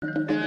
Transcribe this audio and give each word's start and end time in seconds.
All 0.00 0.38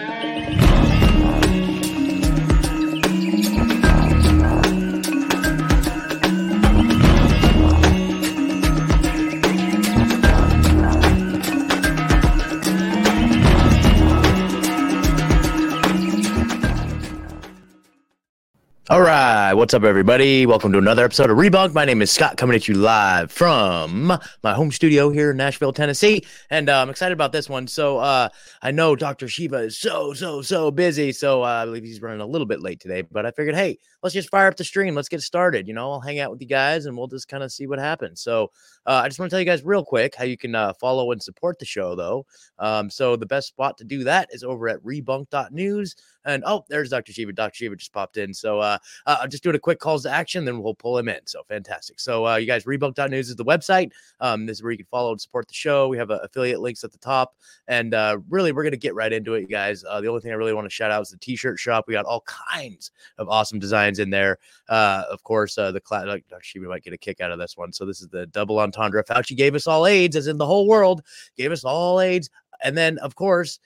what's 19.61 19.75
up, 19.75 19.83
everybody? 19.83 20.47
Welcome 20.47 20.71
to 20.71 20.79
another 20.79 21.05
episode 21.05 21.29
of 21.29 21.37
Rebunked. 21.37 21.75
My 21.75 21.85
name 21.85 22.01
is 22.01 22.09
Scott, 22.09 22.35
coming 22.35 22.55
at 22.55 22.67
you 22.67 22.73
live 22.73 23.31
from 23.31 24.11
my 24.41 24.55
home 24.55 24.71
studio 24.71 25.11
here 25.11 25.29
in 25.29 25.37
Nashville, 25.37 25.71
Tennessee, 25.71 26.25
and 26.49 26.67
uh, 26.67 26.81
I'm 26.81 26.89
excited 26.89 27.13
about 27.13 27.31
this 27.31 27.47
one. 27.47 27.67
So 27.67 27.99
uh, 27.99 28.29
I 28.63 28.71
know 28.71 28.95
Dr. 28.95 29.27
Shiva 29.27 29.57
is 29.57 29.77
so, 29.77 30.15
so, 30.15 30.41
so 30.41 30.71
busy, 30.71 31.11
so 31.11 31.43
uh, 31.43 31.45
I 31.45 31.65
believe 31.65 31.83
he's 31.83 32.01
running 32.01 32.21
a 32.21 32.25
little 32.25 32.47
bit 32.47 32.59
late 32.59 32.79
today. 32.79 33.03
But 33.03 33.27
I 33.27 33.29
figured, 33.29 33.53
hey, 33.53 33.77
let's 34.01 34.15
just 34.15 34.31
fire 34.31 34.47
up 34.47 34.57
the 34.57 34.63
stream. 34.63 34.95
Let's 34.95 35.09
get 35.09 35.21
started. 35.21 35.67
You 35.67 35.75
know, 35.75 35.91
I'll 35.91 36.01
hang 36.01 36.19
out 36.19 36.31
with 36.31 36.41
you 36.41 36.47
guys, 36.47 36.87
and 36.87 36.97
we'll 36.97 37.05
just 37.05 37.27
kind 37.27 37.43
of 37.43 37.51
see 37.51 37.67
what 37.67 37.77
happens. 37.77 38.19
So 38.19 38.49
uh, 38.87 39.01
I 39.03 39.09
just 39.09 39.19
want 39.19 39.29
to 39.29 39.35
tell 39.35 39.41
you 39.41 39.45
guys 39.45 39.63
real 39.63 39.85
quick 39.85 40.15
how 40.15 40.23
you 40.23 40.37
can 40.37 40.55
uh, 40.55 40.73
follow 40.73 41.11
and 41.11 41.21
support 41.21 41.59
the 41.59 41.65
show, 41.65 41.93
though. 41.93 42.25
Um, 42.57 42.89
so 42.89 43.15
the 43.15 43.27
best 43.27 43.49
spot 43.49 43.77
to 43.77 43.83
do 43.83 44.05
that 44.05 44.29
is 44.31 44.43
over 44.43 44.69
at 44.69 44.83
rebunked.news. 44.83 45.95
And 46.25 46.43
oh, 46.45 46.65
there's 46.69 46.89
Dr. 46.89 47.13
Shiva. 47.13 47.33
Dr. 47.33 47.55
Shiva 47.55 47.75
just 47.75 47.93
popped 47.93 48.17
in. 48.17 48.33
So 48.33 48.59
uh, 48.59 48.77
uh, 49.05 49.17
I'm 49.21 49.29
just 49.29 49.43
doing 49.43 49.55
a 49.55 49.59
quick 49.59 49.79
calls 49.79 50.03
to 50.03 50.11
action, 50.11 50.45
then 50.45 50.61
we'll 50.61 50.75
pull 50.75 50.97
him 50.97 51.09
in. 51.09 51.19
So 51.25 51.43
fantastic. 51.47 51.99
So 51.99 52.27
uh, 52.27 52.35
you 52.35 52.47
guys, 52.47 52.65
rebunked.news 52.65 53.29
is 53.29 53.35
the 53.35 53.45
website. 53.45 53.91
Um, 54.19 54.45
this 54.45 54.57
is 54.57 54.63
where 54.63 54.71
you 54.71 54.77
can 54.77 54.87
follow 54.87 55.11
and 55.11 55.21
support 55.21 55.47
the 55.47 55.53
show. 55.53 55.87
We 55.87 55.97
have 55.97 56.11
uh, 56.11 56.19
affiliate 56.23 56.61
links 56.61 56.83
at 56.83 56.91
the 56.91 56.97
top. 56.97 57.35
And 57.67 57.93
uh, 57.93 58.19
really, 58.29 58.51
we're 58.51 58.63
going 58.63 58.71
to 58.71 58.77
get 58.77 58.95
right 58.95 59.11
into 59.11 59.33
it, 59.33 59.41
you 59.41 59.47
guys. 59.47 59.83
Uh, 59.87 60.01
the 60.01 60.07
only 60.07 60.21
thing 60.21 60.31
I 60.31 60.35
really 60.35 60.53
want 60.53 60.65
to 60.65 60.69
shout 60.69 60.91
out 60.91 61.01
is 61.01 61.09
the 61.09 61.17
t 61.17 61.35
shirt 61.35 61.59
shop. 61.59 61.85
We 61.87 61.93
got 61.93 62.05
all 62.05 62.21
kinds 62.21 62.91
of 63.17 63.29
awesome 63.29 63.59
designs 63.59 63.99
in 63.99 64.09
there. 64.09 64.37
Uh, 64.69 65.03
of 65.09 65.23
course, 65.23 65.57
uh, 65.57 65.71
the 65.71 65.81
class. 65.81 66.01
Shiva 66.41 66.67
might 66.67 66.83
get 66.83 66.93
a 66.93 66.97
kick 66.97 67.21
out 67.21 67.31
of 67.31 67.39
this 67.39 67.57
one. 67.57 67.71
So 67.71 67.85
this 67.85 68.01
is 68.01 68.07
the 68.07 68.27
double 68.27 68.59
entendre. 68.59 69.03
Fauci 69.03 69.35
gave 69.35 69.55
us 69.55 69.67
all 69.67 69.85
AIDS, 69.85 70.15
as 70.15 70.27
in 70.27 70.37
the 70.37 70.45
whole 70.45 70.67
world, 70.67 71.01
gave 71.37 71.51
us 71.51 71.63
all 71.63 71.99
AIDS. 71.99 72.29
And 72.63 72.77
then, 72.77 72.97
of 72.99 73.15
course, 73.15 73.59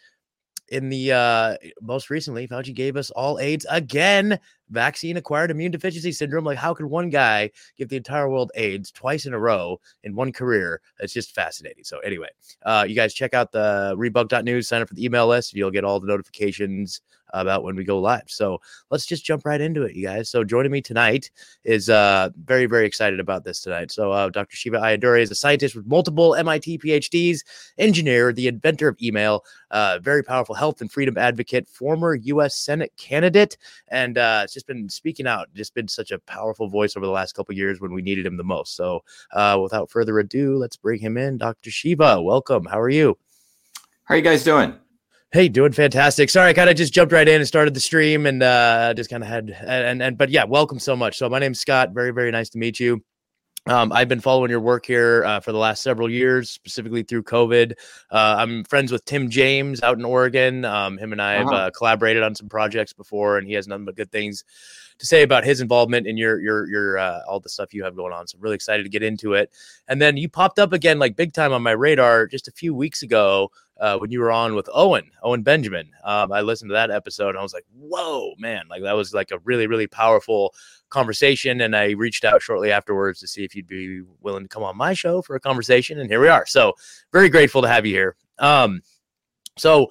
in 0.69 0.89
the 0.89 1.11
uh 1.11 1.55
most 1.81 2.09
recently 2.09 2.47
fauci 2.47 2.73
gave 2.73 2.97
us 2.97 3.11
all 3.11 3.39
aids 3.39 3.65
again 3.69 4.39
vaccine 4.69 5.17
acquired 5.17 5.51
immune 5.51 5.71
deficiency 5.71 6.11
syndrome 6.11 6.43
like 6.43 6.57
how 6.57 6.73
could 6.73 6.87
one 6.87 7.09
guy 7.09 7.49
give 7.77 7.89
the 7.89 7.95
entire 7.95 8.29
world 8.29 8.51
aids 8.55 8.91
twice 8.91 9.25
in 9.25 9.33
a 9.33 9.39
row 9.39 9.79
in 10.03 10.15
one 10.15 10.31
career? 10.31 10.81
It's 10.99 11.13
just 11.13 11.35
fascinating. 11.35 11.83
So 11.83 11.99
anyway 11.99 12.29
uh 12.65 12.85
you 12.87 12.95
guys 12.95 13.13
check 13.13 13.33
out 13.33 13.51
the 13.51 13.95
rebunked.news 13.97 14.67
sign 14.67 14.81
up 14.81 14.87
for 14.87 14.95
the 14.95 15.05
email 15.05 15.27
list 15.27 15.53
you'll 15.53 15.71
get 15.71 15.83
all 15.83 15.99
the 15.99 16.07
notifications 16.07 17.01
about 17.41 17.63
when 17.63 17.75
we 17.75 17.83
go 17.83 17.99
live. 17.99 18.23
So 18.27 18.59
let's 18.89 19.05
just 19.05 19.25
jump 19.25 19.45
right 19.45 19.61
into 19.61 19.83
it, 19.83 19.95
you 19.95 20.05
guys. 20.05 20.29
So 20.29 20.43
joining 20.43 20.71
me 20.71 20.81
tonight 20.81 21.31
is 21.63 21.89
uh 21.89 22.29
very, 22.45 22.65
very 22.65 22.85
excited 22.85 23.19
about 23.19 23.43
this 23.43 23.61
tonight. 23.61 23.91
So 23.91 24.11
uh, 24.11 24.29
Dr. 24.29 24.55
Shiva 24.55 24.77
Ayyadurai 24.77 25.21
is 25.21 25.31
a 25.31 25.35
scientist 25.35 25.75
with 25.75 25.85
multiple 25.85 26.35
MIT 26.35 26.79
PhDs, 26.79 27.41
engineer, 27.77 28.31
the 28.33 28.47
inventor 28.47 28.87
of 28.87 28.97
email, 29.01 29.43
uh, 29.71 29.99
very 30.01 30.23
powerful 30.23 30.55
health 30.55 30.81
and 30.81 30.91
freedom 30.91 31.17
advocate, 31.17 31.67
former 31.67 32.15
U.S. 32.15 32.55
Senate 32.55 32.91
candidate, 32.97 33.57
and 33.89 34.17
uh, 34.17 34.41
it's 34.43 34.53
just 34.53 34.67
been 34.67 34.89
speaking 34.89 35.27
out, 35.27 35.47
just 35.53 35.73
been 35.73 35.87
such 35.87 36.11
a 36.11 36.19
powerful 36.19 36.67
voice 36.67 36.95
over 36.95 37.05
the 37.05 37.11
last 37.11 37.33
couple 37.33 37.55
years 37.55 37.81
when 37.81 37.93
we 37.93 38.01
needed 38.01 38.25
him 38.25 38.37
the 38.37 38.43
most. 38.43 38.75
So 38.75 39.03
uh, 39.33 39.59
without 39.61 39.89
further 39.89 40.17
ado, 40.19 40.57
let's 40.57 40.77
bring 40.77 40.99
him 40.99 41.17
in. 41.17 41.37
Dr. 41.37 41.71
Shiva, 41.71 42.21
welcome. 42.21 42.65
How 42.65 42.79
are 42.79 42.89
you? 42.89 43.17
How 44.03 44.13
are 44.13 44.17
you 44.17 44.23
guys 44.23 44.43
doing? 44.43 44.75
Hey, 45.35 45.49
doing 45.49 45.73
fantastic. 45.73 46.29
Sorry, 46.29 46.51
I 46.51 46.53
kind 46.53 46.69
of 46.69 46.77
just 46.77 46.93
jumped 46.93 47.11
right 47.11 47.27
in 47.27 47.41
and 47.41 47.45
started 47.45 47.73
the 47.73 47.81
stream 47.81 48.25
and 48.25 48.41
uh, 48.41 48.93
just 48.93 49.09
kind 49.09 49.21
of 49.21 49.27
had 49.27 49.49
and 49.49 50.01
and 50.01 50.17
but 50.17 50.29
yeah, 50.29 50.45
welcome 50.45 50.79
so 50.79 50.95
much. 50.95 51.17
So 51.17 51.27
my 51.27 51.39
name's 51.39 51.59
Scott. 51.59 51.89
Very 51.91 52.11
very 52.11 52.31
nice 52.31 52.49
to 52.51 52.57
meet 52.57 52.79
you. 52.79 53.03
Um, 53.67 53.91
I've 53.91 54.07
been 54.07 54.21
following 54.21 54.49
your 54.49 54.61
work 54.61 54.85
here 54.85 55.25
uh, 55.25 55.41
for 55.41 55.51
the 55.51 55.57
last 55.57 55.83
several 55.83 56.09
years, 56.09 56.51
specifically 56.51 57.03
through 57.03 57.23
COVID. 57.23 57.73
Uh, 58.11 58.35
I'm 58.37 58.63
friends 58.63 58.93
with 58.93 59.03
Tim 59.03 59.29
James 59.29 59.83
out 59.83 59.97
in 59.97 60.05
Oregon. 60.05 60.63
Um, 60.63 60.97
him 60.97 61.11
and 61.11 61.21
I 61.21 61.33
have 61.33 61.47
uh-huh. 61.47 61.55
uh, 61.55 61.71
collaborated 61.71 62.23
on 62.23 62.33
some 62.33 62.47
projects 62.47 62.93
before, 62.93 63.37
and 63.37 63.45
he 63.45 63.55
has 63.55 63.67
nothing 63.67 63.83
but 63.83 63.97
good 63.97 64.13
things 64.13 64.45
to 64.99 65.05
say 65.05 65.21
about 65.23 65.43
his 65.43 65.59
involvement 65.59 66.07
in 66.07 66.15
your 66.15 66.39
your 66.39 66.65
your 66.69 66.97
uh, 66.97 67.19
all 67.27 67.41
the 67.41 67.49
stuff 67.49 67.73
you 67.73 67.83
have 67.83 67.97
going 67.97 68.13
on. 68.13 68.25
So 68.25 68.37
I'm 68.37 68.41
really 68.41 68.55
excited 68.55 68.83
to 68.83 68.89
get 68.89 69.03
into 69.03 69.33
it. 69.33 69.51
And 69.89 70.01
then 70.01 70.15
you 70.15 70.29
popped 70.29 70.59
up 70.59 70.71
again 70.71 70.97
like 70.97 71.17
big 71.17 71.33
time 71.33 71.51
on 71.51 71.61
my 71.61 71.71
radar 71.71 72.27
just 72.27 72.47
a 72.47 72.51
few 72.51 72.73
weeks 72.73 73.01
ago 73.01 73.51
uh, 73.79 73.97
when 73.97 74.11
you 74.11 74.19
were 74.19 74.31
on 74.31 74.55
with 74.55 74.69
Owen, 74.73 75.11
Owen 75.21 75.41
Benjamin. 75.41 75.91
Um, 76.03 76.31
I 76.31 76.41
listened 76.41 76.69
to 76.69 76.73
that 76.73 76.91
episode 76.91 77.29
and 77.29 77.37
I 77.37 77.43
was 77.43 77.53
like, 77.53 77.65
whoa, 77.73 78.33
man, 78.37 78.65
like 78.69 78.81
that 78.83 78.93
was 78.93 79.13
like 79.13 79.31
a 79.31 79.39
really, 79.39 79.67
really 79.67 79.87
powerful 79.87 80.53
conversation. 80.89 81.61
And 81.61 81.75
I 81.75 81.91
reached 81.91 82.23
out 82.23 82.41
shortly 82.41 82.71
afterwards 82.71 83.19
to 83.19 83.27
see 83.27 83.43
if 83.43 83.55
you'd 83.55 83.67
be 83.67 84.01
willing 84.21 84.43
to 84.43 84.49
come 84.49 84.63
on 84.63 84.77
my 84.77 84.93
show 84.93 85.21
for 85.21 85.35
a 85.35 85.39
conversation. 85.39 85.99
And 85.99 86.09
here 86.09 86.21
we 86.21 86.29
are. 86.29 86.45
So 86.45 86.73
very 87.11 87.29
grateful 87.29 87.61
to 87.61 87.67
have 87.67 87.85
you 87.85 87.93
here. 87.93 88.15
Um, 88.39 88.81
so, 89.57 89.87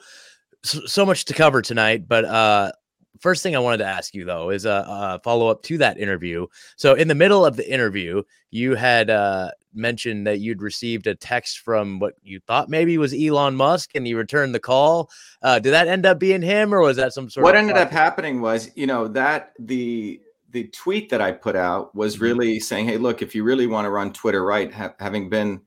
so 0.62 1.04
much 1.04 1.26
to 1.26 1.34
cover 1.34 1.60
tonight, 1.60 2.08
but 2.08 2.24
uh, 2.24 2.72
first 3.20 3.42
thing 3.42 3.54
I 3.54 3.58
wanted 3.58 3.78
to 3.78 3.86
ask 3.86 4.14
you 4.14 4.24
though 4.24 4.50
is 4.50 4.64
a, 4.64 4.84
a 4.88 5.20
follow 5.22 5.48
up 5.48 5.62
to 5.64 5.78
that 5.78 5.98
interview. 5.98 6.46
So 6.76 6.94
in 6.94 7.08
the 7.08 7.14
middle 7.14 7.44
of 7.44 7.56
the 7.56 7.70
interview, 7.70 8.22
you 8.50 8.74
had 8.74 9.10
uh, 9.10 9.50
mentioned 9.74 10.26
that 10.26 10.40
you'd 10.40 10.62
received 10.62 11.06
a 11.06 11.14
text 11.14 11.58
from 11.58 11.98
what 11.98 12.14
you 12.22 12.40
thought 12.40 12.68
maybe 12.68 12.98
was 12.98 13.14
Elon 13.14 13.56
Musk, 13.56 13.90
and 13.94 14.06
you 14.06 14.16
returned 14.16 14.54
the 14.54 14.60
call. 14.60 15.10
Uh, 15.42 15.58
did 15.58 15.72
that 15.72 15.88
end 15.88 16.06
up 16.06 16.18
being 16.18 16.42
him, 16.42 16.74
or 16.74 16.80
was 16.80 16.96
that 16.96 17.12
some 17.12 17.30
sort? 17.30 17.42
Of 17.42 17.44
what 17.44 17.56
ended 17.56 17.76
up 17.76 17.90
happening 17.90 18.40
was, 18.40 18.70
you 18.74 18.86
know, 18.86 19.08
that 19.08 19.52
the 19.58 20.20
the 20.50 20.68
tweet 20.68 21.10
that 21.10 21.20
I 21.20 21.32
put 21.32 21.56
out 21.56 21.94
was 21.94 22.14
mm-hmm. 22.14 22.24
really 22.24 22.60
saying, 22.60 22.86
"Hey, 22.86 22.96
look, 22.96 23.22
if 23.22 23.34
you 23.34 23.44
really 23.44 23.66
want 23.66 23.86
to 23.86 23.90
run 23.90 24.12
Twitter 24.12 24.44
right, 24.44 24.72
ha- 24.72 24.94
having 24.98 25.28
been 25.28 25.62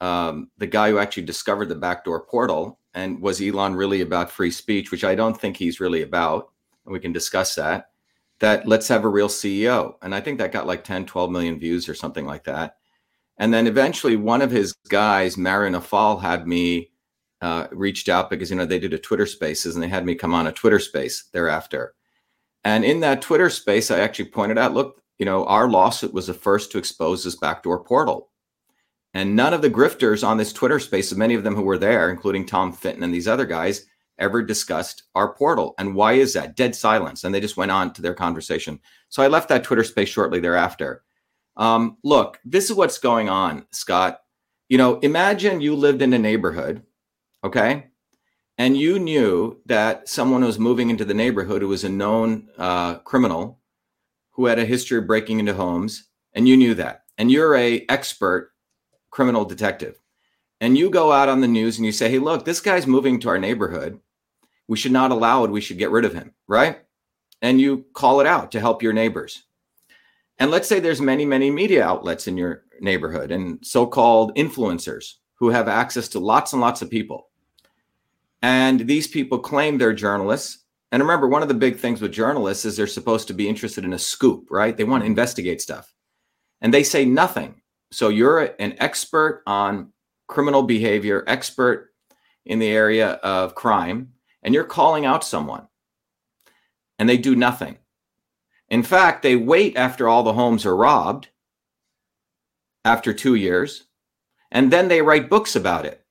um, 0.00 0.50
the 0.58 0.66
guy 0.66 0.90
who 0.90 0.98
actually 0.98 1.24
discovered 1.24 1.68
the 1.68 1.74
backdoor 1.74 2.24
portal, 2.24 2.78
and 2.94 3.20
was 3.20 3.40
Elon 3.40 3.74
really 3.74 4.00
about 4.00 4.30
free 4.30 4.50
speech, 4.50 4.90
which 4.90 5.04
I 5.04 5.14
don't 5.14 5.38
think 5.38 5.56
he's 5.56 5.80
really 5.80 6.02
about." 6.02 6.50
and 6.88 6.92
we 6.94 7.00
can 7.00 7.12
discuss 7.12 7.54
that 7.54 7.90
that 8.40 8.66
let's 8.66 8.88
have 8.88 9.04
a 9.04 9.08
real 9.08 9.28
ceo 9.28 9.94
and 10.02 10.14
i 10.14 10.20
think 10.20 10.38
that 10.38 10.52
got 10.52 10.66
like 10.66 10.82
10 10.82 11.04
12 11.04 11.30
million 11.30 11.58
views 11.58 11.88
or 11.88 11.94
something 11.94 12.26
like 12.26 12.44
that 12.44 12.77
and 13.38 13.52
then 13.54 13.66
eventually 13.66 14.16
one 14.16 14.42
of 14.42 14.50
his 14.50 14.72
guys 14.88 15.36
Mario 15.36 15.78
Nawfal 15.78 16.20
had 16.20 16.46
me 16.46 16.90
uh, 17.40 17.68
reached 17.70 18.08
out 18.08 18.30
because 18.30 18.50
you 18.50 18.56
know 18.56 18.66
they 18.66 18.78
did 18.78 18.92
a 18.94 18.98
twitter 18.98 19.26
spaces 19.26 19.74
and 19.74 19.82
they 19.82 19.88
had 19.88 20.04
me 20.04 20.14
come 20.14 20.34
on 20.34 20.46
a 20.46 20.52
twitter 20.52 20.80
space 20.80 21.28
thereafter 21.32 21.94
and 22.64 22.84
in 22.84 23.00
that 23.00 23.22
twitter 23.22 23.48
space 23.48 23.90
i 23.90 24.00
actually 24.00 24.24
pointed 24.24 24.58
out 24.58 24.74
look 24.74 25.00
you 25.18 25.24
know 25.24 25.44
our 25.46 25.68
lawsuit 25.68 26.12
was 26.12 26.26
the 26.26 26.34
first 26.34 26.72
to 26.72 26.78
expose 26.78 27.22
this 27.22 27.36
backdoor 27.36 27.84
portal 27.84 28.30
and 29.14 29.36
none 29.36 29.54
of 29.54 29.62
the 29.62 29.70
grifters 29.70 30.26
on 30.26 30.36
this 30.36 30.52
twitter 30.52 30.80
space 30.80 31.14
many 31.14 31.34
of 31.34 31.44
them 31.44 31.54
who 31.54 31.62
were 31.62 31.78
there 31.78 32.10
including 32.10 32.44
tom 32.44 32.72
fitton 32.72 33.04
and 33.04 33.14
these 33.14 33.28
other 33.28 33.46
guys 33.46 33.86
ever 34.18 34.42
discussed 34.42 35.04
our 35.14 35.32
portal. 35.34 35.74
And 35.78 35.94
why 35.94 36.14
is 36.14 36.32
that? 36.34 36.56
Dead 36.56 36.74
silence. 36.74 37.24
And 37.24 37.34
they 37.34 37.40
just 37.40 37.56
went 37.56 37.70
on 37.70 37.92
to 37.94 38.02
their 38.02 38.14
conversation. 38.14 38.80
So 39.08 39.22
I 39.22 39.28
left 39.28 39.48
that 39.48 39.64
Twitter 39.64 39.84
space 39.84 40.08
shortly 40.08 40.40
thereafter. 40.40 41.04
Um, 41.58 41.98
look, 42.02 42.38
this 42.44 42.70
is 42.70 42.76
what's 42.76 42.98
going 42.98 43.28
on, 43.28 43.66
Scott. 43.72 44.20
You 44.68 44.78
know, 44.78 44.98
imagine 45.00 45.60
you 45.60 45.74
lived 45.74 46.02
in 46.02 46.12
a 46.12 46.18
neighborhood, 46.18 46.82
okay? 47.44 47.88
And 48.56 48.76
you 48.76 48.98
knew 48.98 49.60
that 49.66 50.08
someone 50.08 50.44
was 50.44 50.58
moving 50.58 50.90
into 50.90 51.04
the 51.04 51.14
neighborhood 51.14 51.62
who 51.62 51.68
was 51.68 51.84
a 51.84 51.88
known 51.88 52.48
uh, 52.58 52.96
criminal 52.98 53.60
who 54.32 54.46
had 54.46 54.58
a 54.58 54.64
history 54.64 54.98
of 54.98 55.06
breaking 55.06 55.40
into 55.40 55.54
homes, 55.54 56.08
and 56.32 56.46
you 56.46 56.56
knew 56.56 56.74
that. 56.74 57.04
And 57.16 57.30
you're 57.30 57.56
a 57.56 57.84
expert 57.88 58.52
criminal 59.10 59.44
detective. 59.44 60.00
And 60.60 60.78
you 60.78 60.90
go 60.90 61.12
out 61.12 61.28
on 61.28 61.40
the 61.40 61.48
news 61.48 61.76
and 61.76 61.86
you 61.86 61.92
say, 61.92 62.08
hey, 62.10 62.18
look, 62.18 62.44
this 62.44 62.60
guy's 62.60 62.86
moving 62.86 63.18
to 63.20 63.28
our 63.28 63.38
neighborhood 63.38 64.00
we 64.68 64.76
should 64.76 64.92
not 64.92 65.10
allow 65.10 65.44
it. 65.44 65.50
We 65.50 65.62
should 65.62 65.78
get 65.78 65.90
rid 65.90 66.04
of 66.04 66.12
him, 66.12 66.34
right? 66.46 66.78
And 67.40 67.60
you 67.60 67.86
call 67.94 68.20
it 68.20 68.26
out 68.26 68.52
to 68.52 68.60
help 68.60 68.82
your 68.82 68.92
neighbors. 68.92 69.44
And 70.38 70.50
let's 70.50 70.68
say 70.68 70.78
there's 70.78 71.00
many, 71.00 71.24
many 71.24 71.50
media 71.50 71.84
outlets 71.84 72.28
in 72.28 72.36
your 72.36 72.64
neighborhood 72.80 73.30
and 73.32 73.58
so-called 73.66 74.36
influencers 74.36 75.14
who 75.34 75.50
have 75.50 75.68
access 75.68 76.08
to 76.08 76.18
lots 76.20 76.52
and 76.52 76.60
lots 76.60 76.82
of 76.82 76.90
people. 76.90 77.28
And 78.42 78.80
these 78.80 79.08
people 79.08 79.38
claim 79.38 79.78
they're 79.78 79.92
journalists. 79.92 80.64
And 80.92 81.02
remember, 81.02 81.28
one 81.28 81.42
of 81.42 81.48
the 81.48 81.54
big 81.54 81.76
things 81.76 82.00
with 82.00 82.12
journalists 82.12 82.64
is 82.64 82.76
they're 82.76 82.86
supposed 82.86 83.26
to 83.28 83.34
be 83.34 83.48
interested 83.48 83.84
in 83.84 83.92
a 83.92 83.98
scoop, 83.98 84.46
right? 84.50 84.76
They 84.76 84.84
want 84.84 85.02
to 85.02 85.06
investigate 85.06 85.60
stuff. 85.60 85.92
And 86.60 86.72
they 86.72 86.82
say 86.82 87.04
nothing. 87.04 87.60
So 87.90 88.08
you're 88.08 88.54
an 88.58 88.74
expert 88.78 89.42
on 89.46 89.92
criminal 90.28 90.62
behavior, 90.62 91.24
expert 91.26 91.92
in 92.46 92.58
the 92.58 92.68
area 92.68 93.12
of 93.22 93.54
crime, 93.54 94.12
and 94.42 94.54
you're 94.54 94.64
calling 94.64 95.04
out 95.04 95.24
someone 95.24 95.68
and 96.98 97.08
they 97.08 97.16
do 97.16 97.36
nothing. 97.36 97.78
In 98.68 98.82
fact, 98.82 99.22
they 99.22 99.36
wait 99.36 99.76
after 99.76 100.08
all 100.08 100.22
the 100.22 100.34
homes 100.34 100.66
are 100.66 100.76
robbed 100.76 101.28
after 102.84 103.12
two 103.12 103.34
years, 103.34 103.84
and 104.50 104.72
then 104.72 104.88
they 104.88 105.02
write 105.02 105.30
books 105.30 105.56
about 105.56 105.84
it. 105.86 106.04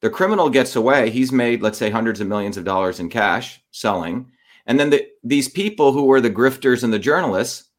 The 0.00 0.10
criminal 0.10 0.48
gets 0.48 0.76
away. 0.76 1.10
He's 1.10 1.32
made, 1.32 1.60
let's 1.60 1.78
say, 1.78 1.90
hundreds 1.90 2.20
of 2.20 2.28
millions 2.28 2.56
of 2.56 2.64
dollars 2.64 3.00
in 3.00 3.08
cash 3.08 3.60
selling. 3.72 4.30
And 4.66 4.78
then 4.78 4.90
the, 4.90 5.08
these 5.24 5.48
people 5.48 5.92
who 5.92 6.04
were 6.04 6.20
the 6.20 6.30
grifters 6.30 6.84
and 6.84 6.92
the 6.92 6.98
journalists, 6.98 7.70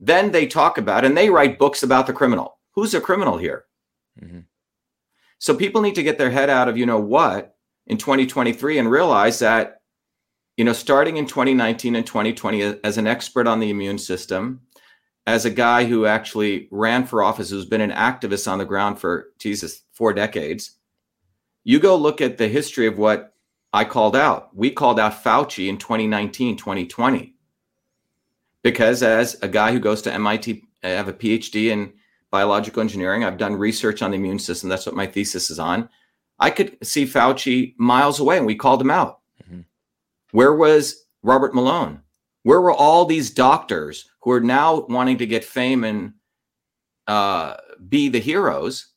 then 0.00 0.32
they 0.32 0.46
talk 0.46 0.78
about 0.78 1.04
and 1.04 1.16
they 1.16 1.28
write 1.28 1.58
books 1.58 1.82
about 1.82 2.06
the 2.06 2.12
criminal. 2.12 2.58
Who's 2.74 2.94
a 2.94 3.00
criminal 3.00 3.36
here? 3.36 3.64
Mm-hmm. 4.22 4.40
So 5.38 5.54
people 5.54 5.82
need 5.82 5.94
to 5.96 6.02
get 6.02 6.18
their 6.18 6.30
head 6.30 6.48
out 6.48 6.68
of 6.68 6.76
you 6.78 6.86
know 6.86 7.00
what 7.00 7.56
in 7.86 7.98
2023 7.98 8.78
and 8.78 8.90
realize 8.90 9.38
that 9.40 9.82
you 10.56 10.64
know 10.64 10.72
starting 10.72 11.16
in 11.16 11.26
2019 11.26 11.96
and 11.96 12.06
2020 12.06 12.62
as 12.84 12.98
an 12.98 13.06
expert 13.06 13.46
on 13.46 13.60
the 13.60 13.70
immune 13.70 13.98
system 13.98 14.60
as 15.26 15.44
a 15.44 15.50
guy 15.50 15.84
who 15.84 16.06
actually 16.06 16.68
ran 16.70 17.04
for 17.04 17.22
office 17.22 17.50
who's 17.50 17.66
been 17.66 17.80
an 17.80 17.90
activist 17.90 18.50
on 18.50 18.58
the 18.58 18.64
ground 18.64 18.98
for 18.98 19.32
jesus 19.38 19.82
four 19.92 20.12
decades 20.12 20.72
you 21.64 21.78
go 21.78 21.96
look 21.96 22.20
at 22.20 22.38
the 22.38 22.48
history 22.48 22.86
of 22.86 22.98
what 22.98 23.34
i 23.72 23.84
called 23.84 24.16
out 24.16 24.54
we 24.56 24.70
called 24.70 25.00
out 25.00 25.22
fauci 25.24 25.68
in 25.68 25.78
2019 25.78 26.56
2020 26.56 27.34
because 28.62 29.02
as 29.02 29.36
a 29.42 29.48
guy 29.48 29.72
who 29.72 29.80
goes 29.80 30.02
to 30.02 30.18
mit 30.18 30.62
i 30.82 30.88
have 30.88 31.08
a 31.08 31.12
phd 31.12 31.54
in 31.70 31.92
biological 32.30 32.82
engineering. 32.82 33.24
I've 33.24 33.38
done 33.38 33.54
research 33.54 34.02
on 34.02 34.10
the 34.10 34.16
immune 34.16 34.38
system. 34.38 34.68
That's 34.68 34.86
what 34.86 34.94
my 34.94 35.06
thesis 35.06 35.50
is 35.50 35.58
on. 35.58 35.88
I 36.38 36.50
could 36.50 36.76
see 36.82 37.06
Fauci 37.06 37.74
miles 37.78 38.20
away, 38.20 38.36
and 38.36 38.46
we 38.46 38.54
called 38.54 38.80
him 38.80 38.90
out. 38.90 39.20
Where 40.36 40.52
was 40.52 41.06
Robert 41.22 41.54
Malone? 41.54 42.02
Where 42.42 42.60
were 42.60 42.70
all 42.74 43.06
these 43.06 43.30
doctors 43.30 44.06
who 44.20 44.32
are 44.32 44.40
now 44.40 44.84
wanting 44.90 45.16
to 45.16 45.26
get 45.26 45.46
fame 45.46 45.82
and 45.82 46.12
uh, 47.06 47.54
be 47.88 48.10
the 48.10 48.18
heroes 48.18 48.92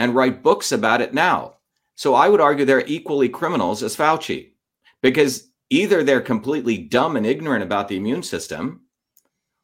and 0.00 0.12
write 0.12 0.42
books 0.42 0.72
about 0.72 1.00
it 1.00 1.14
now? 1.14 1.58
So 1.94 2.16
I 2.16 2.28
would 2.28 2.40
argue 2.40 2.64
they're 2.64 2.84
equally 2.84 3.28
criminals 3.28 3.84
as 3.84 3.94
Fauci 3.94 4.54
because 5.02 5.52
either 5.70 6.02
they're 6.02 6.20
completely 6.20 6.76
dumb 6.76 7.16
and 7.16 7.24
ignorant 7.24 7.62
about 7.62 7.86
the 7.86 7.96
immune 7.96 8.24
system 8.24 8.80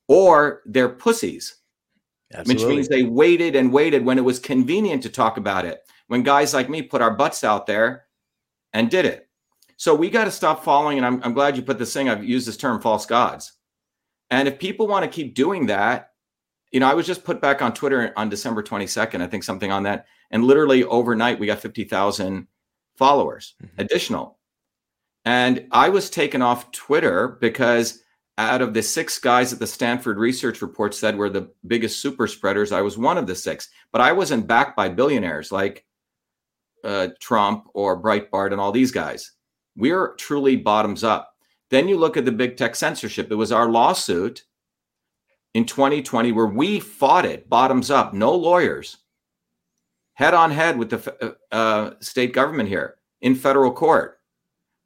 or 0.06 0.62
they're 0.67 0.88
pussies 0.88 1.52
Absolutely. 2.32 2.64
which 2.64 2.76
means 2.76 2.88
they 2.88 3.02
waited 3.02 3.56
and 3.56 3.73
waited 3.73 4.05
when 4.05 4.19
it 4.19 4.25
was 4.25 4.38
convenient 4.38 5.02
to 5.02 5.11
talk 5.11 5.37
about 5.37 5.64
it. 5.64 5.81
When 6.06 6.23
guys 6.23 6.55
like 6.55 6.70
me 6.70 6.82
put 6.82 7.02
our 7.02 7.17
butts 7.17 7.43
out 7.43 7.67
there 7.67 8.05
and 8.73 8.88
did 8.88 9.05
it. 9.05 9.25
So 9.76 9.94
we 9.94 10.11
got 10.11 10.25
to 10.25 10.31
stop 10.31 10.64
following. 10.64 10.96
And 10.96 11.06
I'm, 11.06 11.23
I'm 11.23 11.34
glad 11.34 11.56
you 11.56 11.62
put 11.62 11.78
this 11.78 11.93
thing. 11.93 12.08
I've 12.08 12.25
used 12.25 12.49
this 12.49 12.56
term 12.56 12.81
false 12.81 13.06
gods. 13.06 13.52
And 14.31 14.49
if 14.49 14.58
people 14.58 14.87
want 14.87 15.05
to 15.05 15.11
keep 15.11 15.34
doing 15.34 15.67
that, 15.67 16.11
you 16.73 16.81
know, 16.81 16.88
I 16.88 16.94
was 16.94 17.06
just 17.06 17.25
put 17.25 17.40
back 17.40 17.62
on 17.62 17.75
Twitter 17.75 18.12
on 18.17 18.28
December 18.28 18.62
22nd, 18.62 19.23
I 19.23 19.26
think 19.26 19.44
something 19.44 19.70
on 19.70 19.84
that. 19.84 20.06
And 20.31 20.44
literally 20.44 20.84
overnight, 20.84 21.38
we 21.38 21.46
got 21.46 21.61
50,000 21.61 22.46
followers 22.96 23.55
mm-hmm. 23.62 23.81
additional. 23.81 24.38
And 25.25 25.67
I 25.70 25.88
was 25.88 26.11
taken 26.11 26.43
off 26.43 26.70
Twitter 26.73 27.38
because 27.40 28.02
out 28.38 28.62
of 28.62 28.75
the 28.75 28.82
six 28.82 29.19
guys 29.19 29.50
that 29.50 29.58
the 29.58 29.67
Stanford 29.67 30.19
research 30.19 30.61
report 30.61 30.94
said 30.94 31.17
were 31.17 31.31
the 31.31 31.50
biggest 31.67 32.00
super 32.00 32.26
spreaders, 32.26 32.73
I 32.73 32.82
was 32.82 32.99
one 32.99 33.19
of 33.19 33.26
the 33.26 33.34
six. 33.34 33.69
But 33.93 34.00
I 34.00 34.12
wasn't 34.12 34.46
backed 34.46 34.76
by 34.76 34.88
billionaires 34.88 35.52
like 35.52 35.84
uh, 36.84 37.08
Trump 37.20 37.69
or 37.75 38.00
Breitbart 38.00 38.52
and 38.52 38.61
all 38.61 38.73
these 38.73 38.90
guys. 38.90 39.32
We're 39.76 40.14
truly 40.14 40.56
bottoms 40.56 41.05
up. 41.05 41.34
Then 41.70 41.88
you 41.88 41.96
look 41.96 42.17
at 42.17 42.25
the 42.25 42.32
big 42.32 42.56
tech 42.56 42.76
censorship. 42.76 43.31
It 43.31 43.37
was 43.37 43.52
our 43.52 43.69
lawsuit 43.69 44.44
in 45.55 45.64
2020 45.64 46.32
where 46.32 46.46
we 46.46 46.81
fought 46.81 47.25
it 47.25 47.49
bottoms 47.49 47.90
up, 47.90 48.14
no 48.14 48.34
lawyers, 48.34 48.99
head 50.14 50.34
on 50.34 50.50
head 50.50 50.78
with 50.78 50.90
the 50.90 51.37
uh, 51.52 51.55
uh, 51.55 51.94
state 52.00 52.32
government 52.32 52.69
here 52.69 52.96
in 53.20 53.34
federal 53.34 53.73
court. 53.73 54.20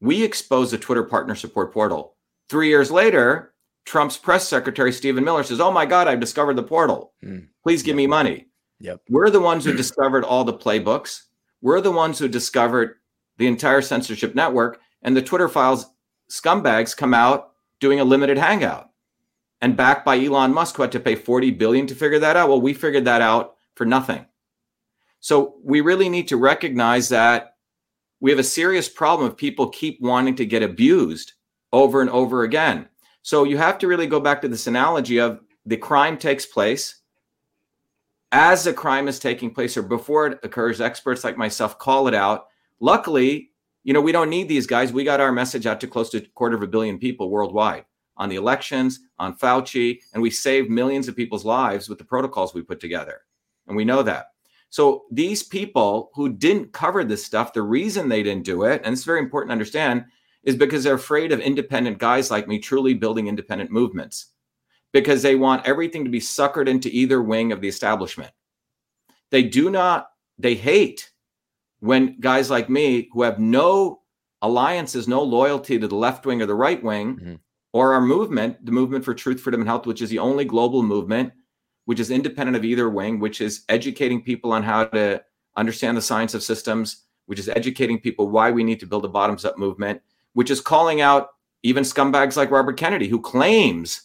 We 0.00 0.22
exposed 0.22 0.72
the 0.72 0.78
Twitter 0.78 1.04
partner 1.04 1.34
support 1.34 1.72
portal 1.72 2.16
Three 2.50 2.68
years 2.68 2.90
later, 2.90 3.54
Trump's 3.84 4.16
press 4.16 4.48
secretary, 4.48 4.92
Stephen 4.92 5.22
Miller, 5.22 5.44
says, 5.44 5.60
Oh 5.60 5.70
my 5.70 5.86
God, 5.86 6.08
I've 6.08 6.18
discovered 6.18 6.56
the 6.56 6.64
portal. 6.64 7.12
Mm. 7.24 7.46
Please 7.62 7.80
give 7.84 7.92
yep. 7.92 7.96
me 7.96 8.06
money. 8.08 8.46
Yep. 8.80 9.02
We're 9.08 9.30
the 9.30 9.40
ones 9.40 9.64
who 9.64 9.72
discovered 9.72 10.24
all 10.24 10.42
the 10.42 10.52
playbooks. 10.52 11.22
We're 11.62 11.80
the 11.80 11.92
ones 11.92 12.18
who 12.18 12.26
discovered 12.26 12.96
the 13.40 13.48
entire 13.48 13.82
censorship 13.82 14.34
network. 14.34 14.80
And 15.02 15.16
the 15.16 15.22
Twitter 15.22 15.48
files 15.48 15.86
scumbags 16.30 16.96
come 16.96 17.14
out 17.14 17.52
doing 17.80 17.98
a 17.98 18.04
limited 18.04 18.38
hangout 18.38 18.90
and 19.60 19.76
backed 19.76 20.04
by 20.04 20.18
Elon 20.18 20.52
Musk, 20.54 20.76
who 20.76 20.82
had 20.82 20.92
to 20.92 21.00
pay 21.00 21.16
40 21.16 21.50
billion 21.52 21.86
to 21.86 21.94
figure 21.94 22.18
that 22.18 22.36
out. 22.36 22.48
Well, 22.48 22.60
we 22.60 22.74
figured 22.74 23.06
that 23.06 23.22
out 23.22 23.56
for 23.74 23.84
nothing. 23.84 24.26
So 25.20 25.56
we 25.64 25.80
really 25.80 26.08
need 26.08 26.28
to 26.28 26.36
recognize 26.36 27.08
that 27.08 27.56
we 28.20 28.30
have 28.30 28.38
a 28.38 28.44
serious 28.44 28.88
problem 28.88 29.30
if 29.30 29.36
people 29.36 29.68
keep 29.68 30.00
wanting 30.00 30.36
to 30.36 30.46
get 30.46 30.62
abused 30.62 31.32
over 31.72 32.02
and 32.02 32.10
over 32.10 32.42
again. 32.42 32.88
So 33.22 33.44
you 33.44 33.56
have 33.56 33.78
to 33.78 33.86
really 33.86 34.06
go 34.06 34.20
back 34.20 34.42
to 34.42 34.48
this 34.48 34.66
analogy 34.66 35.18
of 35.18 35.40
the 35.64 35.76
crime 35.76 36.18
takes 36.18 36.46
place. 36.46 37.00
As 38.32 38.64
the 38.64 38.72
crime 38.72 39.08
is 39.08 39.18
taking 39.18 39.52
place 39.52 39.76
or 39.76 39.82
before 39.82 40.26
it 40.26 40.38
occurs, 40.42 40.80
experts 40.80 41.24
like 41.24 41.36
myself 41.36 41.78
call 41.78 42.06
it 42.06 42.14
out. 42.14 42.46
Luckily, 42.80 43.50
you 43.84 43.92
know, 43.92 44.00
we 44.00 44.12
don't 44.12 44.30
need 44.30 44.48
these 44.48 44.66
guys. 44.66 44.92
We 44.92 45.04
got 45.04 45.20
our 45.20 45.32
message 45.32 45.66
out 45.66 45.80
to 45.80 45.86
close 45.86 46.10
to 46.10 46.18
a 46.18 46.26
quarter 46.34 46.56
of 46.56 46.62
a 46.62 46.66
billion 46.66 46.98
people 46.98 47.30
worldwide 47.30 47.84
on 48.16 48.28
the 48.28 48.36
elections, 48.36 49.00
on 49.18 49.36
Fauci, 49.36 50.00
and 50.12 50.22
we 50.22 50.30
saved 50.30 50.68
millions 50.68 51.08
of 51.08 51.16
people's 51.16 51.44
lives 51.44 51.88
with 51.88 51.98
the 51.98 52.04
protocols 52.04 52.52
we 52.52 52.62
put 52.62 52.80
together. 52.80 53.22
And 53.66 53.76
we 53.76 53.84
know 53.84 54.02
that. 54.02 54.32
So 54.68 55.04
these 55.10 55.42
people 55.42 56.10
who 56.14 56.28
didn't 56.28 56.72
cover 56.72 57.02
this 57.02 57.24
stuff, 57.24 57.52
the 57.52 57.62
reason 57.62 58.08
they 58.08 58.22
didn't 58.22 58.44
do 58.44 58.64
it, 58.64 58.82
and 58.84 58.92
it's 58.92 59.04
very 59.04 59.18
important 59.18 59.48
to 59.48 59.54
understand, 59.54 60.04
is 60.44 60.56
because 60.56 60.84
they're 60.84 60.94
afraid 60.94 61.32
of 61.32 61.40
independent 61.40 61.98
guys 61.98 62.30
like 62.30 62.46
me 62.46 62.58
truly 62.58 62.94
building 62.94 63.26
independent 63.26 63.70
movements 63.70 64.26
because 64.92 65.22
they 65.22 65.36
want 65.36 65.66
everything 65.66 66.04
to 66.04 66.10
be 66.10 66.20
suckered 66.20 66.68
into 66.68 66.88
either 66.90 67.22
wing 67.22 67.52
of 67.52 67.60
the 67.60 67.68
establishment. 67.68 68.32
They 69.30 69.42
do 69.42 69.70
not, 69.70 70.10
they 70.38 70.54
hate 70.54 71.09
when 71.80 72.18
guys 72.20 72.50
like 72.50 72.70
me 72.70 73.08
who 73.12 73.22
have 73.22 73.38
no 73.38 74.00
alliances, 74.42 75.08
no 75.08 75.22
loyalty 75.22 75.78
to 75.78 75.88
the 75.88 75.94
left 75.94 76.24
wing 76.24 76.40
or 76.40 76.46
the 76.46 76.54
right 76.54 76.82
wing, 76.82 77.16
mm-hmm. 77.16 77.34
or 77.72 77.94
our 77.94 78.00
movement, 78.00 78.64
the 78.64 78.72
movement 78.72 79.04
for 79.04 79.14
truth, 79.14 79.40
freedom, 79.40 79.60
and 79.60 79.68
health, 79.68 79.86
which 79.86 80.02
is 80.02 80.10
the 80.10 80.18
only 80.18 80.44
global 80.44 80.82
movement, 80.82 81.32
which 81.86 82.00
is 82.00 82.10
independent 82.10 82.56
of 82.56 82.64
either 82.64 82.88
wing, 82.88 83.18
which 83.18 83.40
is 83.40 83.64
educating 83.68 84.22
people 84.22 84.52
on 84.52 84.62
how 84.62 84.84
to 84.84 85.22
understand 85.56 85.96
the 85.96 86.02
science 86.02 86.34
of 86.34 86.42
systems, 86.42 87.04
which 87.26 87.38
is 87.38 87.48
educating 87.48 87.98
people 87.98 88.28
why 88.28 88.50
we 88.50 88.64
need 88.64 88.80
to 88.80 88.86
build 88.86 89.04
a 89.04 89.08
bottoms 89.08 89.44
up 89.44 89.58
movement, 89.58 90.00
which 90.34 90.50
is 90.50 90.60
calling 90.60 91.00
out 91.00 91.30
even 91.62 91.84
scumbags 91.84 92.36
like 92.36 92.50
Robert 92.50 92.76
Kennedy, 92.76 93.08
who 93.08 93.20
claims, 93.20 94.02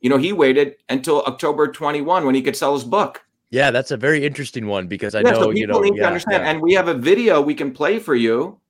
you 0.00 0.08
know, 0.08 0.18
he 0.18 0.32
waited 0.32 0.76
until 0.88 1.22
October 1.22 1.68
21 1.68 2.24
when 2.24 2.34
he 2.34 2.42
could 2.42 2.56
sell 2.56 2.74
his 2.74 2.84
book. 2.84 3.25
Yeah, 3.50 3.70
that's 3.70 3.90
a 3.90 3.96
very 3.96 4.24
interesting 4.24 4.66
one 4.66 4.88
because 4.88 5.14
I 5.14 5.20
yeah, 5.20 5.30
know 5.30 5.40
so 5.40 5.50
you 5.50 5.66
know. 5.66 5.80
Need 5.80 5.96
yeah, 5.96 6.02
to 6.02 6.06
understand, 6.08 6.44
yeah. 6.44 6.50
and 6.50 6.60
we 6.60 6.74
have 6.74 6.88
a 6.88 6.94
video 6.94 7.40
we 7.40 7.54
can 7.54 7.70
play 7.72 7.98
for 7.98 8.14
you. 8.14 8.60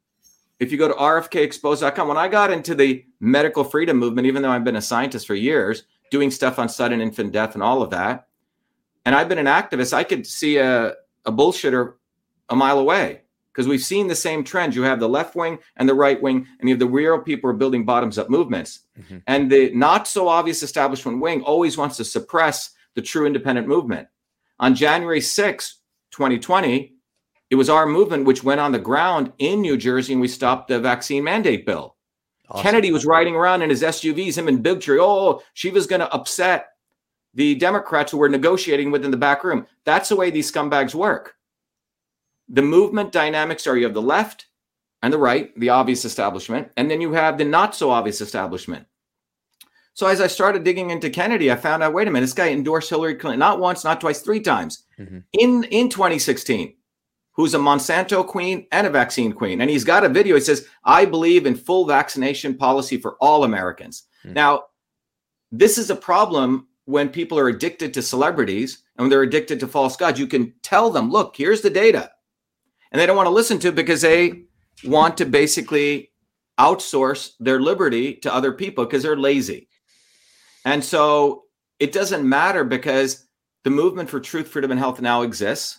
If 0.59 0.73
you 0.73 0.79
go 0.79 0.89
to 0.89 0.95
rfkexposed.com, 0.95 2.09
when 2.09 2.17
I 2.17 2.29
got 2.29 2.51
into 2.51 2.75
the 2.75 3.05
medical 3.21 3.65
freedom 3.65 3.99
movement, 3.99 4.27
even 4.27 4.43
though 4.43 4.51
I've 4.51 4.65
been 4.65 4.77
a 4.77 4.83
scientist 4.83 5.27
for 5.27 5.35
years, 5.35 5.85
doing 6.11 6.31
stuff 6.31 6.59
on 6.59 6.69
sudden 6.69 7.01
infant 7.01 7.33
death 7.33 7.55
and 7.55 7.63
all 7.63 7.83
of 7.83 7.91
that, 7.91 8.29
and 9.05 9.15
I've 9.15 9.29
been 9.29 9.39
an 9.39 9.47
activist, 9.47 9.93
I 9.93 10.05
could 10.05 10.27
see 10.27 10.59
a, 10.59 10.95
a 11.25 11.33
bullshitter 11.33 11.95
a 12.49 12.57
mile 12.57 12.79
away 12.79 13.23
because 13.53 13.69
we've 13.69 13.83
seen 13.83 14.07
the 14.07 14.15
same 14.15 14.45
trends. 14.45 14.77
You 14.77 14.83
have 14.83 15.01
the 15.01 15.09
left 15.09 15.35
wing 15.35 15.59
and 15.77 15.89
the 15.89 15.95
right 15.95 16.21
wing, 16.21 16.47
and 16.61 16.69
you 16.69 16.75
have 16.75 16.81
the 16.81 16.87
real 16.87 17.19
people 17.19 17.49
are 17.49 17.55
building 17.55 17.85
bottoms 17.87 18.19
up 18.19 18.29
movements. 18.29 18.81
Mm-hmm. 19.01 19.19
And 19.27 19.51
the 19.51 19.73
not 19.75 20.07
so 20.07 20.29
obvious 20.29 20.63
establishment 20.63 21.21
wing 21.21 21.43
always 21.43 21.79
wants 21.79 21.97
to 21.97 22.05
suppress 22.05 22.71
the 22.95 23.03
true 23.03 23.27
independent 23.27 23.67
movement. 23.67 24.09
On 24.59 24.75
January 24.75 25.21
6, 25.21 25.81
2020, 26.13 26.95
it 27.51 27.55
was 27.55 27.71
our 27.71 27.87
movement 27.87 28.25
which 28.25 28.43
went 28.43 28.61
on 28.61 28.73
the 28.73 28.79
ground 28.79 29.33
in 29.39 29.61
New 29.61 29.77
Jersey 29.77 30.13
and 30.13 30.21
we 30.21 30.29
stopped 30.29 30.69
the 30.69 30.81
vaccine 30.81 31.23
mandate 31.23 31.67
bill. 31.67 31.97
Awesome. 32.49 32.63
Kennedy 32.63 32.93
was 32.93 33.07
riding 33.07 33.35
around 33.35 33.63
in 33.63 33.71
his 33.71 33.83
SUVs, 33.83 34.39
him 34.39 34.49
and 34.49 34.65
Bigtree. 34.65 34.99
Oh, 35.01 35.43
she 35.55 35.71
was 35.71 35.87
going 35.87 36.01
to 36.01 36.13
upset 36.13 36.69
the 37.35 37.55
Democrats 37.57 38.13
who 38.13 38.19
were 38.19 38.29
negotiating 38.29 38.91
within 38.91 39.11
the 39.11 39.17
back 39.17 39.45
room. 39.45 39.67
That's 39.85 40.09
the 40.09 40.17
way 40.17 40.31
these 40.31 40.51
scumbags 40.51 40.95
work 40.95 41.37
the 42.49 42.63
movement 42.63 43.13
dynamics 43.13 43.67
are 43.67 43.77
you 43.77 43.85
have 43.85 43.95
the 43.95 44.03
left 44.03 44.47
and 45.03 45.13
the 45.13 45.19
right, 45.19 45.59
the 45.59 45.69
obvious 45.69 46.05
establishment, 46.05 46.71
and 46.77 46.91
then 46.91 47.01
you 47.01 47.13
have 47.13 47.39
the 47.39 47.45
not 47.45 47.75
so 47.75 47.91
obvious 47.91 48.21
establishment. 48.21 48.87
So 49.97 50.07
as 50.07 50.21
I 50.21 50.27
started 50.27 50.63
digging 50.63 50.91
into 50.91 51.09
Kennedy, 51.09 51.51
I 51.51 51.57
found 51.57 51.83
out, 51.83 51.95
wait 51.95 52.07
a 52.07 52.11
minute, 52.11 52.27
this 52.27 52.35
guy 52.35 52.51
endorsed 52.51 52.91
Hillary 52.91 53.15
Clinton 53.15 53.39
not 53.39 53.61
once, 53.61 53.83
not 53.83 53.99
twice, 53.99 54.21
three 54.21 54.41
times 54.41 54.85
mm-hmm. 54.99 55.21
in 55.33 55.65
in 55.65 55.89
2016. 55.89 56.75
Who's 57.33 57.55
a 57.55 57.59
Monsanto 57.59 58.27
queen 58.27 58.67
and 58.73 58.87
a 58.87 58.91
vaccine 58.91 59.33
queen, 59.33 59.61
and 59.61 59.71
he's 59.71 59.85
got 59.85 60.05
a 60.05 60.11
video. 60.11 60.35
He 60.35 60.43
says, 60.43 60.69
"I 60.85 61.07
believe 61.07 61.47
in 61.47 61.55
full 61.55 61.87
vaccination 61.87 62.59
policy 62.59 62.99
for 62.99 63.17
all 63.23 63.45
Americans." 63.45 64.05
Mm-hmm. 64.25 64.35
Now, 64.35 64.65
this 65.51 65.79
is 65.79 65.89
a 65.89 65.97
problem 65.97 66.69
when 66.85 67.09
people 67.09 67.39
are 67.39 67.49
addicted 67.49 67.95
to 67.95 68.03
celebrities 68.03 68.83
and 68.97 69.05
when 69.05 69.11
they're 69.11 69.23
addicted 69.23 69.61
to 69.61 69.67
false 69.67 69.97
gods. 69.97 70.21
You 70.21 70.27
can 70.27 70.53
tell 70.63 70.91
them, 70.91 71.11
"Look, 71.11 71.37
here's 71.37 71.63
the 71.63 71.71
data." 71.71 72.11
And 72.93 73.01
they 73.01 73.07
don't 73.07 73.17
want 73.17 73.29
to 73.29 73.39
listen 73.41 73.59
to 73.61 73.69
it 73.69 73.75
because 73.75 74.03
they 74.03 74.45
want 74.85 75.17
to 75.17 75.25
basically 75.25 76.13
outsource 76.59 77.33
their 77.41 77.61
liberty 77.61 78.15
to 78.15 78.35
other 78.35 78.53
people 78.53 78.85
because 78.85 79.03
they're 79.03 79.17
lazy. 79.17 79.66
And 80.67 80.85
so 80.85 81.45
it 81.79 81.93
doesn't 81.93 82.29
matter 82.29 82.65
because 82.65 83.25
the 83.63 83.71
movement 83.71 84.11
for 84.11 84.21
truth, 84.21 84.49
freedom, 84.49 84.73
and 84.73 84.81
health 84.81 85.01
now 85.01 85.23
exists. 85.23 85.79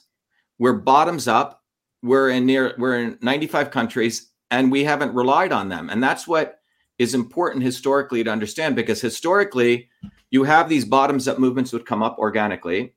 We're 0.58 0.74
bottoms 0.74 1.28
up. 1.28 1.62
We're 2.02 2.30
in 2.30 2.46
near 2.46 2.74
we're 2.78 2.98
in 2.98 3.18
95 3.22 3.70
countries 3.70 4.32
and 4.50 4.72
we 4.72 4.86
haven't 4.86 5.14
relied 5.14 5.52
on 5.52 5.68
them. 5.68 5.90
And 5.90 6.02
that's 6.02 6.26
what 6.26 6.60
is 6.98 7.14
important 7.14 7.64
historically 7.64 8.24
to 8.24 8.32
understand 8.32 8.76
because 8.76 9.02
historically 9.02 9.90
you 10.32 10.46
have 10.46 10.70
these 10.70 10.86
bottoms 10.86 11.28
up 11.28 11.38
movements 11.38 11.74
would 11.74 11.86
come 11.86 12.02
up 12.02 12.18
organically 12.18 12.94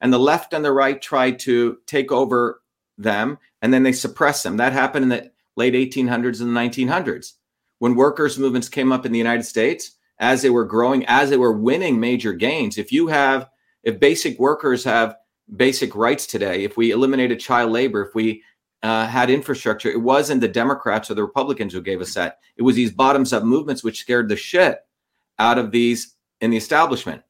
and 0.00 0.12
the 0.12 0.18
left 0.18 0.52
and 0.52 0.64
the 0.64 0.72
right 0.72 1.00
try 1.00 1.30
to 1.30 1.78
take 1.86 2.10
over 2.10 2.62
them 2.96 3.38
and 3.62 3.72
then 3.72 3.84
they 3.84 3.92
suppress 3.92 4.42
them. 4.42 4.56
That 4.56 4.72
happened 4.72 5.04
in 5.04 5.08
the 5.10 5.30
late 5.56 5.74
1800s 5.74 6.40
and 6.40 6.56
the 6.56 6.60
1900s 6.60 7.34
when 7.78 7.94
workers' 7.94 8.38
movements 8.40 8.68
came 8.68 8.90
up 8.90 9.06
in 9.06 9.12
the 9.12 9.18
United 9.18 9.44
States 9.44 9.92
as 10.18 10.42
they 10.42 10.50
were 10.50 10.64
growing, 10.64 11.04
as 11.06 11.30
they 11.30 11.36
were 11.36 11.52
winning 11.52 12.00
major 12.00 12.32
gains. 12.32 12.78
If 12.78 12.92
you 12.92 13.06
have, 13.08 13.48
if 13.82 14.00
basic 14.00 14.38
workers 14.38 14.84
have 14.84 15.16
basic 15.56 15.94
rights 15.94 16.26
today, 16.26 16.64
if 16.64 16.76
we 16.76 16.90
eliminated 16.90 17.40
child 17.40 17.70
labor, 17.72 18.02
if 18.02 18.14
we 18.14 18.42
uh, 18.82 19.06
had 19.06 19.30
infrastructure, 19.30 19.90
it 19.90 20.00
wasn't 20.00 20.40
the 20.40 20.48
Democrats 20.48 21.10
or 21.10 21.14
the 21.14 21.22
Republicans 21.22 21.72
who 21.72 21.80
gave 21.80 22.00
us 22.00 22.14
that. 22.14 22.38
It 22.56 22.62
was 22.62 22.76
these 22.76 22.92
bottoms 22.92 23.32
up 23.32 23.44
movements 23.44 23.84
which 23.84 24.00
scared 24.00 24.28
the 24.28 24.36
shit 24.36 24.78
out 25.38 25.58
of 25.58 25.70
these 25.70 26.16
in 26.40 26.50
the 26.50 26.56
establishment. 26.56 27.22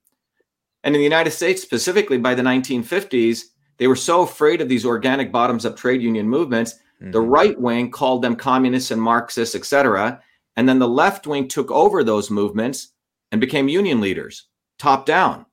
And 0.85 0.95
in 0.95 1.01
the 1.01 1.05
United 1.05 1.33
States, 1.33 1.63
specifically 1.63 2.19
by 2.19 2.35
the 2.35 2.43
1950s, 2.43 3.43
they 3.79 3.87
were 3.87 3.97
so 3.97 4.23
afraid 4.23 4.61
of 4.61 4.69
these 4.69 4.85
organic 4.85 5.33
bottoms 5.33 5.65
up 5.67 5.77
trade 5.77 6.03
union 6.03 6.29
movements. 6.29 6.75
Mm-hmm. 7.01 7.13
The 7.13 7.21
right 7.21 7.61
wing 7.61 7.91
called 7.91 8.23
them 8.23 8.37
communists 8.37 8.91
and 8.91 9.01
Marxists, 9.01 9.55
etc. 9.55 10.21
And 10.59 10.69
then 10.69 10.81
the 10.81 10.89
left 10.89 11.29
wing 11.29 11.47
took 11.47 11.71
over 11.71 12.03
those 12.03 12.33
movements 12.33 12.89
and 13.31 13.41
became 13.41 13.69
union 13.69 14.01
leaders, 14.01 14.49
top 14.77 15.07
down. 15.07 15.47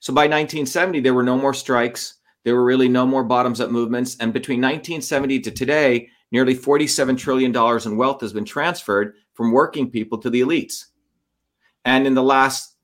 So 0.00 0.14
by 0.14 0.22
1970, 0.22 1.00
there 1.00 1.12
were 1.12 1.22
no 1.22 1.36
more 1.36 1.52
strikes. 1.52 2.14
There 2.44 2.54
were 2.54 2.64
really 2.64 2.88
no 2.88 3.04
more 3.04 3.22
bottoms 3.22 3.60
up 3.60 3.70
movements. 3.70 4.16
And 4.18 4.32
between 4.32 4.62
1970 4.62 5.40
to 5.40 5.50
today, 5.50 6.08
nearly 6.32 6.56
$47 6.56 7.18
trillion 7.18 7.54
in 7.54 7.96
wealth 7.98 8.22
has 8.22 8.32
been 8.32 8.46
transferred 8.46 9.12
from 9.34 9.52
working 9.52 9.90
people 9.90 10.16
to 10.16 10.30
the 10.30 10.40
elites. 10.40 10.86
And 11.84 12.06
in 12.06 12.14
the 12.14 12.22
last 12.22 12.78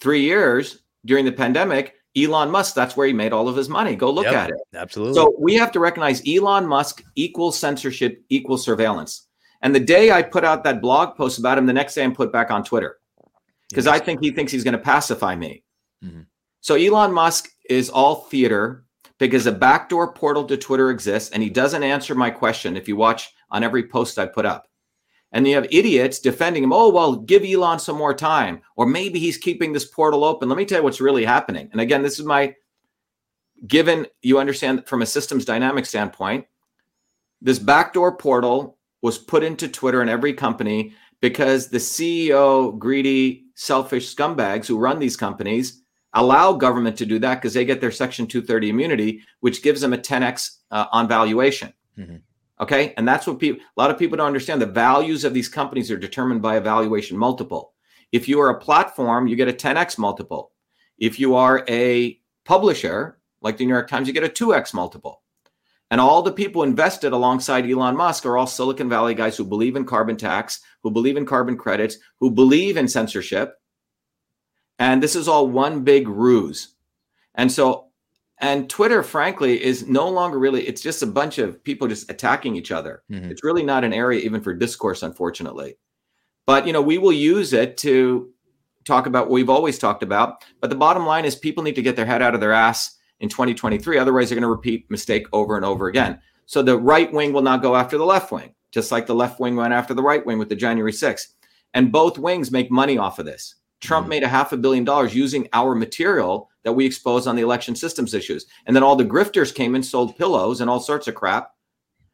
three 0.00 0.22
years 0.22 0.84
during 1.04 1.26
the 1.26 1.32
pandemic, 1.32 1.96
Elon 2.16 2.50
Musk, 2.50 2.74
that's 2.74 2.96
where 2.96 3.06
he 3.06 3.12
made 3.12 3.34
all 3.34 3.46
of 3.46 3.56
his 3.56 3.68
money. 3.68 3.94
Go 3.94 4.10
look 4.10 4.24
yep, 4.24 4.34
at 4.34 4.50
it. 4.52 4.56
Absolutely. 4.74 5.16
So 5.16 5.34
we 5.38 5.52
have 5.56 5.70
to 5.72 5.80
recognize 5.80 6.22
Elon 6.26 6.66
Musk 6.66 7.04
equals 7.14 7.58
censorship, 7.58 8.24
equals 8.30 8.64
surveillance. 8.64 9.27
And 9.62 9.74
the 9.74 9.80
day 9.80 10.10
I 10.10 10.22
put 10.22 10.44
out 10.44 10.64
that 10.64 10.80
blog 10.80 11.16
post 11.16 11.38
about 11.38 11.58
him, 11.58 11.66
the 11.66 11.72
next 11.72 11.94
day 11.94 12.04
I'm 12.04 12.14
put 12.14 12.32
back 12.32 12.50
on 12.50 12.64
Twitter 12.64 12.98
because 13.68 13.86
yes. 13.86 13.94
I 13.94 13.98
think 13.98 14.22
he 14.22 14.30
thinks 14.30 14.52
he's 14.52 14.64
going 14.64 14.72
to 14.72 14.78
pacify 14.78 15.34
me. 15.34 15.64
Mm-hmm. 16.04 16.22
So 16.60 16.74
Elon 16.74 17.12
Musk 17.12 17.48
is 17.68 17.90
all 17.90 18.14
theater 18.14 18.84
because 19.18 19.46
a 19.46 19.52
backdoor 19.52 20.12
portal 20.12 20.44
to 20.44 20.56
Twitter 20.56 20.90
exists 20.90 21.30
and 21.30 21.42
he 21.42 21.50
doesn't 21.50 21.82
answer 21.82 22.14
my 22.14 22.30
question 22.30 22.76
if 22.76 22.88
you 22.88 22.96
watch 22.96 23.32
on 23.50 23.64
every 23.64 23.88
post 23.88 24.18
I 24.18 24.26
put 24.26 24.46
up. 24.46 24.66
And 25.32 25.46
you 25.46 25.56
have 25.56 25.66
idiots 25.70 26.20
defending 26.20 26.64
him. 26.64 26.72
Oh, 26.72 26.88
well, 26.88 27.16
give 27.16 27.44
Elon 27.44 27.78
some 27.78 27.98
more 27.98 28.14
time. 28.14 28.62
Or 28.76 28.86
maybe 28.86 29.18
he's 29.18 29.36
keeping 29.36 29.74
this 29.74 29.84
portal 29.84 30.24
open. 30.24 30.48
Let 30.48 30.56
me 30.56 30.64
tell 30.64 30.78
you 30.78 30.84
what's 30.84 31.02
really 31.02 31.24
happening. 31.24 31.68
And 31.72 31.82
again, 31.82 32.02
this 32.02 32.18
is 32.18 32.24
my 32.24 32.54
given 33.66 34.06
you 34.22 34.38
understand 34.38 34.86
from 34.86 35.02
a 35.02 35.06
systems 35.06 35.44
dynamic 35.44 35.84
standpoint, 35.84 36.46
this 37.42 37.58
backdoor 37.58 38.16
portal 38.16 38.77
was 39.02 39.18
put 39.18 39.42
into 39.42 39.68
Twitter 39.68 40.00
and 40.00 40.10
every 40.10 40.32
company 40.32 40.94
because 41.20 41.68
the 41.68 41.78
CEO, 41.78 42.78
greedy, 42.78 43.44
selfish 43.54 44.14
scumbags 44.14 44.66
who 44.66 44.78
run 44.78 44.98
these 44.98 45.16
companies 45.16 45.82
allow 46.14 46.52
government 46.52 46.96
to 46.96 47.06
do 47.06 47.18
that 47.18 47.36
because 47.36 47.54
they 47.54 47.64
get 47.64 47.80
their 47.80 47.90
Section 47.90 48.26
230 48.26 48.70
immunity, 48.70 49.22
which 49.40 49.62
gives 49.62 49.80
them 49.80 49.92
a 49.92 49.98
10x 49.98 50.58
uh, 50.70 50.86
on 50.92 51.08
valuation. 51.08 51.72
Mm-hmm. 51.98 52.16
Okay. 52.60 52.94
And 52.96 53.06
that's 53.06 53.26
what 53.26 53.38
people, 53.38 53.60
a 53.62 53.80
lot 53.80 53.90
of 53.90 53.98
people 53.98 54.16
don't 54.16 54.26
understand. 54.26 54.60
The 54.60 54.66
values 54.66 55.24
of 55.24 55.34
these 55.34 55.48
companies 55.48 55.90
are 55.90 55.96
determined 55.96 56.42
by 56.42 56.56
a 56.56 56.60
valuation 56.60 57.16
multiple. 57.16 57.74
If 58.10 58.28
you 58.28 58.40
are 58.40 58.50
a 58.50 58.60
platform, 58.60 59.26
you 59.26 59.36
get 59.36 59.48
a 59.48 59.52
10x 59.52 59.98
multiple. 59.98 60.52
If 60.98 61.20
you 61.20 61.36
are 61.36 61.64
a 61.68 62.18
publisher, 62.44 63.18
like 63.42 63.56
the 63.56 63.66
New 63.66 63.72
York 63.72 63.88
Times, 63.88 64.08
you 64.08 64.14
get 64.14 64.24
a 64.24 64.28
2x 64.28 64.74
multiple. 64.74 65.22
And 65.90 66.00
all 66.00 66.22
the 66.22 66.32
people 66.32 66.62
invested 66.62 67.12
alongside 67.12 67.68
Elon 67.68 67.96
Musk 67.96 68.26
are 68.26 68.36
all 68.36 68.46
Silicon 68.46 68.88
Valley 68.88 69.14
guys 69.14 69.36
who 69.36 69.44
believe 69.44 69.74
in 69.74 69.86
carbon 69.86 70.16
tax, 70.16 70.60
who 70.82 70.90
believe 70.90 71.16
in 71.16 71.24
carbon 71.24 71.56
credits, 71.56 71.96
who 72.20 72.30
believe 72.30 72.76
in 72.76 72.88
censorship. 72.88 73.54
And 74.78 75.02
this 75.02 75.16
is 75.16 75.28
all 75.28 75.48
one 75.48 75.84
big 75.84 76.08
ruse. 76.08 76.74
And 77.34 77.50
so 77.50 77.88
and 78.40 78.70
Twitter, 78.70 79.02
frankly, 79.02 79.62
is 79.62 79.88
no 79.88 80.08
longer 80.08 80.38
really, 80.38 80.66
it's 80.66 80.80
just 80.80 81.02
a 81.02 81.06
bunch 81.06 81.38
of 81.38 81.62
people 81.64 81.88
just 81.88 82.08
attacking 82.10 82.54
each 82.54 82.70
other. 82.70 83.02
Mm-hmm. 83.10 83.30
It's 83.30 83.42
really 83.42 83.64
not 83.64 83.82
an 83.82 83.92
area 83.92 84.20
even 84.20 84.40
for 84.40 84.54
discourse, 84.54 85.02
unfortunately. 85.02 85.76
But, 86.46 86.66
you 86.66 86.72
know, 86.72 86.80
we 86.80 86.98
will 86.98 87.12
use 87.12 87.52
it 87.52 87.76
to 87.78 88.30
talk 88.84 89.06
about 89.06 89.24
what 89.24 89.32
we've 89.32 89.50
always 89.50 89.78
talked 89.78 90.04
about. 90.04 90.44
But 90.60 90.70
the 90.70 90.76
bottom 90.76 91.04
line 91.04 91.24
is 91.24 91.34
people 91.34 91.64
need 91.64 91.74
to 91.74 91.82
get 91.82 91.96
their 91.96 92.06
head 92.06 92.22
out 92.22 92.34
of 92.34 92.40
their 92.40 92.52
ass 92.52 92.96
in 93.20 93.28
2023. 93.28 93.98
Otherwise, 93.98 94.28
they're 94.28 94.36
going 94.36 94.42
to 94.42 94.48
repeat 94.48 94.90
mistake 94.90 95.26
over 95.32 95.56
and 95.56 95.64
over 95.64 95.88
again. 95.88 96.20
So 96.46 96.62
the 96.62 96.78
right 96.78 97.12
wing 97.12 97.32
will 97.32 97.42
not 97.42 97.62
go 97.62 97.76
after 97.76 97.98
the 97.98 98.04
left 98.04 98.32
wing, 98.32 98.54
just 98.70 98.90
like 98.90 99.06
the 99.06 99.14
left 99.14 99.40
wing 99.40 99.56
went 99.56 99.74
after 99.74 99.94
the 99.94 100.02
right 100.02 100.24
wing 100.24 100.38
with 100.38 100.48
the 100.48 100.56
January 100.56 100.92
6th. 100.92 101.34
And 101.74 101.92
both 101.92 102.18
wings 102.18 102.50
make 102.50 102.70
money 102.70 102.96
off 102.96 103.18
of 103.18 103.26
this. 103.26 103.56
Trump 103.80 104.04
mm-hmm. 104.04 104.10
made 104.10 104.22
a 104.22 104.28
half 104.28 104.52
a 104.52 104.56
billion 104.56 104.84
dollars 104.84 105.14
using 105.14 105.48
our 105.52 105.74
material 105.74 106.48
that 106.64 106.72
we 106.72 106.86
expose 106.86 107.26
on 107.26 107.36
the 107.36 107.42
election 107.42 107.76
systems 107.76 108.14
issues. 108.14 108.46
And 108.66 108.74
then 108.74 108.82
all 108.82 108.96
the 108.96 109.04
grifters 109.04 109.54
came 109.54 109.74
and 109.74 109.84
sold 109.84 110.16
pillows 110.16 110.60
and 110.60 110.70
all 110.70 110.80
sorts 110.80 111.08
of 111.08 111.14
crap. 111.14 111.52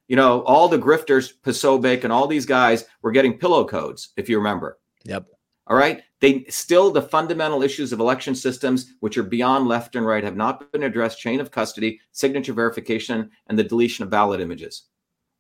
You 0.08 0.16
know, 0.16 0.42
all 0.42 0.68
the 0.68 0.78
grifters, 0.78 1.32
Posobiec 1.42 2.04
and 2.04 2.12
all 2.12 2.26
these 2.26 2.44
guys 2.44 2.84
were 3.00 3.12
getting 3.12 3.38
pillow 3.38 3.64
codes, 3.64 4.10
if 4.16 4.28
you 4.28 4.36
remember. 4.36 4.78
Yep. 5.04 5.26
All 5.66 5.76
right. 5.76 6.02
They 6.24 6.46
still, 6.48 6.90
the 6.90 7.02
fundamental 7.02 7.62
issues 7.62 7.92
of 7.92 8.00
election 8.00 8.34
systems, 8.34 8.94
which 9.00 9.18
are 9.18 9.22
beyond 9.22 9.68
left 9.68 9.94
and 9.94 10.06
right, 10.06 10.24
have 10.24 10.36
not 10.36 10.72
been 10.72 10.84
addressed 10.84 11.20
chain 11.20 11.38
of 11.38 11.50
custody, 11.50 12.00
signature 12.12 12.54
verification, 12.54 13.30
and 13.48 13.58
the 13.58 13.62
deletion 13.62 14.04
of 14.04 14.10
ballot 14.10 14.40
images. 14.40 14.84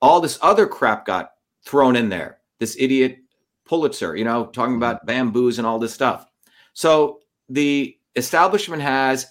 All 0.02 0.20
this 0.20 0.38
other 0.42 0.66
crap 0.66 1.06
got 1.06 1.30
thrown 1.64 1.96
in 1.96 2.10
there. 2.10 2.40
This 2.58 2.76
idiot 2.78 3.16
Pulitzer, 3.64 4.14
you 4.14 4.24
know, 4.26 4.44
talking 4.44 4.76
about 4.76 4.96
mm-hmm. 4.96 5.06
bamboos 5.06 5.56
and 5.56 5.66
all 5.66 5.78
this 5.78 5.94
stuff. 5.94 6.26
So 6.74 7.20
the 7.48 7.96
establishment 8.14 8.82
has 8.82 9.26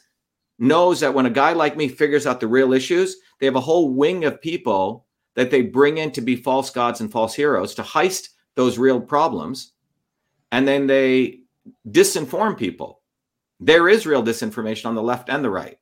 knows 0.58 1.02
that 1.02 1.14
when 1.14 1.28
a 1.28 1.30
guy 1.30 1.54
like 1.54 1.78
me 1.78 1.88
figures 1.88 2.26
out 2.26 2.40
the 2.40 2.48
real 2.48 2.74
issues, 2.74 3.18
they 3.40 3.46
have 3.46 3.56
a 3.56 3.62
whole 3.62 3.94
wing 3.94 4.26
of 4.26 4.42
people 4.42 5.06
that 5.36 5.52
they 5.52 5.62
bring 5.62 6.00
in 6.00 6.10
to 6.14 6.22
be 6.22 6.36
false 6.36 6.72
gods 6.72 7.00
and 7.00 7.12
false 7.12 7.36
heroes 7.36 7.76
to 7.76 7.84
heist 7.84 8.30
those 8.56 8.80
real 8.80 9.00
problems. 9.00 9.74
And 10.52 10.68
then 10.68 10.88
they 10.88 11.43
disinform 11.88 12.58
people. 12.58 13.02
There 13.60 13.88
is 13.88 14.06
real 14.06 14.24
disinformation 14.24 14.86
on 14.86 14.96
the 14.96 15.04
left 15.04 15.30
and 15.30 15.44
the 15.44 15.50
right. 15.50 15.78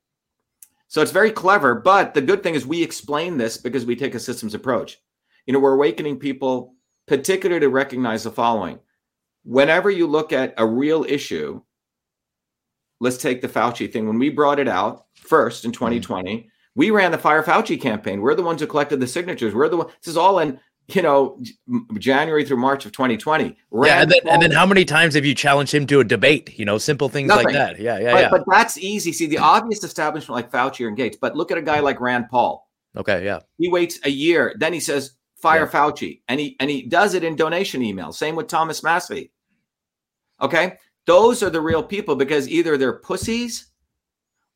So 0.87 1.01
it's 1.01 1.11
very 1.11 1.31
clever. 1.31 1.75
But 1.75 2.13
the 2.13 2.21
good 2.21 2.43
thing 2.43 2.55
is 2.55 2.65
we 2.65 2.83
explain 2.83 3.37
this 3.37 3.57
because 3.57 3.85
we 3.85 3.95
take 3.95 4.13
a 4.13 4.19
systems 4.19 4.53
approach. 4.53 4.99
You 5.45 5.53
know, 5.53 5.59
we're 5.59 5.73
awakening 5.73 6.19
people 6.19 6.75
particularly 7.07 7.61
to 7.61 7.69
recognize 7.69 8.23
the 8.23 8.31
following. 8.31 8.79
Whenever 9.43 9.89
you 9.89 10.05
look 10.05 10.33
at 10.33 10.53
a 10.57 10.65
real 10.65 11.03
issue, 11.03 11.61
let's 12.99 13.17
take 13.17 13.41
the 13.41 13.47
Fauci 13.47 13.91
thing. 13.91 14.07
When 14.07 14.19
we 14.19 14.29
brought 14.29 14.59
it 14.59 14.67
out 14.67 15.05
first 15.15 15.65
in 15.65 15.71
2020, 15.71 16.35
mm-hmm. 16.37 16.47
we 16.75 16.91
ran 16.91 17.11
the 17.11 17.17
Fire 17.17 17.41
Fauci 17.41 17.81
campaign. 17.81 18.21
We're 18.21 18.35
the 18.35 18.43
ones 18.43 18.61
who 18.61 18.67
collected 18.67 18.99
the 18.99 19.07
signatures. 19.07 19.53
We're 19.53 19.69
the 19.69 19.77
one. 19.77 19.87
This 19.87 20.07
is 20.07 20.17
all 20.17 20.39
in 20.39 20.59
you 20.95 21.01
know 21.01 21.41
January 21.97 22.45
through 22.45 22.57
March 22.57 22.85
of 22.85 22.91
2020. 22.91 23.55
yeah, 23.83 24.01
and 24.01 24.11
then, 24.11 24.19
and 24.29 24.41
then 24.41 24.51
how 24.51 24.65
many 24.65 24.85
times 24.85 25.15
have 25.15 25.25
you 25.25 25.35
challenged 25.35 25.73
him 25.73 25.85
to 25.87 25.99
a 25.99 26.03
debate? 26.03 26.57
You 26.57 26.65
know, 26.65 26.77
simple 26.77 27.09
things 27.09 27.27
Nothing. 27.29 27.45
like 27.45 27.53
that. 27.53 27.79
Yeah, 27.79 27.99
yeah, 27.99 28.11
but, 28.11 28.21
yeah. 28.21 28.29
But 28.29 28.43
that's 28.47 28.77
easy. 28.77 29.11
See, 29.13 29.27
the 29.27 29.37
obvious 29.37 29.83
establishment 29.83 30.35
like 30.35 30.51
Fauci 30.51 30.85
or 30.85 30.91
Gates. 30.91 31.17
But 31.19 31.35
look 31.35 31.51
at 31.51 31.57
a 31.57 31.61
guy 31.61 31.79
like 31.79 31.99
Rand 31.99 32.29
Paul. 32.29 32.67
Okay, 32.95 33.23
yeah. 33.23 33.39
He 33.57 33.69
waits 33.69 33.99
a 34.03 34.09
year, 34.09 34.55
then 34.59 34.73
he 34.73 34.79
says, 34.79 35.13
fire 35.41 35.69
yeah. 35.71 35.79
Fauci. 35.79 36.21
And 36.27 36.39
he 36.39 36.55
and 36.59 36.69
he 36.69 36.83
does 36.83 37.13
it 37.13 37.23
in 37.23 37.35
donation 37.35 37.81
emails. 37.81 38.15
Same 38.15 38.35
with 38.35 38.47
Thomas 38.47 38.83
Massie. 38.83 39.31
Okay? 40.41 40.77
Those 41.07 41.43
are 41.43 41.49
the 41.49 41.61
real 41.61 41.83
people 41.83 42.15
because 42.15 42.47
either 42.47 42.77
they're 42.77 42.99
pussies 42.99 43.67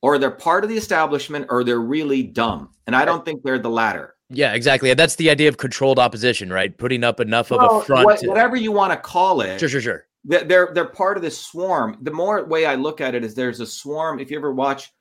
or 0.01 0.17
they're 0.17 0.31
part 0.31 0.63
of 0.63 0.69
the 0.69 0.77
establishment 0.77 1.47
or 1.49 1.63
they're 1.63 1.79
really 1.79 2.23
dumb. 2.23 2.69
And 2.85 2.95
I 2.95 3.05
don't 3.05 3.25
think 3.25 3.41
they're 3.43 3.59
the 3.59 3.69
latter. 3.69 4.14
Yeah, 4.29 4.53
exactly. 4.53 4.93
That's 4.93 5.15
the 5.15 5.29
idea 5.29 5.49
of 5.49 5.57
controlled 5.57 5.99
opposition, 5.99 6.51
right? 6.51 6.75
Putting 6.75 7.03
up 7.03 7.19
enough 7.19 7.51
well, 7.51 7.77
of 7.77 7.81
a 7.81 7.85
front. 7.85 8.05
What, 8.05 8.19
to... 8.19 8.27
Whatever 8.27 8.55
you 8.55 8.71
want 8.71 8.91
to 8.91 8.97
call 8.97 9.41
it. 9.41 9.59
Sure, 9.59 9.69
sure, 9.69 9.81
sure. 9.81 10.07
They're 10.23 10.71
they're 10.73 10.85
part 10.85 11.17
of 11.17 11.23
this 11.23 11.39
swarm. 11.39 11.97
The 12.01 12.09
more 12.09 12.43
way 12.45 12.65
I 12.65 12.73
look 12.73 12.99
at 12.99 13.13
it 13.13 13.23
is 13.23 13.35
there's 13.35 13.59
a 13.59 13.65
swarm. 13.65 14.19
If 14.19 14.31
you 14.31 14.37
ever 14.37 14.51
watch 14.51 14.91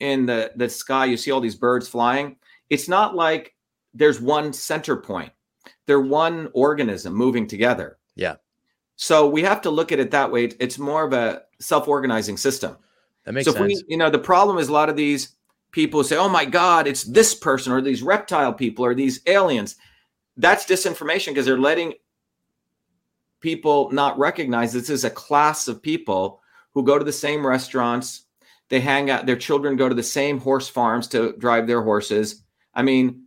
in 0.00 0.26
the 0.26 0.52
the 0.56 0.68
sky, 0.68 1.06
you 1.06 1.16
see 1.16 1.30
all 1.30 1.40
these 1.40 1.54
birds 1.54 1.88
flying. 1.88 2.36
It's 2.68 2.86
not 2.86 3.14
like 3.14 3.54
there's 3.94 4.20
one 4.20 4.52
center 4.52 4.96
point. 4.96 5.32
They're 5.86 6.00
one 6.00 6.50
organism 6.52 7.14
moving 7.14 7.46
together. 7.46 7.96
Yeah. 8.14 8.36
So 8.96 9.26
we 9.26 9.42
have 9.42 9.62
to 9.62 9.70
look 9.70 9.90
at 9.90 9.98
it 9.98 10.10
that 10.10 10.30
way. 10.30 10.50
It's 10.60 10.78
more 10.78 11.04
of 11.04 11.14
a 11.14 11.42
self-organizing 11.60 12.36
system. 12.36 12.76
That 13.24 13.32
makes 13.32 13.46
so 13.46 13.52
sense. 13.52 13.66
we, 13.66 13.84
you 13.88 13.96
know, 13.96 14.10
the 14.10 14.18
problem 14.18 14.58
is 14.58 14.68
a 14.68 14.72
lot 14.72 14.90
of 14.90 14.96
these 14.96 15.34
people 15.74 16.04
say, 16.04 16.16
"Oh 16.16 16.28
my 16.28 16.44
God, 16.44 16.86
it's 16.86 17.02
this 17.02 17.34
person 17.34 17.72
or 17.72 17.82
these 17.82 18.02
reptile 18.02 18.54
people 18.54 18.84
or 18.84 18.94
these 18.94 19.20
aliens." 19.26 19.74
That's 20.36 20.64
disinformation 20.64 21.28
because 21.28 21.46
they're 21.46 21.58
letting 21.58 21.94
people 23.40 23.90
not 23.90 24.18
recognize 24.18 24.72
this 24.72 24.88
is 24.88 25.04
a 25.04 25.10
class 25.10 25.68
of 25.68 25.82
people 25.82 26.40
who 26.72 26.84
go 26.84 26.98
to 26.98 27.04
the 27.04 27.12
same 27.12 27.46
restaurants, 27.46 28.26
they 28.68 28.80
hang 28.80 29.10
out, 29.10 29.26
their 29.26 29.36
children 29.36 29.76
go 29.76 29.88
to 29.88 29.94
the 29.94 30.02
same 30.02 30.38
horse 30.38 30.68
farms 30.68 31.06
to 31.08 31.36
drive 31.38 31.66
their 31.66 31.82
horses. 31.82 32.42
I 32.72 32.82
mean, 32.82 33.26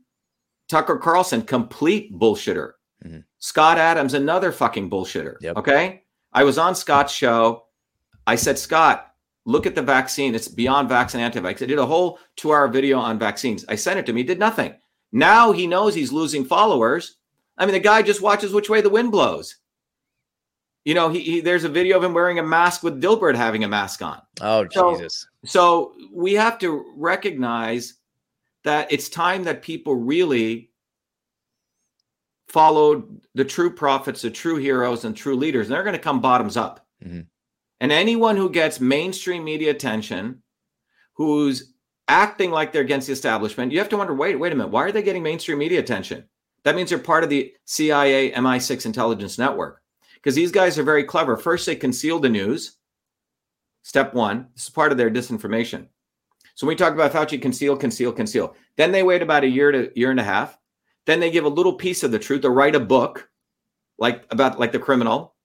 Tucker 0.69 0.97
Carlson, 0.97 1.43
complete 1.43 2.13
bullshitter. 2.13 2.71
Mhm. 3.05 3.23
Scott 3.39 3.77
Adams, 3.77 4.13
another 4.13 4.51
fucking 4.51 4.89
bullshitter. 4.89 5.35
Yep. 5.41 5.57
Okay. 5.57 6.03
I 6.33 6.43
was 6.43 6.57
on 6.57 6.75
Scott's 6.75 7.13
show. 7.13 7.65
I 8.25 8.35
said, 8.35 8.57
Scott, 8.57 9.06
look 9.47 9.65
at 9.65 9.75
the 9.75 9.81
vaccine. 9.81 10.35
It's 10.35 10.47
beyond 10.49 10.89
vaccine 10.89 11.21
anti-vax. 11.21 11.63
I 11.63 11.65
did 11.65 11.79
a 11.79 11.85
whole 11.85 12.19
two-hour 12.35 12.67
video 12.67 12.99
on 12.99 13.17
vaccines. 13.17 13.63
I 13.69 13.75
sent 13.75 13.97
it 13.97 14.05
to 14.05 14.11
him. 14.11 14.17
He 14.17 14.23
did 14.23 14.39
nothing. 14.39 14.75
Now 15.13 15.53
he 15.53 15.65
knows 15.67 15.95
he's 15.95 16.11
losing 16.11 16.43
followers. 16.43 17.15
I 17.57 17.65
mean, 17.65 17.73
the 17.73 17.79
guy 17.79 18.01
just 18.01 18.21
watches 18.21 18.51
which 18.53 18.69
way 18.69 18.81
the 18.81 18.89
wind 18.89 19.11
blows. 19.11 19.55
You 20.83 20.93
know, 20.95 21.07
he, 21.09 21.21
he 21.21 21.39
there's 21.41 21.63
a 21.63 21.69
video 21.69 21.97
of 21.97 22.03
him 22.03 22.13
wearing 22.13 22.39
a 22.39 22.43
mask 22.43 22.83
with 22.83 23.01
Dilbert 23.01 23.35
having 23.35 23.63
a 23.63 23.67
mask 23.69 24.01
on. 24.01 24.21
oh 24.41 24.67
So- 24.71 24.91
Jesus. 24.95 25.25
So 25.45 25.93
we 26.13 26.33
have 26.33 26.59
to 26.59 26.93
recognize 26.97 27.93
that 28.65 28.91
it's 28.91 29.07
time 29.07 29.45
that 29.45 29.61
people 29.61 29.95
really 29.95 30.71
followed 32.49 33.21
the 33.33 33.45
true 33.45 33.73
prophets, 33.73 34.21
the 34.21 34.29
true 34.31 34.57
heroes, 34.57 35.05
and 35.05 35.15
true 35.15 35.35
leaders. 35.35 35.67
And 35.67 35.73
they're 35.75 35.83
going 35.83 35.95
to 35.95 36.01
come 36.01 36.19
bottoms 36.21 36.57
up. 36.57 36.85
Mhm. 37.05 37.27
And 37.79 37.91
anyone 37.91 38.37
who 38.37 38.49
gets 38.49 38.79
mainstream 38.79 39.43
media 39.43 39.71
attention, 39.71 40.41
who's 41.13 41.73
acting 42.07 42.51
like 42.51 42.71
they're 42.71 42.81
against 42.81 43.07
the 43.07 43.13
establishment, 43.13 43.71
you 43.71 43.79
have 43.79 43.89
to 43.89 43.97
wonder 43.97 44.13
wait, 44.13 44.35
wait 44.35 44.53
a 44.53 44.55
minute, 44.55 44.71
why 44.71 44.83
are 44.83 44.91
they 44.91 45.03
getting 45.03 45.23
mainstream 45.23 45.59
media 45.59 45.79
attention? 45.79 46.25
That 46.63 46.75
means 46.75 46.89
they're 46.89 46.99
part 46.99 47.23
of 47.23 47.29
the 47.29 47.53
CIA 47.65 48.31
MI6 48.31 48.85
intelligence 48.85 49.37
network. 49.37 49.81
Because 50.15 50.35
these 50.35 50.51
guys 50.51 50.77
are 50.77 50.83
very 50.83 51.03
clever. 51.03 51.37
First, 51.37 51.65
they 51.65 51.75
conceal 51.75 52.19
the 52.19 52.29
news. 52.29 52.77
Step 53.83 54.13
one, 54.13 54.47
this 54.53 54.63
is 54.63 54.69
part 54.69 54.91
of 54.91 54.97
their 54.97 55.09
disinformation. 55.09 55.87
So 56.55 56.65
when 56.65 56.73
we 56.73 56.75
talk 56.75 56.93
about 56.93 57.13
Fauci, 57.13 57.41
conceal, 57.41 57.77
conceal, 57.77 58.11
conceal. 58.11 58.55
Then 58.77 58.91
they 58.91 59.03
wait 59.03 59.21
about 59.21 59.43
a 59.43 59.47
year 59.47 59.71
to 59.71 59.91
year 59.97 60.11
and 60.11 60.19
a 60.19 60.23
half. 60.23 60.57
Then 61.05 61.19
they 61.19 61.31
give 61.31 61.45
a 61.45 61.49
little 61.49 61.73
piece 61.73 62.03
of 62.03 62.11
the 62.11 62.19
truth. 62.19 62.43
or 62.43 62.51
write 62.51 62.75
a 62.75 62.79
book, 62.79 63.29
like 63.97 64.25
about 64.31 64.59
like 64.59 64.71
the 64.71 64.79
criminal, 64.79 65.35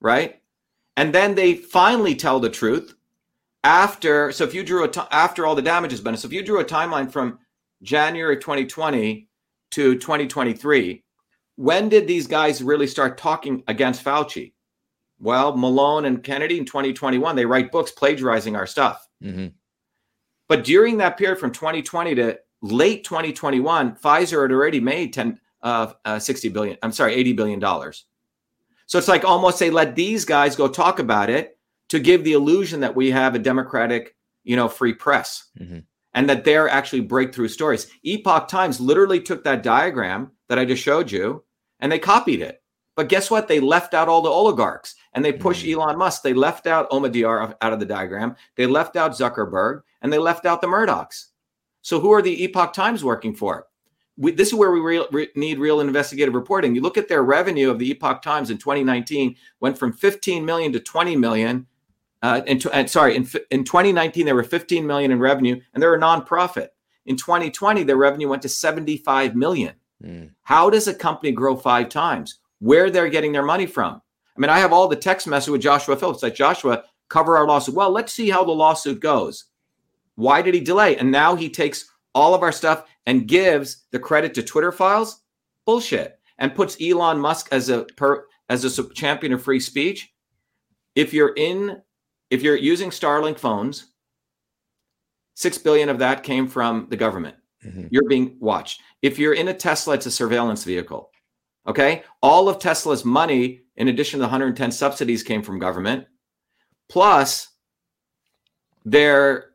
right? 0.00 0.42
And 0.96 1.14
then 1.14 1.34
they 1.34 1.54
finally 1.54 2.14
tell 2.14 2.40
the 2.40 2.48
truth 2.50 2.94
after. 3.64 4.32
So 4.32 4.44
if 4.44 4.54
you 4.54 4.62
drew 4.64 4.84
a 4.84 4.88
ti- 4.88 5.00
after 5.10 5.46
all 5.46 5.54
the 5.54 5.62
damage 5.62 5.90
has 5.90 6.00
been, 6.00 6.16
so 6.16 6.26
if 6.26 6.32
you 6.32 6.42
drew 6.42 6.60
a 6.60 6.64
timeline 6.64 7.10
from 7.10 7.38
January 7.82 8.36
2020 8.38 9.28
to 9.72 9.94
2023, 9.94 11.02
when 11.56 11.88
did 11.88 12.06
these 12.06 12.26
guys 12.26 12.62
really 12.62 12.86
start 12.86 13.18
talking 13.18 13.62
against 13.66 14.04
Fauci? 14.04 14.52
Well, 15.18 15.56
Malone 15.56 16.04
and 16.04 16.22
Kennedy 16.22 16.58
in 16.58 16.64
2021, 16.66 17.36
they 17.36 17.46
write 17.46 17.72
books 17.72 17.90
plagiarizing 17.90 18.56
our 18.56 18.66
stuff. 18.66 19.06
hmm 19.22 19.48
But 20.48 20.64
during 20.64 20.98
that 20.98 21.16
period 21.16 21.38
from 21.38 21.52
2020 21.52 22.14
to 22.16 22.38
late 22.62 23.04
2021, 23.04 23.96
Pfizer 23.96 24.42
had 24.42 24.52
already 24.52 24.80
made 24.80 25.12
10, 25.14 25.40
uh, 25.62 25.92
uh, 26.04 26.18
60 26.18 26.48
billion. 26.50 26.76
I'm 26.82 26.92
sorry, 26.92 27.14
80 27.14 27.32
billion 27.32 27.58
dollars. 27.58 28.04
So 28.86 28.98
it's 28.98 29.08
like 29.08 29.24
almost 29.24 29.58
they 29.58 29.70
let 29.70 29.94
these 29.96 30.24
guys 30.24 30.56
go 30.56 30.68
talk 30.68 30.98
about 30.98 31.28
it 31.30 31.58
to 31.88 31.98
give 32.00 32.24
the 32.24 32.32
illusion 32.32 32.80
that 32.80 32.96
we 32.96 33.10
have 33.10 33.34
a 33.34 33.38
democratic, 33.40 34.16
you 34.44 34.56
know, 34.56 34.68
free 34.68 34.92
press 34.94 35.48
Mhm. 35.60 35.84
and 36.14 36.28
that 36.28 36.44
they're 36.44 36.68
actually 36.68 37.00
breakthrough 37.00 37.48
stories. 37.48 37.88
Epoch 38.04 38.48
Times 38.48 38.80
literally 38.80 39.20
took 39.20 39.44
that 39.44 39.62
diagram 39.62 40.32
that 40.48 40.58
I 40.58 40.64
just 40.64 40.82
showed 40.82 41.10
you 41.10 41.44
and 41.80 41.90
they 41.90 41.98
copied 41.98 42.40
it. 42.40 42.62
But 42.96 43.08
guess 43.08 43.30
what? 43.30 43.46
They 43.46 43.60
left 43.60 43.92
out 43.92 44.08
all 44.08 44.22
the 44.22 44.30
oligarchs 44.30 44.94
and 45.12 45.22
they 45.24 45.32
pushed 45.32 45.66
Elon 45.66 45.98
Musk. 45.98 46.22
They 46.22 46.32
left 46.32 46.66
out 46.66 46.88
Omidyar 46.90 47.54
out 47.60 47.72
of 47.72 47.78
the 47.80 47.84
diagram. 47.86 48.36
They 48.56 48.66
left 48.66 48.96
out 48.96 49.12
Zuckerberg 49.12 49.82
and 50.00 50.10
they 50.12 50.18
left 50.18 50.46
out 50.46 50.60
the 50.62 50.66
Murdochs. 50.68 51.26
So 51.82 52.00
who 52.00 52.10
are 52.12 52.22
the 52.22 52.42
Epoch 52.44 52.72
Times 52.72 53.04
working 53.04 53.34
for? 53.34 53.66
We, 54.18 54.32
this 54.32 54.48
is 54.48 54.54
where 54.54 54.70
we 54.70 54.80
real, 54.80 55.06
re- 55.12 55.28
need 55.34 55.58
real 55.58 55.80
investigative 55.80 56.34
reporting. 56.34 56.74
You 56.74 56.80
look 56.80 56.96
at 56.96 57.08
their 57.08 57.22
revenue 57.22 57.70
of 57.70 57.78
the 57.78 57.90
Epoch 57.90 58.22
Times 58.22 58.50
in 58.50 58.58
2019 58.58 59.36
went 59.60 59.76
from 59.76 59.92
15 59.92 60.44
million 60.44 60.72
to 60.72 60.80
20 60.80 61.16
million. 61.16 61.66
Uh, 62.22 62.40
and, 62.46 62.60
tw- 62.60 62.72
and 62.72 62.90
sorry, 62.90 63.14
in, 63.14 63.28
in 63.50 63.64
2019 63.64 64.24
they 64.24 64.32
were 64.32 64.42
15 64.42 64.86
million 64.86 65.12
in 65.12 65.18
revenue, 65.18 65.60
and 65.74 65.82
they're 65.82 65.94
a 65.94 66.00
nonprofit. 66.00 66.68
In 67.04 67.16
2020, 67.16 67.84
their 67.84 67.96
revenue 67.96 68.28
went 68.28 68.42
to 68.42 68.48
75 68.48 69.36
million. 69.36 69.74
Mm. 70.02 70.30
How 70.42 70.70
does 70.70 70.88
a 70.88 70.94
company 70.94 71.30
grow 71.32 71.56
five 71.56 71.88
times? 71.88 72.40
Where 72.58 72.90
they're 72.90 73.08
getting 73.08 73.32
their 73.32 73.44
money 73.44 73.66
from? 73.66 74.02
I 74.36 74.40
mean, 74.40 74.50
I 74.50 74.58
have 74.58 74.72
all 74.72 74.88
the 74.88 74.96
text 74.96 75.26
message 75.26 75.50
with 75.50 75.62
Joshua 75.62 75.96
Phillips. 75.96 76.22
Like 76.22 76.34
Joshua, 76.34 76.84
cover 77.08 77.36
our 77.36 77.46
lawsuit. 77.46 77.74
Well, 77.74 77.90
let's 77.90 78.12
see 78.12 78.28
how 78.28 78.44
the 78.44 78.52
lawsuit 78.52 79.00
goes. 79.00 79.44
Why 80.16 80.42
did 80.42 80.54
he 80.54 80.60
delay? 80.60 80.96
And 80.96 81.10
now 81.10 81.36
he 81.36 81.48
takes 81.48 81.90
all 82.16 82.34
of 82.34 82.42
our 82.42 82.50
stuff 82.50 82.84
and 83.06 83.28
gives 83.28 83.84
the 83.92 83.98
credit 84.00 84.34
to 84.34 84.42
Twitter 84.42 84.72
files. 84.72 85.20
Bullshit. 85.66 86.18
And 86.38 86.54
puts 86.54 86.76
Elon 86.82 87.18
Musk 87.20 87.48
as 87.52 87.68
a 87.68 87.84
per, 87.96 88.24
as 88.48 88.64
a 88.64 88.88
champion 88.94 89.32
of 89.32 89.42
free 89.42 89.60
speech. 89.60 90.12
If 90.94 91.12
you're 91.14 91.34
in, 91.36 91.82
if 92.30 92.42
you're 92.42 92.56
using 92.56 92.90
Starlink 92.90 93.38
phones, 93.38 93.92
six 95.34 95.58
billion 95.58 95.88
of 95.88 95.98
that 96.00 96.22
came 96.22 96.48
from 96.48 96.86
the 96.90 96.96
government 96.96 97.36
Mhm. 97.64 97.88
you're 97.90 98.08
being 98.08 98.36
watched. 98.40 98.80
If 99.02 99.18
you're 99.18 99.34
in 99.34 99.48
a 99.48 99.54
Tesla, 99.54 99.94
it's 99.94 100.06
a 100.06 100.10
surveillance 100.10 100.64
vehicle. 100.64 101.10
Okay. 101.66 102.04
All 102.22 102.48
of 102.48 102.58
Tesla's 102.58 103.04
money, 103.04 103.62
in 103.76 103.88
addition 103.88 104.18
to 104.18 104.22
the 104.22 104.28
110 104.28 104.70
subsidies, 104.72 105.22
came 105.22 105.42
from 105.42 105.58
government. 105.58 106.06
Plus, 106.88 107.48
they're 108.84 109.50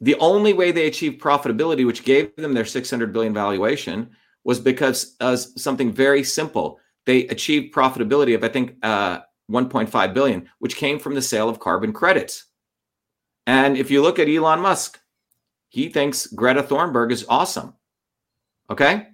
the 0.00 0.16
only 0.16 0.52
way 0.52 0.72
they 0.72 0.86
achieved 0.86 1.20
profitability, 1.20 1.86
which 1.86 2.04
gave 2.04 2.34
them 2.36 2.54
their 2.54 2.64
600 2.64 3.12
billion 3.12 3.34
valuation, 3.34 4.10
was 4.44 4.58
because 4.58 5.16
of 5.20 5.38
something 5.38 5.92
very 5.92 6.24
simple. 6.24 6.78
They 7.06 7.26
achieved 7.26 7.74
profitability 7.74 8.34
of, 8.34 8.42
I 8.42 8.48
think, 8.48 8.76
uh, 8.82 9.20
1.5 9.50 10.14
billion, 10.14 10.48
which 10.58 10.76
came 10.76 10.98
from 10.98 11.14
the 11.14 11.22
sale 11.22 11.48
of 11.48 11.60
carbon 11.60 11.92
credits. 11.92 12.46
And 13.46 13.76
if 13.76 13.90
you 13.90 14.00
look 14.00 14.18
at 14.18 14.28
Elon 14.28 14.60
Musk, 14.60 15.00
he 15.68 15.88
thinks 15.88 16.26
Greta 16.28 16.62
Thunberg 16.62 17.12
is 17.12 17.26
awesome. 17.28 17.74
Okay. 18.70 19.08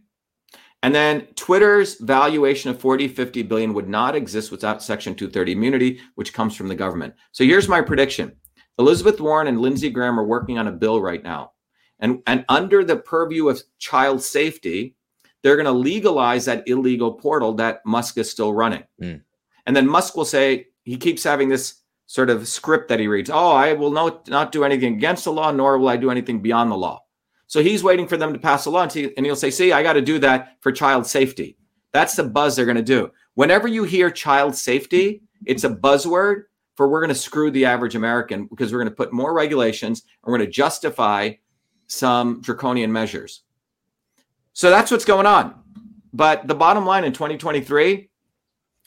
And 0.83 0.95
then 0.95 1.23
Twitter's 1.35 1.97
valuation 1.97 2.71
of 2.71 2.81
40, 2.81 3.09
50 3.09 3.43
billion 3.43 3.75
would 3.75 3.89
not 3.89 4.15
exist 4.15 4.51
without 4.51 4.83
Section 4.83 5.15
230 5.15 5.53
immunity, 5.53 6.01
which 6.15 6.33
comes 6.33 6.55
from 6.55 6.69
the 6.69 6.75
government. 6.75 7.15
So 7.33 7.45
here's 7.45 7.69
my 7.69 7.81
prediction 7.81 8.37
Elizabeth 8.79 9.21
Warren 9.21 9.47
and 9.47 9.61
Lindsey 9.61 9.91
Graham 9.91 10.19
are 10.21 10.27
working 10.27 10.59
on 10.59 10.69
a 10.69 10.73
bill 10.73 11.01
right 11.01 11.23
now. 11.23 11.53
And, 11.99 12.23
and 12.27 12.45
under 12.49 12.85
the 12.85 12.97
purview 12.97 13.49
of 13.49 13.63
child 13.79 14.23
safety, 14.23 14.97
they're 15.43 15.57
going 15.57 15.67
to 15.67 15.73
legalize 15.73 16.45
that 16.45 16.69
illegal 16.69 17.13
portal 17.13 17.55
that 17.55 17.85
Musk 17.87 18.19
is 18.19 18.31
still 18.31 18.53
running. 18.53 18.85
Mm. 19.01 19.23
And 19.65 19.75
then 19.75 19.89
Musk 19.89 20.17
will 20.17 20.25
say, 20.25 20.69
he 20.83 20.97
keeps 20.97 21.25
having 21.25 21.49
this 21.49 21.83
sort 22.07 22.31
of 22.31 22.47
script 22.47 22.89
that 22.89 23.01
he 23.01 23.09
reads. 23.09 23.31
Oh, 23.31 23.51
I 23.51 23.73
will 23.73 23.91
not, 23.91 24.29
not 24.29 24.53
do 24.53 24.65
anything 24.65 24.95
against 24.95 25.25
the 25.25 25.33
law, 25.33 25.51
nor 25.51 25.79
will 25.79 25.89
I 25.89 25.97
do 25.97 26.11
anything 26.11 26.41
beyond 26.41 26.71
the 26.71 26.77
law. 26.77 27.03
So 27.49 27.63
he's 27.63 27.85
waiting 27.85 28.09
for 28.09 28.17
them 28.17 28.33
to 28.33 28.39
pass 28.39 28.67
a 28.67 28.71
law, 28.71 28.83
and, 28.83 28.93
see, 28.93 29.13
and 29.17 29.25
he'll 29.25 29.37
say, 29.37 29.51
"See, 29.51 29.73
I 29.73 29.83
got 29.83 29.93
to 29.93 30.01
do 30.01 30.19
that 30.19 30.57
for 30.61 30.73
child 30.73 31.07
safety." 31.07 31.57
That's 31.93 32.17
the 32.17 32.25
buzz 32.25 32.57
they're 32.57 32.65
going 32.65 32.77
to 32.77 32.83
do. 32.83 33.13
Whenever 33.35 33.69
you 33.69 33.85
hear 33.85 34.11
child 34.11 34.57
safety, 34.57 35.23
it's 35.45 35.65
a 35.65 35.71
buzzword 35.71 36.45
for 36.77 36.89
we're 36.89 37.01
going 37.01 37.09
to 37.09 37.15
screw 37.15 37.51
the 37.51 37.65
average 37.65 37.95
American 37.95 38.47
because 38.47 38.73
we're 38.73 38.79
going 38.79 38.91
to 38.91 38.95
put 38.95 39.13
more 39.13 39.35
regulations 39.35 40.03
and 40.03 40.31
we're 40.31 40.39
going 40.39 40.49
to 40.49 40.53
justify 40.53 41.33
some 41.89 42.41
draconian 42.43 42.93
measures. 42.93 43.43
So 44.53 44.71
that's 44.71 44.91
what's 44.91 45.05
going 45.05 45.27
on. 45.27 45.55
But 46.13 46.47
the 46.47 46.55
bottom 46.55 46.87
line 46.87 47.05
in 47.05 47.13
2023, 47.13 48.11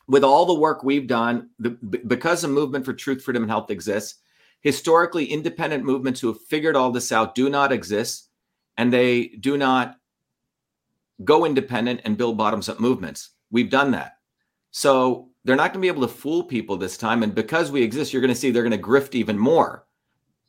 with 0.07 0.23
all 0.23 0.45
the 0.45 0.53
work 0.53 0.83
we've 0.83 1.07
done, 1.07 1.49
the, 1.59 1.71
because 1.71 2.41
the 2.41 2.47
movement 2.47 2.85
for 2.85 2.93
truth, 2.93 3.23
freedom, 3.23 3.43
and 3.43 3.51
health 3.51 3.69
exists, 3.69 4.19
historically 4.61 5.25
independent 5.25 5.83
movements 5.83 6.19
who 6.19 6.27
have 6.27 6.41
figured 6.41 6.75
all 6.75 6.91
this 6.91 7.11
out 7.11 7.35
do 7.35 7.49
not 7.49 7.71
exist 7.71 8.29
and 8.77 8.91
they 8.91 9.27
do 9.39 9.57
not 9.57 9.97
go 11.23 11.45
independent 11.45 12.01
and 12.05 12.17
build 12.17 12.37
bottoms 12.37 12.69
up 12.69 12.79
movements. 12.79 13.31
We've 13.51 13.69
done 13.69 13.91
that. 13.91 14.17
So 14.71 15.28
they're 15.45 15.55
not 15.55 15.73
going 15.73 15.81
to 15.81 15.85
be 15.85 15.87
able 15.87 16.07
to 16.07 16.13
fool 16.13 16.43
people 16.43 16.77
this 16.77 16.97
time. 16.97 17.23
And 17.23 17.33
because 17.33 17.71
we 17.71 17.81
exist, 17.81 18.11
you're 18.13 18.21
going 18.21 18.33
to 18.33 18.39
see 18.39 18.51
they're 18.51 18.63
going 18.67 18.79
to 18.79 18.87
grift 18.87 19.15
even 19.15 19.37
more 19.37 19.85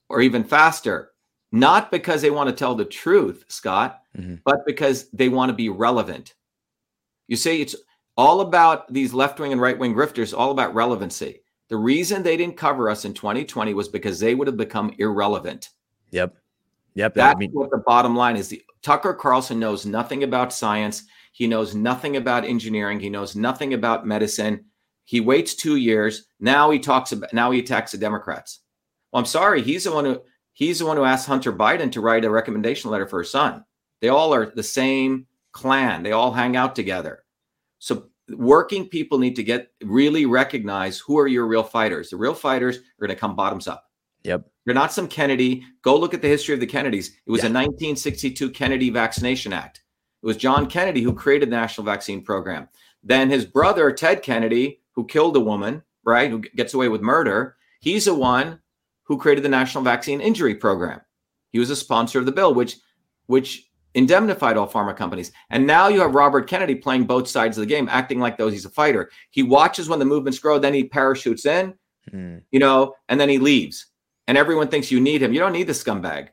or 0.09 0.21
even 0.21 0.45
faster. 0.45 1.13
not 1.53 1.91
because 1.91 2.23
they 2.23 2.31
want 2.31 2.49
to 2.49 2.55
tell 2.55 2.77
the 2.77 2.85
truth, 2.85 3.45
Scott, 3.49 4.03
Mhm. 4.17 4.41
but 4.45 4.65
because 4.67 5.11
they 5.11 5.29
want 5.29 5.49
to 5.51 5.53
be 5.53 5.69
relevant. 5.69 6.35
You 7.27 7.35
see, 7.35 7.61
it's 7.61 7.75
all 8.17 8.41
about 8.41 8.93
these 8.93 9.13
left 9.13 9.41
wing 9.41 9.51
and 9.51 9.61
right 9.61 9.77
wing 9.77 9.93
grifters, 9.93 10.33
all 10.33 10.53
about 10.53 10.77
relevancy. 10.77 11.43
The 11.67 11.77
reason 11.77 12.23
they 12.23 12.37
didn't 12.37 12.57
cover 12.57 12.89
us 12.89 13.05
in 13.05 13.15
2020 13.15 13.75
was 13.75 13.89
because 13.89 14.21
they 14.21 14.37
would 14.37 14.47
have 14.47 14.57
become 14.57 14.95
irrelevant. 14.99 15.71
Yep. 16.13 16.37
Yep. 16.95 17.13
I 17.13 17.21
That's 17.21 17.39
mean, 17.41 17.51
what 17.51 17.71
the 17.73 17.79
bottom 17.85 18.15
line 18.15 18.37
is. 18.37 18.47
The, 18.47 18.63
Tucker 18.83 19.13
Carlson 19.15 19.59
knows 19.59 19.85
nothing 19.85 20.23
about 20.23 20.53
science. 20.53 21.03
He 21.33 21.49
knows 21.49 21.75
nothing 21.75 22.17
about 22.17 22.45
engineering. 22.45 23.01
He 23.01 23.11
knows 23.11 23.35
nothing 23.35 23.75
about 23.75 24.07
medicine. 24.07 24.67
He 25.11 25.19
waits 25.21 25.57
two 25.57 25.75
years. 25.75 26.27
Now 26.39 26.71
he 26.71 26.79
talks 26.79 27.11
about. 27.11 27.33
Now 27.33 27.51
he 27.51 27.59
attacks 27.59 27.91
the 27.91 27.99
Democrats. 27.99 28.61
Well, 29.11 29.19
I'm 29.19 29.27
sorry. 29.27 29.61
He's 29.61 29.83
the 29.83 29.91
one 29.93 30.05
who 30.05 30.21
he's 30.53 30.79
the 30.79 30.87
one 30.87 30.97
who 30.97 31.03
asked 31.03 31.27
Hunter 31.27 31.53
Biden 31.53 31.91
to 31.91 32.01
write 32.01 32.25
a 32.25 32.31
recommendation 32.31 32.93
letter 32.93 33.09
for 33.09 33.19
his 33.19 33.31
son. 33.33 33.65
They 34.01 34.09
all 34.09 34.33
are 34.33 34.53
the 34.55 34.63
same 34.63 35.27
clan. 35.51 36.05
They 36.05 36.13
all 36.13 36.31
hang 36.31 36.55
out 36.57 36.77
together. 36.77 37.25
So 37.81 38.07
working 38.29 38.87
people 38.89 39.19
need 39.19 39.35
to 39.35 39.43
get 39.43 39.73
really 39.83 40.27
recognize 40.27 41.01
who 41.01 41.19
are 41.19 41.27
your 41.27 41.49
real 41.49 41.65
fighters. 41.65 42.11
The 42.11 42.17
real 42.17 42.33
fighters 42.35 42.77
are 42.77 43.01
going 43.01 43.09
to 43.11 43.17
come 43.17 43.35
bottoms 43.35 43.67
up. 43.67 43.91
yep. 44.23 44.47
You're 44.65 44.75
not 44.75 44.93
some 44.93 45.09
Kennedy. 45.09 45.65
Go 45.83 45.97
look 45.99 46.15
at 46.15 46.23
the 46.23 46.29
history 46.29 46.55
of 46.55 46.61
the 46.61 46.67
Kennedys. 46.69 47.09
It 47.27 47.31
was 47.33 47.41
Yeah. 47.43 47.49
a 47.49 47.53
1962 47.53 48.51
Kennedy 48.51 48.91
Vaccination 48.91 49.53
Act. 49.53 49.83
It 50.23 50.27
was 50.27 50.37
John 50.37 50.69
Kennedy 50.69 51.03
who 51.03 51.13
created 51.15 51.49
the 51.51 51.57
National 51.57 51.85
Vaccine 51.85 52.23
Program. 52.23 52.69
Then 53.03 53.29
his 53.29 53.45
brother, 53.45 53.91
Ted 53.91 54.23
Kennedy, 54.23 54.80
who 54.95 55.07
killed 55.07 55.37
a 55.37 55.41
woman, 55.41 55.83
right, 56.05 56.31
who 56.31 56.41
gets 56.41 56.75
away 56.75 56.89
with 56.89 57.01
murder, 57.01 57.57
he's 57.81 58.05
the 58.07 58.15
one 58.15 58.61
who 59.05 59.19
created 59.19 59.45
the 59.45 59.49
National 59.49 59.85
Vaccine 59.85 60.21
Injury 60.21 60.55
Program. 60.55 61.01
He 61.51 61.59
was 61.59 61.71
a 61.71 61.77
sponsor 61.77 62.19
of 62.19 62.27
the 62.27 62.33
bill, 62.33 62.55
which, 62.55 62.77
which 63.27 63.71
indemnified 63.95 64.57
all 64.57 64.69
pharma 64.69 64.97
companies. 64.97 65.33
And 65.51 65.67
now 65.67 65.89
you 65.89 66.01
have 66.01 66.15
Robert 66.15 66.49
Kennedy 66.49 66.77
playing 66.77 67.05
both 67.05 67.27
sides 67.27 67.57
of 67.59 67.63
the 67.63 67.67
game, 67.67 67.89
acting 67.91 68.21
like 68.21 68.39
though 68.39 68.49
he's 68.49 68.65
a 68.65 68.71
fighter. 68.71 69.11
He 69.31 69.43
watches 69.43 69.89
when 69.89 69.99
the 69.99 70.05
movements 70.05 70.39
grow, 70.39 70.59
then 70.59 70.75
he 70.75 70.85
parachutes 70.85 71.47
in, 71.47 71.75
Mm. 72.13 72.43
you 72.51 72.59
know, 72.59 72.95
and 73.09 73.21
then 73.21 73.29
he 73.29 73.39
leaves. 73.39 73.87
And 74.27 74.39
everyone 74.39 74.69
thinks 74.69 74.91
you 74.91 75.01
need 75.01 75.23
him. 75.23 75.35
You 75.35 75.41
don't 75.41 75.53
need 75.53 75.67
the 75.67 75.75
scumbag. 75.75 76.29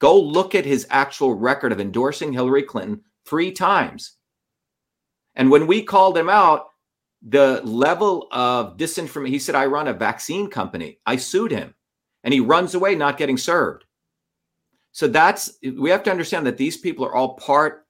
Go 0.00 0.18
look 0.18 0.54
at 0.54 0.64
his 0.64 0.86
actual 0.90 1.34
record 1.34 1.70
of 1.70 1.80
endorsing 1.80 2.32
Hillary 2.32 2.64
Clinton 2.64 3.02
three 3.24 3.52
times. 3.52 4.16
And 5.36 5.50
when 5.50 5.66
we 5.68 5.82
called 5.84 6.18
him 6.18 6.28
out, 6.28 6.71
the 7.26 7.60
level 7.64 8.28
of 8.32 8.76
disinformation, 8.76 9.28
he 9.28 9.38
said, 9.38 9.54
I 9.54 9.66
run 9.66 9.88
a 9.88 9.92
vaccine 9.92 10.48
company. 10.50 10.98
I 11.06 11.16
sued 11.16 11.52
him. 11.52 11.74
And 12.24 12.34
he 12.34 12.40
runs 12.40 12.74
away, 12.74 12.94
not 12.94 13.18
getting 13.18 13.36
served. 13.36 13.84
So 14.92 15.08
that's, 15.08 15.58
we 15.62 15.90
have 15.90 16.02
to 16.04 16.10
understand 16.10 16.46
that 16.46 16.56
these 16.56 16.76
people 16.76 17.04
are 17.04 17.14
all 17.14 17.34
part. 17.36 17.86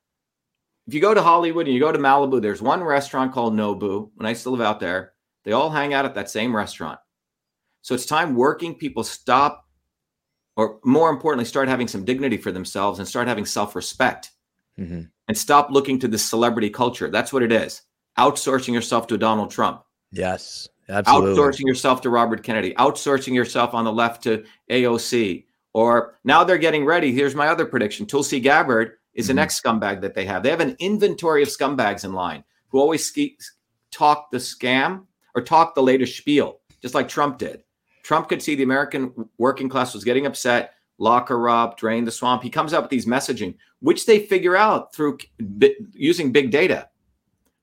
If 0.86 0.94
you 0.94 1.00
go 1.00 1.14
to 1.14 1.22
Hollywood 1.22 1.66
and 1.66 1.74
you 1.74 1.80
go 1.80 1.92
to 1.92 1.98
Malibu, 1.98 2.40
there's 2.40 2.62
one 2.62 2.82
restaurant 2.82 3.32
called 3.32 3.54
Nobu. 3.54 4.10
When 4.14 4.26
I 4.26 4.32
still 4.32 4.52
live 4.52 4.60
out 4.60 4.80
there, 4.80 5.12
they 5.44 5.52
all 5.52 5.70
hang 5.70 5.94
out 5.94 6.04
at 6.04 6.14
that 6.14 6.30
same 6.30 6.54
restaurant. 6.54 6.98
So 7.82 7.94
it's 7.94 8.06
time 8.06 8.34
working 8.34 8.74
people 8.74 9.02
stop, 9.02 9.66
or 10.56 10.78
more 10.84 11.10
importantly, 11.10 11.44
start 11.44 11.68
having 11.68 11.88
some 11.88 12.04
dignity 12.04 12.36
for 12.36 12.52
themselves 12.52 12.98
and 12.98 13.08
start 13.08 13.26
having 13.28 13.44
self 13.46 13.74
respect 13.74 14.30
Mhm. 14.78 15.10
and 15.28 15.36
stop 15.36 15.70
looking 15.70 15.98
to 15.98 16.08
this 16.08 16.24
celebrity 16.24 16.70
culture. 16.70 17.10
That's 17.10 17.32
what 17.32 17.42
it 17.42 17.50
is. 17.52 17.82
Outsourcing 18.18 18.74
yourself 18.74 19.06
to 19.08 19.16
Donald 19.18 19.50
Trump, 19.50 19.82
Yes. 20.10 20.68
Absolutely. 20.88 21.34
outsourcing 21.36 21.66
yourself 21.66 22.00
to 22.02 22.10
Robert 22.10 22.42
Kennedy, 22.42 22.74
outsourcing 22.74 23.34
yourself 23.34 23.72
on 23.72 23.84
the 23.84 23.92
left 23.92 24.22
to 24.24 24.44
AOC. 24.70 25.46
Or 25.72 26.18
now 26.24 26.44
they're 26.44 26.58
getting 26.58 26.84
ready. 26.84 27.12
Here's 27.12 27.34
my 27.34 27.46
other 27.48 27.64
prediction 27.64 28.04
Tulsi 28.04 28.40
Gabbard 28.40 28.92
is 29.14 29.28
the 29.28 29.32
Mhm. 29.32 29.36
next 29.36 29.62
scumbag 29.62 30.00
that 30.02 30.14
they 30.14 30.26
have. 30.26 30.42
They 30.42 30.50
have 30.50 30.60
an 30.60 30.76
inventory 30.78 31.42
of 31.42 31.48
scumbags 31.48 32.04
in 32.04 32.12
line 32.12 32.44
who 32.68 32.78
always 32.80 33.04
ski- 33.06 33.38
talk 33.90 34.30
the 34.30 34.38
scam 34.38 35.06
or 35.34 35.40
talk 35.42 35.74
the 35.74 35.82
latest 35.82 36.16
spiel, 36.18 36.60
just 36.82 36.94
like 36.94 37.08
Trump 37.08 37.38
did. 37.38 37.62
Trump 38.02 38.28
could 38.28 38.42
see 38.42 38.54
the 38.54 38.62
American 38.64 39.12
working 39.38 39.68
class 39.70 39.94
was 39.94 40.04
getting 40.04 40.26
upset, 40.26 40.74
lock 40.98 41.28
her 41.28 41.48
up, 41.48 41.78
drain 41.78 42.04
the 42.04 42.10
swamp. 42.10 42.42
He 42.42 42.50
comes 42.50 42.72
up 42.74 42.82
with 42.84 42.90
these 42.90 43.06
messaging, 43.06 43.54
which 43.80 44.04
they 44.04 44.18
figure 44.18 44.56
out 44.56 44.94
through 44.94 45.18
bi- 45.40 45.74
using 45.92 46.32
big 46.32 46.50
data. 46.50 46.88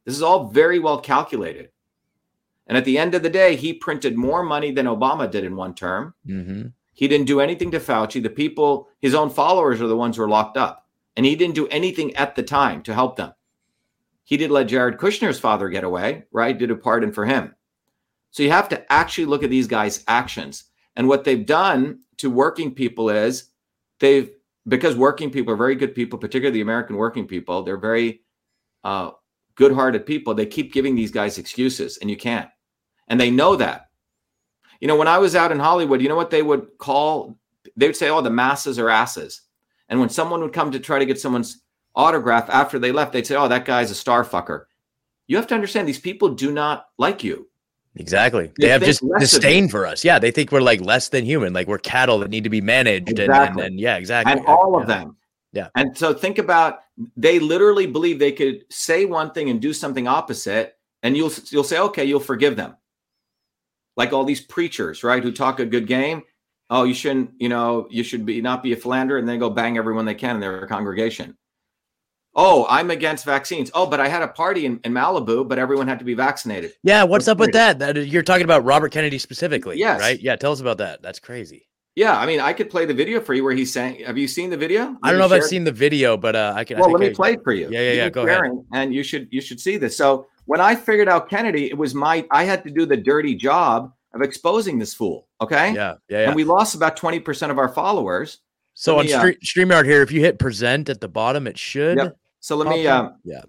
This 0.10 0.17
is 0.17 0.24
all 0.24 0.48
very 0.48 0.80
well 0.80 1.00
calculated. 1.00 1.69
And 2.65 2.76
at 2.76 2.84
the 2.84 2.98
end 2.98 3.13
of 3.13 3.22
the 3.22 3.30
day, 3.30 3.56
he 3.56 3.74
printed 3.74 4.17
more 4.17 4.41
money 4.41 4.72
than 4.72 4.88
Obama 4.88 5.30
did 5.30 5.43
in 5.43 5.56
one 5.56 5.76
term. 5.76 6.15
Mhm. 6.28 6.74
He 6.93 7.08
didn't 7.08 7.28
do 7.28 7.39
anything 7.39 7.69
to 7.69 7.80
Fauci. 7.80 8.19
The 8.19 8.32
people, 8.32 8.89
his 9.00 9.13
own 9.13 9.30
followers, 9.30 9.80
are 9.80 9.88
the 9.88 9.95
ones 9.95 10.17
who 10.17 10.24
are 10.24 10.28
locked 10.28 10.58
up. 10.58 10.88
And 11.15 11.28
he 11.28 11.36
didn't 11.36 11.54
do 11.54 11.67
anything 11.67 12.15
at 12.15 12.36
the 12.36 12.41
time 12.41 12.82
to 12.84 12.93
help 12.95 13.17
them. 13.17 13.34
He 14.24 14.36
did 14.36 14.50
let 14.50 14.63
Jared 14.63 14.98
Kushner's 14.98 15.39
father 15.39 15.69
get 15.69 15.84
away, 15.84 16.24
right? 16.32 16.58
Did 16.58 16.72
a 16.72 16.76
pardon 16.76 17.12
for 17.12 17.28
him. 17.28 17.54
So 18.32 18.41
you 18.41 18.50
have 18.50 18.69
to 18.69 18.91
actually 18.91 19.26
look 19.26 19.43
at 19.43 19.52
these 19.52 19.67
guys' 19.67 20.04
actions. 20.08 20.63
And 20.95 21.08
what 21.08 21.24
they've 21.24 21.45
done 21.45 22.00
to 22.17 22.32
working 22.32 22.74
people 22.74 23.12
is 23.12 23.52
they've, 24.00 24.32
because 24.67 24.95
working 24.95 25.30
people 25.30 25.54
are 25.54 25.58
very 25.58 25.76
good 25.76 25.93
people, 25.93 26.17
particularly 26.17 26.56
the 26.58 26.62
American 26.62 26.95
working 26.95 27.28
people, 27.28 27.62
they're 27.62 27.78
very 27.78 28.22
uh, 28.84 29.12
good 29.60 29.74
hearted 29.74 30.06
people. 30.06 30.34
They 30.34 30.45
keep 30.45 30.72
giving 30.72 30.95
these 30.95 31.12
guys 31.12 31.38
excuses, 31.38 31.98
and 31.98 32.10
you 32.10 32.15
can't. 32.15 32.50
And 33.10 33.19
they 33.19 33.30
know 33.30 33.58
that. 33.58 33.89
You 34.80 34.88
know, 34.88 34.95
when 34.95 35.10
I 35.10 35.17
was 35.17 35.36
out 35.36 35.52
in 35.52 35.60
Hollywood, 35.60 36.02
you 36.02 36.08
know 36.08 36.15
what 36.15 36.30
they 36.30 36.41
would 36.41 36.78
call? 36.78 37.38
They 37.76 37.88
would 37.88 37.98
say, 37.98 38.10
oh, 38.10 38.22
the 38.22 38.30
masses 38.30 38.80
are 38.80 38.89
asses. 38.89 39.41
And 39.89 40.00
when 40.00 40.08
someone 40.08 40.41
would 40.41 40.54
come 40.54 40.72
to 40.72 40.80
try 40.80 40.98
to 40.98 41.06
get 41.06 41.19
someone's 41.19 41.62
autograph 41.93 42.50
after 42.50 42.80
they 42.80 42.93
left, 42.93 43.12
they'd 43.12 43.28
say, 43.28 43.36
oh, 43.36 43.50
that 43.50 43.65
guy's 43.65 43.91
a 43.91 43.95
star 43.95 44.24
fucker. 44.24 44.65
You 45.28 45.36
have 45.36 45.48
to 45.48 45.56
understand 45.56 45.88
these 45.88 46.00
people 46.00 46.30
do 46.30 46.54
not 46.54 46.86
like 46.98 47.22
you. 47.22 47.50
Exactly. 47.95 48.45
They 48.58 48.67
They 48.67 48.69
have 48.69 48.84
just 48.84 49.04
disdain 49.19 49.67
for 49.67 49.86
us. 49.86 50.06
Yeah. 50.06 50.19
They 50.19 50.32
think 50.32 50.54
we're 50.54 50.62
like 50.62 50.80
less 50.80 51.10
than 51.10 51.26
human. 51.26 51.52
Like 51.52 51.67
we're 51.67 51.80
cattle 51.80 52.19
that 52.19 52.30
need 52.30 52.45
to 52.45 52.50
be 52.50 52.62
managed. 52.62 53.10
And, 53.10 53.19
and, 53.19 53.30
Exactly. 53.30 53.65
and 53.65 53.80
yeah, 53.80 53.98
exactly. 53.98 54.34
and 54.34 54.45
all 54.45 54.80
of 54.80 54.88
them. 54.88 55.17
Yeah. 55.52 55.70
And 55.76 55.98
so 55.98 56.14
think 56.14 56.38
about 56.38 56.80
they 57.18 57.40
literally 57.40 57.88
believe 57.88 58.20
they 58.20 58.32
could 58.32 58.66
say 58.70 59.06
one 59.06 59.32
thing 59.32 59.50
and 59.50 59.62
do 59.62 59.74
something 59.74 60.08
opposite, 60.08 60.78
and 61.04 61.18
you'll 61.18 61.32
you'll 61.50 61.64
say, 61.64 61.80
okay, 61.80 62.06
you'll 62.06 62.20
forgive 62.20 62.56
them. 62.56 62.76
Like 63.98 64.14
all 64.14 64.24
these 64.24 64.42
preachers, 64.42 65.04
right, 65.04 65.24
who 65.24 65.32
talk 65.32 65.60
a 65.60 65.66
good 65.66 65.88
game. 65.88 66.24
Oh, 66.70 66.84
you 66.84 66.94
shouldn't, 66.94 67.32
you 67.40 67.50
know, 67.50 67.88
you 67.90 68.04
should 68.04 68.26
be 68.26 68.42
not 68.42 68.62
be 68.62 68.74
a 68.74 68.76
philanderer, 68.76 69.18
and 69.18 69.28
then 69.28 69.40
go 69.40 69.50
bang 69.50 69.78
everyone 69.78 70.06
they 70.06 70.16
can 70.16 70.36
in 70.36 70.42
their 70.42 70.68
congregation. 70.68 71.36
Oh, 72.36 72.68
I'm 72.70 72.92
against 72.92 73.26
vaccines. 73.26 73.72
Oh, 73.74 73.88
but 73.88 74.00
I 74.00 74.08
had 74.08 74.22
a 74.22 74.28
party 74.28 74.66
in, 74.66 74.80
in 74.84 74.94
Malibu, 74.94 75.48
but 75.48 75.58
everyone 75.58 75.88
had 75.88 76.00
to 76.00 76.06
be 76.06 76.14
vaccinated. 76.14 76.74
Yeah. 76.84 77.02
What's 77.04 77.24
What's 77.24 77.28
up 77.28 77.40
with 77.40 77.54
that? 77.54 77.80
That 77.80 78.08
you're 78.08 78.24
talking 78.24 78.44
about 78.44 78.64
Robert 78.64 78.92
Kennedy 78.92 79.18
specifically. 79.18 79.80
Yes. 79.80 80.00
Right. 80.00 80.20
Yeah. 80.22 80.36
Tell 80.36 80.52
us 80.52 80.62
about 80.62 80.78
that. 80.78 81.02
That's 81.02 81.20
crazy. 81.20 81.68
Yeah, 82.00 82.18
I 82.18 82.26
mean, 82.26 82.40
I 82.40 82.54
could 82.54 82.70
play 82.70 82.86
the 82.86 82.94
video 82.94 83.20
for 83.20 83.34
you 83.34 83.44
where 83.44 83.54
he's 83.54 83.74
saying, 83.74 84.06
"Have 84.06 84.18
you 84.18 84.28
seen 84.28 84.50
the 84.50 84.56
video?" 84.66 84.96
I 85.04 85.10
don't 85.10 85.20
know 85.20 85.26
if 85.26 85.34
I've 85.34 85.44
seen 85.44 85.66
the 85.66 85.72
video, 85.88 86.16
but 86.16 86.34
uh, 86.34 86.54
I 86.56 86.64
can. 86.64 86.78
I 86.78 86.80
well 86.80 86.88
think 86.90 87.00
let 87.00 87.06
me 87.08 87.12
I- 87.12 87.14
play 87.22 87.32
it 87.34 87.44
for 87.44 87.52
you 87.52 87.68
Yeah, 87.70 87.82
yeah, 87.82 87.92
yeah, 87.92 88.10
go 88.10 88.26
ahead. 88.26 88.52
and 88.72 88.94
you 88.94 89.04
should 89.04 89.28
you 89.32 89.42
should 89.42 89.60
see 89.60 89.76
this 89.78 89.98
so 89.98 90.28
when 90.46 90.62
i 90.62 90.74
figured 90.76 91.10
out 91.10 91.30
kennedy 91.30 91.66
it 91.70 91.78
was 91.78 91.94
my 91.94 92.26
i 92.32 92.44
had 92.46 92.64
to 92.64 92.70
do 92.72 92.86
the 92.86 92.96
dirty 92.98 93.36
job 93.36 93.92
of 94.16 94.22
exposing 94.22 94.80
this 94.80 94.94
fool 94.94 95.28
okay 95.42 95.74
Yeah. 95.74 95.96
Yeah. 96.08 96.20
yeah. 96.22 96.28
and 96.28 96.36
we 96.36 96.44
lost 96.46 96.74
about 96.76 96.98
20% 96.98 97.52
of 97.52 97.58
our 97.60 97.70
followers 97.70 98.40
so 98.74 98.96
let 98.96 99.00
on 99.02 99.06
me, 99.08 99.14
uh, 99.14 99.24
Stre- 99.24 99.40
StreamYard 99.44 99.86
here, 99.86 100.02
if 100.02 100.12
you 100.12 100.22
hit 100.22 100.40
present 100.40 100.88
at 100.90 101.02
the 101.02 101.10
bottom, 101.10 101.48
it 101.48 101.58
should. 101.58 101.98
Yep. 101.98 102.18
so 102.40 102.56
let 102.56 102.70
me 102.70 102.88
um 102.88 103.16
yeah. 103.26 103.42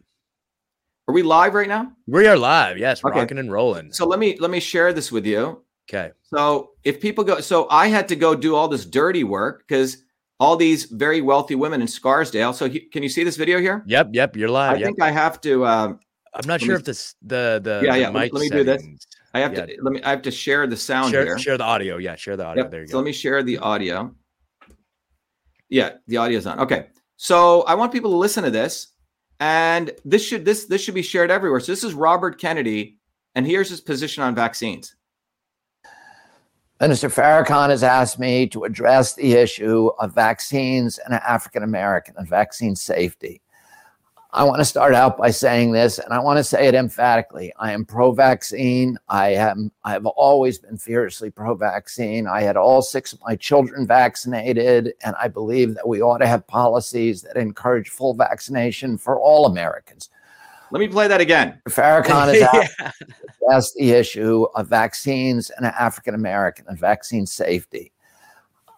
are 1.07 1.15
we 1.15 1.23
live 1.23 1.55
right 1.55 1.69
now 1.69 1.93
We 2.09 2.27
are 2.27 2.37
live. 2.37 2.79
Yes. 2.79 3.05
Okay. 3.05 3.21
Rocking 3.21 3.39
and 3.39 3.51
rolling. 3.53 3.93
so 3.93 4.07
let 4.07 4.19
me 4.19 4.37
let 4.39 4.51
me 4.51 4.59
share 4.61 4.93
this 4.93 5.13
with 5.13 5.25
you 5.25 5.63
Okay. 5.89 6.11
so 6.25 6.69
if 6.85 7.01
people 7.01 7.25
go 7.25 7.40
so 7.40 7.66
i 7.71 7.87
had 7.88 8.09
to 8.09 8.16
go 8.16 8.35
do 8.35 8.55
all 8.57 8.69
this 8.69 8.85
dirty 8.87 9.25
work 9.25 9.64
because 9.66 9.99
all 10.38 10.57
these 10.57 10.85
very 10.87 11.21
wealthy 11.21 11.55
women 11.55 11.81
in 11.83 11.87
scarsdale 11.88 12.53
so 12.53 12.69
he, 12.69 12.81
can 12.81 13.03
you 13.03 13.09
see 13.09 13.25
this 13.25 13.37
video 13.37 13.59
here 13.61 13.83
Yep. 13.87 14.09
Yep. 14.12 14.37
You're 14.37 14.49
i 14.49 14.53
live. 14.53 14.81
Yep. 14.81 14.87
think 14.87 15.03
i 15.03 15.11
have 15.11 15.40
to 15.43 15.66
um 15.66 16.01
I'm 16.33 16.47
not 16.47 16.61
sure 16.61 16.71
me- 16.77 16.81
if 16.81 16.85
this 16.85 17.14
the 17.23 17.61
the 17.62 17.83
Yeah, 17.85 17.93
the 17.95 17.99
yeah, 18.01 18.09
let- 18.11 18.33
me 18.33 18.49
do 18.49 18.62
this. 18.64 18.83
i 19.35 19.40
have 19.40 19.53
Yeah. 19.53 19.66
to 19.66 19.77
let 19.83 19.93
me 19.93 20.03
i 20.03 20.11
have 20.11 20.23
to 20.23 20.31
share 20.31 20.66
the 20.66 20.77
sound 20.77 21.11
Share, 21.12 21.25
here 21.25 21.38
share 21.38 21.59
the 21.59 21.64
audio. 21.64 21.97
Yeah, 21.99 22.16
share 22.16 22.37
the 22.37 22.45
audio. 22.47 22.62
Yep. 22.64 22.71
There 22.71 22.81
you 22.83 22.87
so 22.87 22.93
go. 22.93 22.99
let 22.99 23.05
me 23.05 23.12
share 23.12 23.43
the 23.43 23.59
audio. 23.59 24.14
Yeah, 25.69 25.90
the 26.09 26.16
audio's 26.19 26.47
on. 26.47 26.59
Okay. 26.61 26.87
So 27.16 27.62
I 27.62 27.75
want 27.75 27.93
people 27.93 28.11
to 28.11 28.16
listen 28.16 28.45
to 28.45 28.51
this. 28.51 28.88
And 29.40 29.90
this 30.05 30.25
should 30.27 30.45
this 30.45 30.66
this 30.66 30.83
should 30.83 30.95
be 30.95 31.03
shared 31.03 31.31
everywhere. 31.31 31.61
So 31.61 31.73
this 31.73 31.83
is 31.85 31.95
Robert 31.95 32.38
Kennedy, 32.40 32.99
and 33.35 33.47
here's 33.47 33.71
his 33.71 33.81
position 33.81 34.23
on 34.23 34.35
vaccines. 34.35 34.95
Minister 36.81 37.11
Farrakhan 37.11 37.69
has 37.69 37.83
asked 37.83 38.19
me 38.19 38.47
to 38.47 38.64
address 38.64 39.12
the 39.12 39.35
issue 39.35 39.90
of 39.99 40.14
vaccines 40.14 40.97
and 40.97 41.12
African 41.12 41.62
American 41.62 42.14
and 42.16 42.27
vaccine 42.27 42.75
safety. 42.75 43.43
I 44.33 44.45
want 44.45 44.61
to 44.61 44.64
start 44.64 44.95
out 44.95 45.19
by 45.19 45.31
saying 45.31 45.73
this, 45.73 45.99
and 45.99 46.14
I 46.14 46.21
want 46.21 46.38
to 46.38 46.45
say 46.45 46.69
it 46.69 46.75
emphatically. 46.75 47.53
I 47.59 47.73
am 47.73 47.85
pro-vaccine. 47.85 48.97
I 49.11 49.35
am. 49.35 49.71
I 49.85 49.93
have 49.93 50.07
always 50.07 50.59
been 50.59 50.79
fiercely 50.79 51.31
pro-vaccine. 51.31 52.27
I 52.27 52.40
had 52.40 52.57
all 52.57 52.81
six 52.81 53.12
of 53.12 53.21
my 53.27 53.37
children 53.37 53.87
vaccinated, 53.87 54.95
and 55.05 55.14
I 55.21 55.29
believe 55.29 55.75
that 55.75 55.87
we 55.87 56.01
ought 56.01 56.19
to 56.19 56.27
have 56.27 56.47
policies 56.47 57.21
that 57.23 57.37
encourage 57.37 57.90
full 57.90 58.14
vaccination 58.14 58.97
for 58.97 59.21
all 59.21 59.45
Americans. 59.45 60.09
Let 60.72 60.78
me 60.78 60.88
play 60.88 61.09
that 61.09 61.20
again. 61.20 61.61
Farrakhan 61.68 62.35
is 62.35 62.42
out. 62.80 62.92
That's 63.48 63.74
the 63.74 63.90
issue 63.90 64.46
of 64.54 64.68
vaccines 64.68 65.50
and 65.50 65.66
African 65.66 66.14
American 66.14 66.66
and 66.68 66.78
vaccine 66.78 67.26
safety. 67.26 67.92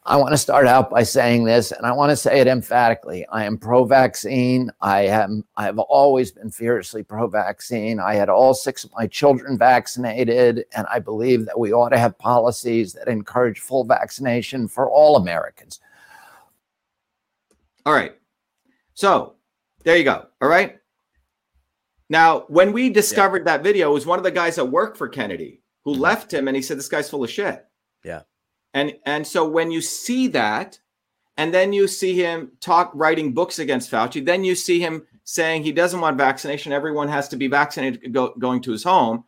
I 0.04 0.16
want 0.16 0.32
to 0.32 0.38
start 0.38 0.66
out 0.66 0.90
by 0.90 1.04
saying 1.04 1.44
this, 1.44 1.70
and 1.70 1.86
I 1.86 1.92
want 1.92 2.10
to 2.10 2.16
say 2.16 2.40
it 2.40 2.48
emphatically. 2.48 3.24
I 3.28 3.44
am 3.44 3.56
pro-vaccine. 3.56 4.72
I 4.80 5.02
am. 5.02 5.44
I 5.56 5.66
have 5.66 5.78
always 5.78 6.32
been 6.32 6.50
fiercely 6.50 7.04
pro-vaccine. 7.04 8.00
I 8.00 8.14
had 8.14 8.28
all 8.28 8.52
six 8.52 8.82
of 8.82 8.90
my 8.96 9.06
children 9.06 9.56
vaccinated, 9.56 10.64
and 10.76 10.88
I 10.90 10.98
believe 10.98 11.46
that 11.46 11.56
we 11.58 11.72
ought 11.72 11.90
to 11.90 11.98
have 11.98 12.18
policies 12.18 12.94
that 12.94 13.06
encourage 13.06 13.60
full 13.60 13.84
vaccination 13.84 14.66
for 14.66 14.90
all 14.90 15.16
Americans. 15.16 15.78
All 17.86 17.92
right. 17.92 18.16
So 18.94 19.34
there 19.84 19.96
you 19.96 20.04
go. 20.04 20.26
All 20.40 20.48
right. 20.48 20.78
Now, 22.12 22.40
when 22.48 22.74
we 22.74 22.90
discovered 22.90 23.38
yeah. 23.46 23.56
that 23.56 23.64
video, 23.64 23.90
it 23.90 23.94
was 23.94 24.04
one 24.04 24.18
of 24.18 24.22
the 24.22 24.30
guys 24.30 24.56
that 24.56 24.66
worked 24.66 24.98
for 24.98 25.08
Kennedy 25.08 25.62
who 25.86 25.92
mm-hmm. 25.92 26.02
left 26.02 26.32
him, 26.32 26.46
and 26.46 26.54
he 26.54 26.62
said, 26.62 26.76
"This 26.76 26.90
guy's 26.90 27.08
full 27.08 27.24
of 27.24 27.30
shit." 27.30 27.64
Yeah. 28.04 28.20
And 28.74 28.92
and 29.06 29.26
so 29.26 29.48
when 29.48 29.70
you 29.70 29.80
see 29.80 30.28
that, 30.28 30.78
and 31.38 31.54
then 31.54 31.72
you 31.72 31.88
see 31.88 32.14
him 32.14 32.52
talk 32.60 32.92
writing 32.94 33.32
books 33.32 33.58
against 33.58 33.90
Fauci, 33.90 34.22
then 34.22 34.44
you 34.44 34.54
see 34.54 34.78
him 34.78 35.06
saying 35.24 35.62
he 35.62 35.72
doesn't 35.72 36.02
want 36.02 36.18
vaccination. 36.18 36.70
Everyone 36.70 37.08
has 37.08 37.30
to 37.30 37.36
be 37.36 37.46
vaccinated 37.46 38.12
go, 38.12 38.34
going 38.38 38.60
to 38.60 38.72
his 38.72 38.84
home. 38.84 39.24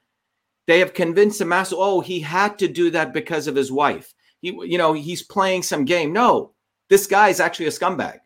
They 0.67 0.81
have 0.81 0.93
convinced 0.93 1.39
the 1.39 1.47
mass, 1.47 1.73
oh, 1.75 2.01
he 2.01 2.21
had 2.21 2.59
to 2.59 2.69
do 2.69 2.91
that 2.91 3.15
because 3.15 3.47
of 3.47 3.57
his 3.57 3.73
wife. 3.73 4.13
He, 4.41 4.49
you 4.49 4.77
know, 4.77 4.93
he's 4.93 5.23
playing 5.23 5.63
some 5.63 5.87
game. 5.87 6.13
No, 6.13 6.53
this 6.91 7.07
guy 7.07 7.29
is 7.31 7.41
actually 7.41 7.67
a 7.67 7.71
scumbag. 7.71 8.19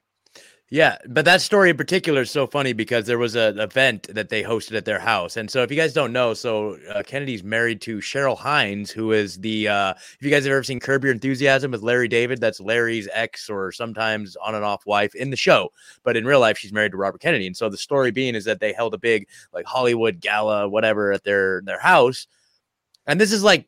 Yeah, 0.70 0.98
but 1.08 1.24
that 1.24 1.40
story 1.40 1.70
in 1.70 1.78
particular 1.78 2.20
is 2.22 2.30
so 2.30 2.46
funny 2.46 2.74
because 2.74 3.06
there 3.06 3.16
was 3.16 3.34
an 3.36 3.58
event 3.58 4.06
that 4.14 4.28
they 4.28 4.42
hosted 4.42 4.76
at 4.76 4.84
their 4.84 4.98
house, 4.98 5.38
and 5.38 5.50
so 5.50 5.62
if 5.62 5.70
you 5.70 5.78
guys 5.78 5.94
don't 5.94 6.12
know, 6.12 6.34
so 6.34 6.76
uh, 6.92 7.02
Kennedy's 7.02 7.42
married 7.42 7.80
to 7.82 7.98
Cheryl 7.98 8.36
Hines, 8.36 8.90
who 8.90 9.12
is 9.12 9.38
the 9.38 9.66
uh, 9.68 9.94
if 9.96 10.18
you 10.20 10.28
guys 10.28 10.44
have 10.44 10.52
ever 10.52 10.62
seen 10.62 10.78
Curb 10.78 11.04
Your 11.04 11.14
Enthusiasm 11.14 11.70
with 11.70 11.80
Larry 11.82 12.06
David, 12.06 12.38
that's 12.38 12.60
Larry's 12.60 13.08
ex 13.14 13.48
or 13.48 13.72
sometimes 13.72 14.36
on 14.36 14.54
and 14.54 14.62
off 14.64 14.84
wife 14.84 15.14
in 15.14 15.30
the 15.30 15.36
show, 15.38 15.72
but 16.04 16.18
in 16.18 16.26
real 16.26 16.40
life 16.40 16.58
she's 16.58 16.72
married 16.72 16.92
to 16.92 16.98
Robert 16.98 17.22
Kennedy, 17.22 17.46
and 17.46 17.56
so 17.56 17.70
the 17.70 17.78
story 17.78 18.10
being 18.10 18.34
is 18.34 18.44
that 18.44 18.60
they 18.60 18.74
held 18.74 18.92
a 18.92 18.98
big 18.98 19.26
like 19.54 19.64
Hollywood 19.64 20.20
gala, 20.20 20.68
whatever, 20.68 21.12
at 21.12 21.24
their 21.24 21.62
their 21.62 21.80
house, 21.80 22.26
and 23.06 23.18
this 23.18 23.32
is 23.32 23.42
like 23.42 23.66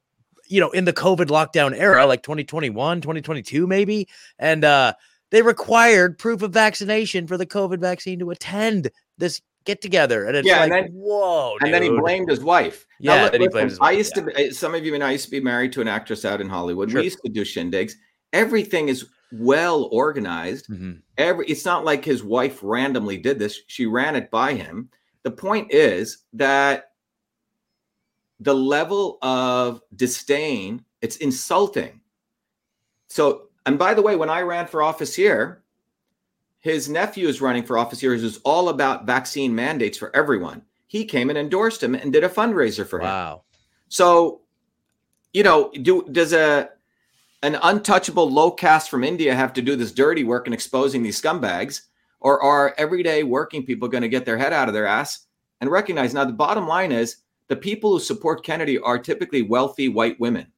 you 0.49 0.61
know 0.61 0.71
in 0.73 0.85
the 0.85 0.93
COVID 0.93 1.29
lockdown 1.29 1.75
era, 1.75 2.05
like 2.05 2.23
2021, 2.23 3.01
2022 3.01 3.67
maybe, 3.67 4.07
and 4.39 4.65
uh 4.65 4.93
they 5.31 5.43
required 5.43 6.19
proof 6.19 6.43
of 6.43 6.53
vaccination 6.53 7.27
for 7.27 7.37
the 7.37 7.47
COVID 7.47 7.79
vaccine 7.79 8.19
to 8.19 8.31
attend 8.31 8.91
this 9.19 9.41
get 9.65 9.83
together. 9.83 10.25
And 10.25 10.37
it's 10.37 10.47
yeah, 10.47 10.61
like, 10.61 10.73
and 10.73 10.73
then, 10.73 10.93
whoa. 10.93 11.57
And 11.61 11.73
then 11.73 11.83
he 11.83 11.91
blamed 11.91 12.31
his 12.31 12.41
wife. 12.41 12.87
Yeah, 12.99 13.17
now, 13.17 13.29
then 13.29 13.41
he 13.43 13.49
blamed 13.49 13.71
his 13.71 13.79
wife. 13.79 13.89
I 13.89 13.93
used 13.93 14.13
yeah. 14.17 14.23
to, 14.23 14.33
be, 14.33 14.51
some 14.53 14.75
of 14.75 14.85
you 14.85 14.95
and 14.95 15.05
I 15.05 15.13
used 15.13 15.27
to 15.27 15.31
be 15.31 15.41
married 15.41 15.73
to 15.73 15.81
an 15.81 15.89
actress 15.89 16.25
out 16.25 16.41
in 16.41 16.49
Hollywood. 16.49 16.91
Sure. 16.91 17.01
We 17.01 17.05
used 17.05 17.23
to 17.25 17.31
do 17.31 17.43
shindigs. 17.43 17.93
Everything 18.33 18.89
is 18.89 19.07
well 19.33 19.89
organized. 19.93 20.69
Mm-hmm. 20.69 20.93
Every 21.19 21.47
it's 21.47 21.65
not 21.65 21.85
like 21.85 22.05
his 22.05 22.23
wife 22.23 22.61
randomly 22.63 23.19
did 23.19 23.39
this. 23.39 23.61
She 23.67 23.87
ran 23.87 24.17
it 24.17 24.31
by 24.31 24.55
him. 24.55 24.89
The 25.23 25.31
point 25.31 25.73
is 25.73 26.25
that 26.33 26.93
the 28.41 28.55
level 28.55 29.19
of 29.21 29.83
disdain, 29.95 30.85
it's 31.03 31.17
insulting. 31.17 32.01
So 33.09 33.50
and 33.71 33.79
by 33.79 33.95
the 33.95 34.03
way, 34.03 34.17
when 34.17 34.29
I 34.29 34.41
ran 34.41 34.67
for 34.67 34.83
office 34.83 35.15
here, 35.15 35.63
his 36.59 36.89
nephew 36.89 37.29
is 37.29 37.41
running 37.41 37.63
for 37.63 37.79
office 37.79 38.01
here. 38.01 38.17
Who's 38.17 38.39
all 38.39 38.69
about 38.69 39.07
vaccine 39.07 39.55
mandates 39.55 39.97
for 39.97 40.15
everyone. 40.15 40.63
He 40.89 41.05
came 41.05 41.31
and 41.31 41.39
endorsed 41.39 41.81
him 41.81 41.95
and 41.95 42.13
did 42.13 42.25
a 42.25 42.29
fundraiser 42.29 42.85
for 42.85 42.99
him. 42.99 43.07
Wow. 43.07 43.43
So, 43.87 44.41
you 45.33 45.45
know, 45.45 45.71
do 45.83 46.05
does 46.11 46.33
a 46.33 46.71
an 47.45 47.61
untouchable 47.63 48.29
low 48.29 48.51
caste 48.51 48.91
from 48.91 49.05
India 49.05 49.37
have 49.37 49.53
to 49.53 49.63
do 49.63 49.77
this 49.77 49.93
dirty 49.93 50.25
work 50.25 50.49
in 50.49 50.53
exposing 50.53 51.05
these 51.05 51.23
scumbags? 51.23 51.83
Or 52.19 52.43
are 52.43 52.75
everyday 52.77 53.23
working 53.23 53.65
people 53.65 53.87
going 53.87 54.03
to 54.03 54.09
get 54.09 54.27
their 54.27 54.37
head 54.37 54.53
out 54.53 54.67
of 54.67 54.75
their 54.75 54.87
ass 54.89 55.29
and 55.61 55.71
recognize? 55.71 56.13
Now, 56.13 56.25
the 56.25 56.33
bottom 56.33 56.67
line 56.67 56.91
is 56.91 57.19
the 57.47 57.55
people 57.55 57.93
who 57.93 58.01
support 58.01 58.45
Kennedy 58.45 58.81
are 58.81 58.99
typically 58.99 59.43
wealthy 59.43 59.89
white 59.89 60.19
women. 60.19 60.49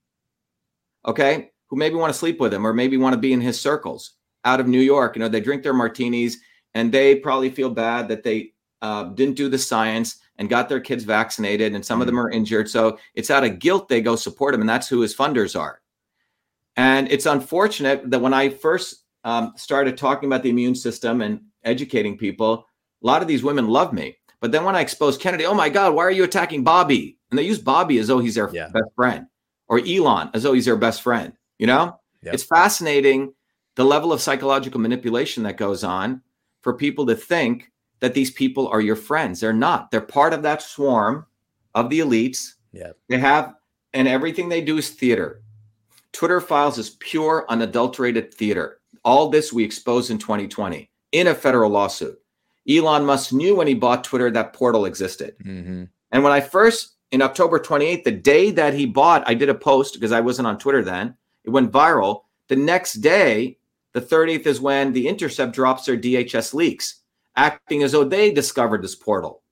Okay 1.07 1.52
who 1.73 1.79
maybe 1.79 1.97
want 1.97 2.13
to 2.13 2.19
sleep 2.19 2.39
with 2.39 2.53
him 2.53 2.67
or 2.67 2.75
maybe 2.75 2.99
want 2.99 3.15
to 3.15 3.19
be 3.19 3.33
in 3.33 3.41
his 3.41 3.59
circles 3.59 4.13
out 4.45 4.61
of 4.61 4.69
New 4.69 4.79
York. 4.79 5.17
You 5.17 5.21
know, 5.21 5.29
they 5.29 5.41
drink 5.41 5.63
their 5.63 5.73
martinis 5.73 6.37
and 6.75 6.93
they 6.93 7.15
probably 7.17 7.49
feel 7.49 7.71
bad 7.71 8.09
that 8.09 8.23
they 8.23 8.53
uh, 8.83 9.05
didn't 9.05 9.37
do 9.37 9.49
the 9.49 9.57
science 9.57 10.19
and 10.37 10.51
got 10.51 10.69
their 10.69 10.81
kids 10.81 11.05
vaccinated, 11.05 11.75
and 11.75 11.85
some 11.85 11.97
mm-hmm. 11.97 12.03
of 12.03 12.07
them 12.07 12.17
mm. 12.17 12.25
are 12.25 12.31
injured. 12.31 12.69
So 12.69 12.99
it's 13.15 13.31
out 13.31 13.45
of 13.45 13.59
guilt 13.59 13.89
they 13.89 14.03
go 14.03 14.17
support 14.17 14.55
him, 14.55 14.61
and 14.61 14.69
that's 14.69 14.89
who 14.89 15.01
his 15.01 15.17
funders 15.17 15.59
are. 15.59 15.81
And 16.77 17.11
it's 17.11 17.27
unfortunate 17.27 18.11
that 18.11 18.21
when 18.21 18.35
I 18.35 18.51
first 18.51 19.05
um, 19.25 19.53
started 19.57 19.97
talking 19.97 20.29
about 20.29 20.43
the 20.43 20.51
immune 20.51 20.75
system 20.75 21.23
and 21.23 21.41
educating 21.65 22.19
people, 22.19 22.67
a 23.03 23.07
lot 23.07 23.23
of 23.23 23.29
these 23.29 23.43
women 23.43 23.69
love 23.69 23.93
me. 23.93 24.17
But 24.41 24.53
then 24.53 24.65
when 24.65 24.75
I 24.75 24.81
exposed 24.81 25.21
Kennedy, 25.21 25.47
oh 25.47 25.55
my 25.55 25.69
God, 25.69 25.95
why 25.95 26.03
are 26.03 26.11
you 26.11 26.25
attacking 26.25 26.65
Bobby? 26.65 27.19
And 27.31 27.39
they 27.39 27.45
use 27.45 27.59
Bobby 27.59 27.99
as 27.99 28.09
though 28.09 28.19
he's 28.19 28.35
their 28.35 28.51
yeah. 28.53 28.69
best 28.69 28.91
friend, 28.95 29.27
or 29.69 29.79
Elon 29.79 30.31
as 30.35 30.43
though 30.43 30.53
he's 30.53 30.65
their 30.65 30.77
best 30.77 31.03
friend. 31.03 31.35
You 31.59 31.67
know, 31.67 32.01
yep. 32.23 32.35
it's 32.35 32.43
fascinating 32.43 33.35
the 33.75 33.85
level 33.85 34.13
of 34.13 34.21
psychological 34.21 34.81
manipulation 34.81 35.43
that 35.45 35.57
goes 35.57 35.85
on 35.85 36.23
for 36.63 36.75
people 36.75 37.07
to 37.07 37.15
think 37.15 37.71
that 38.01 38.15
these 38.15 38.31
people 38.31 38.69
are 38.69 38.81
your 38.81 38.97
friends. 38.97 39.41
They're 39.41 39.53
not. 39.53 39.91
They're 39.91 40.01
part 40.01 40.33
of 40.33 40.43
that 40.43 40.63
swarm 40.63 41.27
of 41.75 41.89
the 41.89 42.01
elites. 42.01 42.55
Yeah. 42.73 42.93
They 43.09 43.19
have, 43.19 43.55
and 43.93 44.09
everything 44.09 44.49
they 44.49 44.61
do 44.61 44.79
is 44.79 44.91
theater. 44.91 45.43
Twitter 46.13 46.41
files 46.41 46.79
is 46.79 46.91
pure, 47.01 47.47
unadulterated 47.49 48.35
theater. 48.35 48.81
All 49.05 49.29
this 49.29 49.53
we 49.53 49.65
exposed 49.65 50.11
in 50.11 50.19
2020 50.19 50.91
in 51.13 51.27
a 51.27 51.35
federal 51.35 51.71
lawsuit. 51.71 52.19
Elon 52.69 53.05
Musk 53.05 53.33
knew 53.33 53.57
when 53.57 53.67
he 53.67 53.75
bought 53.75 54.05
Twitter 54.05 54.31
that 54.31 54.53
portal 54.53 54.85
existed. 54.85 55.35
Mm-hmm. 55.45 55.85
And 56.13 56.23
when 56.23 56.33
I 56.33 56.41
first, 56.41 56.97
in 57.11 57.23
October 57.23 57.59
28th, 57.59 58.05
the 58.05 58.13
day 58.13 58.51
that 58.53 58.75
he 58.75 58.87
bought, 58.87 59.27
I 59.27 59.35
did 59.35 59.49
a 59.49 59.55
post 59.55 59.95
because 59.95 60.13
I 60.13 60.21
wasn't 60.21 60.47
on 60.47 60.59
Twitter 60.59 60.83
then. 60.83 61.17
It 61.45 61.51
went 61.51 61.73
viral. 61.73 62.23
The 62.49 62.57
next 62.57 62.95
day, 62.95 63.59
the 63.93 64.01
30th 64.01 64.47
is 64.47 64.61
when 64.61 64.93
the 64.93 65.09
Intercept 65.09 65.53
drops 65.53 65.85
their 65.85 65.97
DHS 65.97 66.55
leaks, 66.55 67.03
acting 67.37 67.83
as 67.83 67.93
though 67.93 68.05
they 68.05 68.33
discovered 68.33 68.83
this 68.83 68.95
portal. 68.95 69.43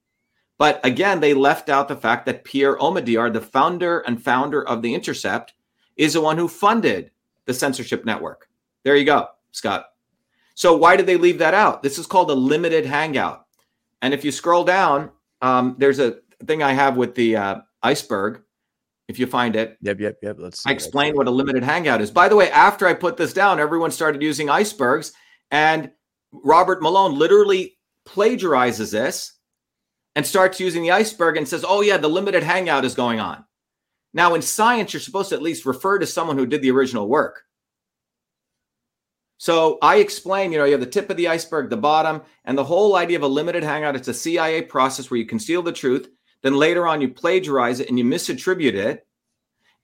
But 0.59 0.85
again, 0.85 1.21
they 1.21 1.33
left 1.33 1.69
out 1.69 1.89
the 1.89 1.97
fact 1.97 2.27
that 2.27 2.45
Pierre 2.45 2.77
Omidyar, 2.77 3.33
the 3.33 3.41
founder 3.41 4.01
and 4.01 4.23
founder 4.23 4.67
of 4.67 4.83
the 4.83 4.95
Intercept, 4.95 5.55
is 5.97 6.13
the 6.13 6.21
one 6.21 6.37
who 6.37 6.49
funded 6.49 7.11
the 7.47 7.55
censorship 7.55 8.05
network. 8.05 8.49
There 8.83 8.97
you 8.97 9.05
go, 9.05 9.29
Scott. 9.53 9.87
So 10.55 10.77
why 10.77 10.97
did 10.97 11.07
they 11.07 11.17
leave 11.17 11.39
that 11.39 11.55
out? 11.55 11.83
This 11.83 11.99
is 11.99 12.07
called 12.07 12.31
a 12.31 12.35
limited 12.35 12.85
hangout. 12.85 13.47
And 14.03 14.13
if 14.13 14.25
you 14.25 14.33
scroll 14.33 14.65
down, 14.65 15.11
um, 15.43 15.77
there's 15.79 15.99
a 15.99 16.19
thing 16.47 16.63
I 16.63 16.73
have 16.73 16.97
with 16.97 17.15
the 17.15 17.37
uh, 17.37 17.61
iceberg 17.83 18.43
if 19.11 19.19
you 19.19 19.27
find 19.27 19.57
it. 19.57 19.77
Yep, 19.83 20.01
yep, 20.01 20.17
yep. 20.23 20.37
Let's. 20.39 20.67
I 20.67 20.73
explained 20.73 21.17
what 21.17 21.27
a 21.27 21.31
limited 21.31 21.63
hangout 21.63 22.01
is. 22.01 22.11
By 22.11 22.29
the 22.29 22.37
way, 22.37 22.51
after 22.51 22.87
I 22.87 22.95
put 22.95 23.17
this 23.17 23.33
down, 23.33 23.61
everyone 23.61 23.91
started 23.91 24.23
using 24.23 24.49
icebergs, 24.49 25.13
and 25.51 25.91
Robert 26.33 26.81
Malone 26.81 27.19
literally 27.19 27.77
plagiarizes 28.09 28.93
this 28.93 29.35
and 30.17 30.27
starts 30.27 30.61
using 30.61 30.83
the 30.83 30.93
iceberg 30.93 31.37
and 31.37 31.47
says, 31.47 31.65
"Oh 31.67 31.83
yeah, 31.83 31.97
the 31.97 32.09
limited 32.09 32.43
hangout 32.43 32.85
is 32.85 32.95
going 32.95 33.21
on." 33.21 33.45
Now, 34.15 34.35
in 34.35 34.43
science, 34.43 34.93
you're 34.93 35.01
supposed 35.01 35.29
to 35.29 35.35
at 35.35 35.43
least 35.43 35.67
refer 35.67 35.99
to 35.99 36.07
someone 36.07 36.39
who 36.39 36.47
did 36.47 36.63
the 36.63 36.71
original 36.71 37.09
work. 37.09 37.43
So 39.39 39.79
I 39.81 39.97
explain, 39.97 40.53
you 40.53 40.59
know, 40.59 40.65
you 40.65 40.73
have 40.73 40.81
the 40.81 40.87
tip 40.87 41.09
of 41.11 41.17
the 41.17 41.29
iceberg, 41.29 41.71
the 41.71 41.77
bottom, 41.77 42.23
and 42.45 42.59
the 42.59 42.65
whole 42.65 42.97
idea 42.97 43.17
of 43.17 43.23
a 43.23 43.29
limited 43.29 43.63
hangout. 43.63 43.97
It's 43.97 44.09
a 44.09 44.15
CIA 44.15 44.63
process 44.63 45.11
where 45.11 45.19
you 45.19 45.27
conceal 45.27 45.63
the 45.63 45.73
truth 45.73 46.11
then 46.43 46.55
later 46.55 46.87
on, 46.87 47.01
you 47.01 47.09
plagiarize 47.09 47.81
it 47.81 47.89
and 47.89 47.99
you 47.99 48.05
misattribute 48.05 48.75
it. 48.75 49.07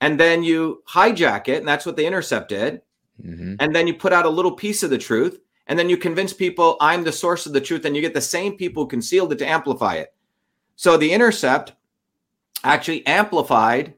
And 0.01 0.21
then 0.21 0.43
you 0.43 0.83
hijack 0.89 1.49
it. 1.49 1.59
And 1.59 1.69
that's 1.69 1.87
what 1.87 1.97
the 1.97 2.07
intercept 2.07 2.51
did. 2.51 2.83
Mm-hmm. 3.23 3.55
And 3.61 3.75
then 3.75 3.87
you 3.87 3.95
put 3.95 4.13
out 4.13 4.27
a 4.27 4.31
little 4.31 4.53
piece 4.53 4.83
of 4.83 4.91
the 4.91 4.99
truth. 4.99 5.41
And 5.67 5.79
then 5.79 5.89
you 5.89 5.97
convince 5.97 6.33
people 6.33 6.77
I'm 6.81 7.03
the 7.03 7.13
source 7.13 7.47
of 7.47 7.53
the 7.53 7.61
truth. 7.61 7.85
And 7.85 7.97
you 7.97 8.03
get 8.03 8.15
the 8.15 8.21
same 8.21 8.57
people 8.57 8.85
who 8.85 8.89
concealed 8.89 9.33
it 9.33 9.39
to 9.39 9.49
amplify 9.49 9.95
it. 9.95 10.15
So 10.77 10.97
the 10.97 11.13
intercept 11.13 11.73
actually 12.63 13.07
amplified, 13.07 13.95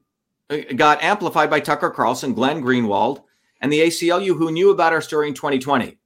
uh, 0.50 0.58
got 0.76 1.02
amplified 1.02 1.50
by 1.50 1.60
Tucker 1.60 1.90
Carlson, 1.90 2.34
Glenn 2.34 2.62
Greenwald, 2.62 3.22
and 3.60 3.72
the 3.72 3.80
ACLU 3.80 4.36
who 4.36 4.52
knew 4.52 4.70
about 4.70 4.92
our 4.92 5.00
story 5.00 5.28
in 5.28 5.34
2020. 5.34 5.98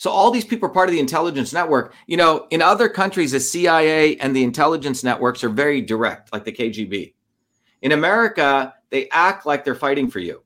So 0.00 0.10
all 0.10 0.30
these 0.30 0.46
people 0.46 0.66
are 0.66 0.72
part 0.72 0.88
of 0.88 0.94
the 0.94 0.98
intelligence 0.98 1.52
network. 1.52 1.92
You 2.06 2.16
know, 2.16 2.46
in 2.48 2.62
other 2.62 2.88
countries, 2.88 3.32
the 3.32 3.38
CIA 3.38 4.16
and 4.16 4.34
the 4.34 4.42
intelligence 4.42 5.04
networks 5.04 5.44
are 5.44 5.50
very 5.50 5.82
direct, 5.82 6.32
like 6.32 6.44
the 6.44 6.52
KGB. 6.52 7.12
In 7.82 7.92
America, 7.92 8.72
they 8.88 9.10
act 9.10 9.44
like 9.44 9.62
they're 9.62 9.74
fighting 9.74 10.10
for 10.10 10.18
you. 10.18 10.42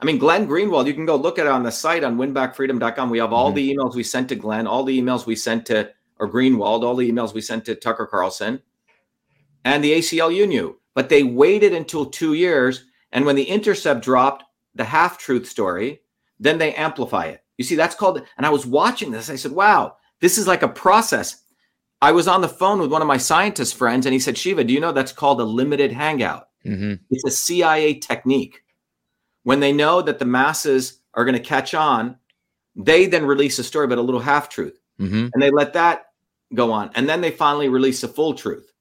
I 0.00 0.06
mean, 0.06 0.16
Glenn 0.16 0.48
Greenwald, 0.48 0.86
you 0.86 0.94
can 0.94 1.04
go 1.04 1.14
look 1.14 1.38
at 1.38 1.44
it 1.44 1.52
on 1.52 1.62
the 1.62 1.70
site 1.70 2.04
on 2.04 2.16
winbackfreedom.com. 2.16 3.10
We 3.10 3.18
have 3.18 3.34
all 3.34 3.48
mm-hmm. 3.52 3.56
the 3.56 3.74
emails 3.74 3.94
we 3.94 4.02
sent 4.02 4.30
to 4.30 4.34
Glenn, 4.34 4.66
all 4.66 4.82
the 4.82 4.98
emails 4.98 5.26
we 5.26 5.36
sent 5.36 5.66
to, 5.66 5.90
or 6.18 6.26
Greenwald, 6.26 6.84
all 6.84 6.96
the 6.96 7.12
emails 7.12 7.34
we 7.34 7.42
sent 7.42 7.66
to 7.66 7.74
Tucker 7.74 8.06
Carlson 8.06 8.62
and 9.66 9.84
the 9.84 9.92
ACLU 9.92 10.48
knew. 10.48 10.80
But 10.94 11.10
they 11.10 11.22
waited 11.22 11.74
until 11.74 12.06
two 12.06 12.32
years. 12.32 12.86
And 13.12 13.26
when 13.26 13.36
the 13.36 13.44
intercept 13.44 14.02
dropped 14.02 14.44
the 14.74 14.84
half 14.84 15.18
truth 15.18 15.46
story, 15.46 16.00
then 16.40 16.56
they 16.56 16.74
amplify 16.74 17.26
it. 17.26 17.44
You 17.58 17.64
see, 17.64 17.74
that's 17.74 17.94
called, 17.94 18.22
and 18.36 18.46
I 18.46 18.50
was 18.50 18.64
watching 18.64 19.10
this. 19.10 19.28
I 19.28 19.36
said, 19.36 19.52
wow, 19.52 19.96
this 20.20 20.38
is 20.38 20.46
like 20.46 20.62
a 20.62 20.68
process. 20.68 21.42
I 22.00 22.12
was 22.12 22.28
on 22.28 22.40
the 22.40 22.48
phone 22.48 22.80
with 22.80 22.92
one 22.92 23.02
of 23.02 23.08
my 23.08 23.18
scientist 23.18 23.74
friends, 23.74 24.06
and 24.06 24.12
he 24.12 24.20
said, 24.20 24.38
Shiva, 24.38 24.64
do 24.64 24.72
you 24.72 24.80
know 24.80 24.92
that's 24.92 25.12
called 25.12 25.40
a 25.40 25.44
limited 25.44 25.92
hangout? 25.92 26.48
Mm-hmm. 26.64 26.94
It's 27.10 27.24
a 27.24 27.30
CIA 27.30 27.94
technique. 27.94 28.62
When 29.42 29.60
they 29.60 29.72
know 29.72 30.00
that 30.02 30.18
the 30.18 30.24
masses 30.24 31.00
are 31.14 31.24
going 31.24 31.36
to 31.36 31.42
catch 31.42 31.74
on, 31.74 32.16
they 32.76 33.06
then 33.06 33.26
release 33.26 33.58
a 33.58 33.64
story 33.64 33.88
but 33.88 33.98
a 33.98 34.02
little 34.02 34.20
half 34.20 34.48
truth. 34.48 34.78
Mm-hmm. 35.00 35.28
And 35.32 35.42
they 35.42 35.50
let 35.50 35.72
that 35.72 36.06
go 36.54 36.70
on. 36.70 36.90
And 36.94 37.08
then 37.08 37.20
they 37.20 37.30
finally 37.30 37.68
release 37.68 38.02
a 38.04 38.08
full 38.08 38.34
truth. 38.34 38.72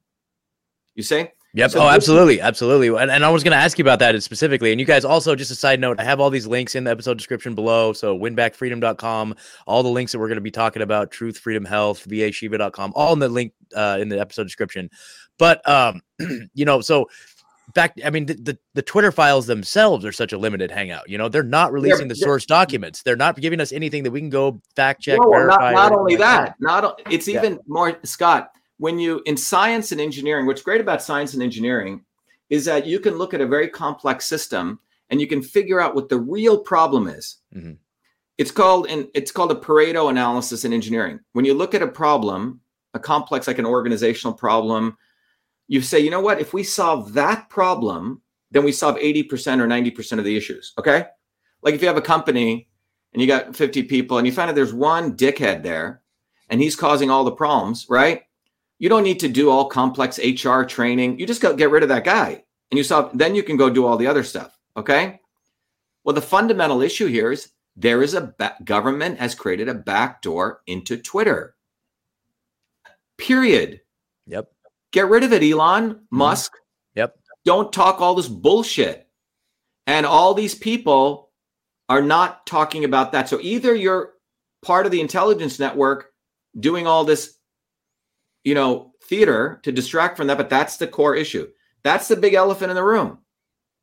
You 0.94 1.04
see? 1.04 1.30
Yep. 1.54 1.72
So 1.72 1.82
oh, 1.82 1.88
absolutely. 1.88 2.42
Absolutely. 2.42 2.88
And, 2.90 3.10
and 3.10 3.26
I 3.26 3.30
was 3.30 3.44
going 3.44 3.52
to 3.52 3.58
ask 3.58 3.80
you 3.80 3.84
about 3.84 4.00
that 4.00 4.22
specifically. 4.22 4.72
And 4.72 4.80
you 4.80 4.86
guys 4.86 5.06
also, 5.06 5.36
just 5.36 5.50
a 5.50 5.56
side 5.56 5.80
note, 5.80 6.00
I 6.00 6.04
have 6.04 6.20
all 6.20 6.30
these 6.30 6.46
links 6.46 6.76
in 6.76 6.84
the 6.84 6.92
episode 6.92 7.18
description 7.18 7.56
below. 7.56 7.94
So 7.94 8.18
winbackfreedom.com, 8.18 9.36
all 9.66 9.84
the 9.84 9.90
links 9.90 10.12
that 10.12 10.20
we're 10.20 10.28
going 10.28 10.36
to 10.36 10.42
be 10.42 10.52
talking 10.52 10.82
about, 10.82 11.10
truth, 11.10 11.38
freedom, 11.38 11.66
health, 11.66 12.08
vashiva.com, 12.08 12.94
all 12.96 13.14
in 13.14 13.20
the 13.20 13.30
link 13.30 13.54
uh, 13.76 13.98
in 14.00 14.10
the 14.10 14.20
episode 14.20 14.44
description. 14.44 14.90
But, 15.40 15.68
um, 15.68 16.02
you 16.54 16.66
know, 16.66 16.82
so 16.82 17.10
back, 17.74 17.98
I 18.04 18.10
mean, 18.10 18.26
the, 18.26 18.34
the, 18.36 18.58
the, 18.74 18.82
Twitter 18.82 19.12
files 19.12 19.48
themselves 19.48 20.06
are 20.06 20.12
such 20.12 20.34
a 20.34 20.38
limited 20.38 20.72
hangout. 20.72 21.10
You 21.10 21.18
know, 21.18 21.30
they're 21.30 21.44
not 21.44 21.72
releasing 21.72 22.08
they're, 22.08 22.16
the 22.16 22.16
source 22.16 22.46
documents. 22.46 23.04
They're 23.04 23.16
not 23.16 23.40
giving 23.40 23.62
us 23.62 23.72
anything 23.72 24.04
that 24.04 24.12
we 24.12 24.20
can 24.20 24.30
go 24.30 24.62
fact 24.76 25.02
check. 25.02 25.20
No, 25.20 25.30
verify, 25.30 25.74
not, 25.74 25.92
not 25.92 26.00
only 26.00 26.16
that, 26.18 26.46
that, 26.46 26.56
not, 26.60 27.02
it's 27.10 27.28
yeah. 27.28 27.40
even 27.40 27.60
more, 27.68 27.98
Scott, 28.04 28.52
when 28.78 29.00
you 29.00 29.22
in 29.26 29.38
science 29.38 29.92
and 29.92 30.02
engineering, 30.02 30.46
what's 30.46 30.62
great 30.62 30.82
about 30.82 31.02
science 31.02 31.34
and 31.34 31.44
engineering 31.44 32.04
is 32.50 32.66
that 32.66 32.86
you 32.86 33.00
can 33.00 33.18
look 33.18 33.34
at 33.34 33.42
a 33.42 33.48
very 33.48 33.68
complex 33.68 34.26
system 34.26 34.80
and 35.10 35.20
you 35.20 35.28
can 35.28 35.42
figure 35.42 35.80
out 35.80 35.96
what 35.96 36.10
the 36.10 36.20
real 36.20 36.58
problem 36.58 37.08
is. 37.08 37.38
Mm-hmm. 37.56 37.74
It's 38.38 38.52
called 38.52 38.88
and 38.88 39.08
it's 39.14 39.32
called 39.32 39.52
a 39.52 39.56
Pareto 39.56 40.10
analysis 40.10 40.64
in 40.64 40.74
engineering. 40.74 41.20
When 41.34 41.46
you 41.46 41.54
look 41.54 41.74
at 41.74 41.82
a 41.82 41.88
problem, 41.88 42.62
a 42.94 43.00
complex 43.00 43.48
like 43.48 43.60
an 43.60 43.66
organizational 43.66 44.34
problem, 44.34 44.98
you 45.68 45.82
say, 45.82 46.00
you 46.00 46.12
know 46.12 46.22
what? 46.22 46.40
If 46.40 46.54
we 46.54 46.64
solve 46.64 47.14
that 47.14 47.50
problem, 47.50 48.22
then 48.52 48.64
we 48.64 48.72
solve 48.72 48.96
80% 48.96 49.60
or 49.60 49.68
90% 49.68 50.20
of 50.20 50.24
the 50.24 50.38
issues. 50.38 50.74
Okay. 50.78 51.06
Like 51.64 51.74
if 51.74 51.82
you 51.82 51.88
have 51.88 51.98
a 51.98 52.02
company 52.02 52.70
and 53.12 53.22
you 53.22 53.28
got 53.28 53.56
50 53.56 53.84
people 53.84 54.18
and 54.18 54.28
you 54.28 54.32
find 54.32 54.50
out 54.50 54.56
there's 54.56 54.74
one 54.74 55.18
dickhead 55.18 55.64
there 55.64 56.02
and 56.50 56.62
he's 56.62 56.76
causing 56.76 57.10
all 57.10 57.24
the 57.24 57.32
problems, 57.32 57.88
right? 57.90 58.24
You 58.80 58.90
don't 58.90 59.04
need 59.04 59.20
to 59.22 59.28
do 59.28 59.50
all 59.50 59.70
complex 59.70 60.20
HR 60.20 60.64
training. 60.64 61.20
You 61.20 61.26
just 61.26 61.42
go 61.42 61.56
get 61.56 61.72
rid 61.72 61.84
of 61.84 61.90
that 61.90 62.04
guy 62.04 62.44
and 62.72 62.78
you 62.78 62.84
saw 62.84 63.10
then 63.14 63.36
you 63.36 63.44
can 63.44 63.58
go 63.58 63.70
do 63.70 63.86
all 63.86 63.98
the 63.98 64.08
other 64.08 64.24
stuff. 64.24 64.58
Okay. 64.76 65.20
Well, 66.04 66.16
the 66.16 66.22
fundamental 66.22 66.82
issue 66.82 67.08
here 67.08 67.32
is 67.32 67.52
there 67.76 68.02
is 68.02 68.14
a 68.14 68.34
ba- 68.38 68.56
government 68.64 69.20
has 69.20 69.36
created 69.36 69.70
a 69.70 69.74
backdoor 69.74 70.62
into 70.68 70.98
Twitter. 70.98 71.56
Period. 73.18 73.82
Yep. 74.28 74.52
Get 74.92 75.10
rid 75.10 75.24
of 75.24 75.34
it, 75.34 75.44
Elon 75.44 75.90
mm-hmm. 75.90 76.04
Musk. 76.12 76.54
Yep. 76.96 77.18
Don't 77.46 77.74
talk 77.74 78.02
all 78.02 78.16
this 78.16 78.28
bullshit. 78.28 79.08
And 79.86 80.06
all 80.06 80.34
these 80.34 80.56
people 80.56 81.32
are 81.90 82.02
not 82.02 82.46
talking 82.46 82.84
about 82.84 83.14
that. 83.14 83.30
So 83.30 83.40
either 83.42 83.74
you're 83.74 84.14
part 84.62 84.86
of 84.86 84.92
the 84.92 85.02
intelligence 85.02 85.60
network 85.60 86.12
doing 86.60 86.88
all 86.88 87.06
this 87.06 87.37
you 88.48 88.56
know, 88.56 88.94
theater 89.04 89.60
to 89.64 89.74
distract 89.74 90.16
from 90.16 90.28
that, 90.28 90.38
but 90.38 90.50
that's 90.50 90.78
the 90.78 90.88
core 90.88 91.14
issue. 91.16 91.46
That's 91.84 92.08
the 92.08 92.16
big 92.16 92.34
elephant 92.34 92.70
in 92.70 92.76
the 92.76 92.84
room. 92.84 93.18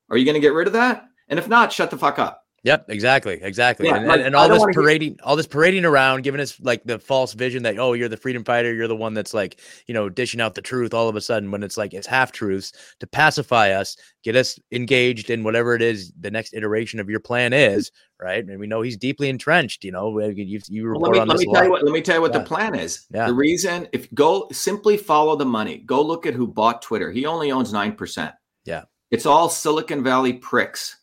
Are 0.08 0.16
you 0.16 0.24
going 0.24 0.36
to 0.36 0.40
get 0.40 0.54
rid 0.54 0.66
of 0.66 0.72
that? 0.72 1.04
And 1.28 1.38
if 1.38 1.48
not, 1.48 1.70
shut 1.70 1.90
the 1.90 1.98
fuck 1.98 2.18
up. 2.18 2.43
Yep, 2.64 2.86
exactly, 2.88 3.38
exactly, 3.42 3.88
yeah, 3.88 3.96
and, 3.96 4.06
like, 4.06 4.20
and, 4.20 4.34
all 4.34 4.48
this 4.48 4.64
parading, 4.72 5.10
hear- 5.10 5.18
all 5.22 5.36
this 5.36 5.46
parading 5.46 5.84
around, 5.84 6.22
giving 6.22 6.40
us 6.40 6.58
like 6.60 6.82
the 6.84 6.98
false 6.98 7.34
vision 7.34 7.62
that 7.64 7.78
oh, 7.78 7.92
you're 7.92 8.08
the 8.08 8.16
freedom 8.16 8.42
fighter, 8.42 8.72
you're 8.72 8.88
the 8.88 8.96
one 8.96 9.12
that's 9.12 9.34
like 9.34 9.60
you 9.86 9.92
know 9.92 10.08
dishing 10.08 10.40
out 10.40 10.54
the 10.54 10.62
truth. 10.62 10.94
All 10.94 11.06
of 11.06 11.14
a 11.14 11.20
sudden, 11.20 11.50
when 11.50 11.62
it's 11.62 11.76
like 11.76 11.92
it's 11.92 12.06
half 12.06 12.32
truths 12.32 12.72
to 13.00 13.06
pacify 13.06 13.72
us, 13.72 13.98
get 14.22 14.34
us 14.34 14.58
engaged 14.72 15.28
in 15.28 15.44
whatever 15.44 15.74
it 15.74 15.82
is 15.82 16.10
the 16.18 16.30
next 16.30 16.54
iteration 16.54 17.00
of 17.00 17.10
your 17.10 17.20
plan 17.20 17.52
is, 17.52 17.92
right? 18.18 18.42
And 18.42 18.58
we 18.58 18.66
know 18.66 18.80
he's 18.80 18.96
deeply 18.96 19.28
entrenched. 19.28 19.84
You 19.84 19.92
know, 19.92 20.18
you, 20.18 20.58
you 20.66 20.86
report 20.86 21.02
well, 21.02 21.10
let 21.10 21.16
me, 21.16 21.20
on 21.20 21.28
let 21.28 21.38
me 21.38 21.52
tell 21.52 21.64
you 21.64 21.70
what, 21.70 21.84
let 21.84 21.92
me 21.92 22.00
tell 22.00 22.14
you 22.14 22.22
what 22.22 22.32
yeah. 22.32 22.38
the 22.38 22.44
plan 22.46 22.74
is. 22.74 23.06
Yeah. 23.10 23.26
The 23.26 23.34
reason, 23.34 23.88
if 23.92 24.12
go 24.14 24.48
simply 24.52 24.96
follow 24.96 25.36
the 25.36 25.44
money, 25.44 25.82
go 25.84 26.00
look 26.00 26.24
at 26.24 26.32
who 26.32 26.46
bought 26.46 26.80
Twitter. 26.80 27.12
He 27.12 27.26
only 27.26 27.52
owns 27.52 27.74
nine 27.74 27.92
percent. 27.92 28.32
Yeah, 28.64 28.84
it's 29.10 29.26
all 29.26 29.50
Silicon 29.50 30.02
Valley 30.02 30.32
pricks 30.32 30.96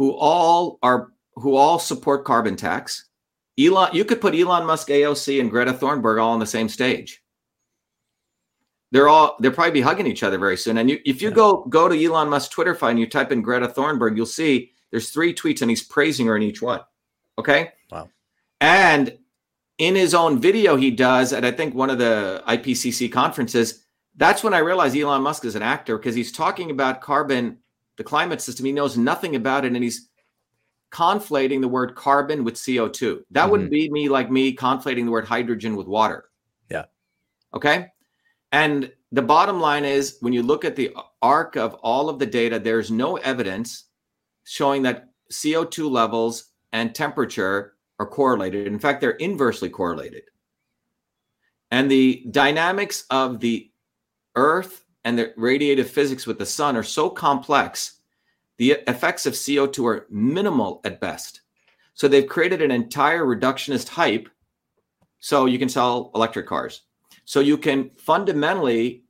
who 0.00 0.12
all 0.12 0.78
are 0.82 1.12
who 1.34 1.56
all 1.56 1.78
support 1.78 2.24
carbon 2.24 2.56
tax. 2.56 3.10
Elon, 3.60 3.90
you 3.92 4.02
could 4.02 4.22
put 4.22 4.34
Elon 4.34 4.64
Musk, 4.64 4.88
AOC, 4.88 5.38
and 5.42 5.50
Greta 5.50 5.74
Thunberg 5.74 6.18
all 6.18 6.32
on 6.32 6.38
the 6.38 6.46
same 6.46 6.70
stage. 6.70 7.22
They're 8.92 9.08
all 9.08 9.36
they'll 9.40 9.52
probably 9.52 9.72
be 9.72 9.82
hugging 9.82 10.06
each 10.06 10.22
other 10.22 10.38
very 10.38 10.56
soon. 10.56 10.78
And 10.78 10.88
you, 10.88 11.00
if 11.04 11.20
you 11.20 11.28
yeah. 11.28 11.34
go 11.34 11.66
go 11.66 11.86
to 11.86 12.02
Elon 12.02 12.30
Musk's 12.30 12.48
Twitter 12.48 12.74
feed 12.74 12.86
and 12.86 12.98
you 12.98 13.10
type 13.10 13.30
in 13.30 13.42
Greta 13.42 13.68
Thunberg, 13.68 14.16
you'll 14.16 14.24
see 14.24 14.72
there's 14.90 15.10
three 15.10 15.34
tweets 15.34 15.60
and 15.60 15.68
he's 15.68 15.82
praising 15.82 16.26
her 16.28 16.36
in 16.36 16.42
each 16.42 16.62
one. 16.62 16.80
Okay. 17.38 17.72
Wow. 17.90 18.08
And 18.62 19.18
in 19.76 19.96
his 19.96 20.14
own 20.14 20.40
video, 20.40 20.76
he 20.76 20.90
does 20.90 21.34
at 21.34 21.44
I 21.44 21.50
think 21.50 21.74
one 21.74 21.90
of 21.90 21.98
the 21.98 22.42
IPCC 22.48 23.12
conferences. 23.12 23.84
That's 24.16 24.42
when 24.42 24.54
I 24.54 24.58
realized 24.60 24.96
Elon 24.96 25.20
Musk 25.20 25.44
is 25.44 25.56
an 25.56 25.62
actor 25.62 25.98
because 25.98 26.14
he's 26.14 26.32
talking 26.32 26.70
about 26.70 27.02
carbon, 27.02 27.58
the 28.00 28.04
climate 28.04 28.40
system. 28.40 28.64
He 28.64 28.72
knows 28.72 28.96
nothing 28.96 29.36
about 29.36 29.66
it, 29.66 29.74
and 29.74 29.84
he's 29.84 30.08
conflating 30.90 31.60
the 31.60 31.68
word 31.68 31.94
carbon 31.94 32.44
with 32.44 32.54
CO2. 32.54 33.20
That 33.30 33.42
mm-hmm. 33.42 33.50
would 33.50 33.70
be 33.70 33.90
me 33.90 34.08
like 34.08 34.30
me 34.30 34.56
conflating 34.56 35.04
the 35.04 35.10
word 35.10 35.26
hydrogen 35.26 35.76
with 35.76 35.86
water. 35.86 36.30
Yeah. 36.70 36.86
Okay. 37.52 37.88
And 38.52 38.90
the 39.12 39.20
bottom 39.20 39.60
line 39.60 39.84
is 39.84 40.16
when 40.20 40.32
you 40.32 40.42
look 40.42 40.64
at 40.64 40.76
the 40.76 40.96
arc 41.20 41.56
of 41.56 41.74
all 41.74 42.08
of 42.08 42.18
the 42.18 42.24
data, 42.24 42.58
there's 42.58 42.90
no 42.90 43.16
evidence 43.18 43.84
showing 44.44 44.80
that 44.84 45.10
CO2 45.30 45.90
levels 45.90 46.52
and 46.72 46.94
temperature 46.94 47.74
are 47.98 48.06
correlated. 48.06 48.66
In 48.66 48.78
fact, 48.78 49.02
they're 49.02 49.10
inversely 49.10 49.68
correlated. 49.68 50.22
And 51.70 51.90
the 51.90 52.24
dynamics 52.30 53.04
of 53.10 53.40
the 53.40 53.70
earth 54.36 54.86
and 55.04 55.18
the 55.18 55.32
radiative 55.38 55.86
physics 55.86 56.26
with 56.26 56.38
the 56.38 56.46
sun 56.46 56.76
are 56.76 56.82
so 56.82 57.08
complex 57.08 58.00
the 58.60 58.72
effects 58.88 59.24
of 59.24 59.32
CO2 59.32 59.86
are 59.86 60.06
minimal 60.10 60.82
at 60.84 61.00
best. 61.00 61.40
So 61.94 62.08
they've 62.08 62.28
created 62.28 62.60
an 62.60 62.70
entire 62.70 63.24
reductionist 63.24 63.88
hype 63.88 64.28
so 65.18 65.46
you 65.46 65.58
can 65.58 65.70
sell 65.70 66.10
electric 66.14 66.46
cars. 66.46 66.82
So 67.24 67.40
you 67.40 67.56
can 67.56 67.90
fundamentally 67.96 69.04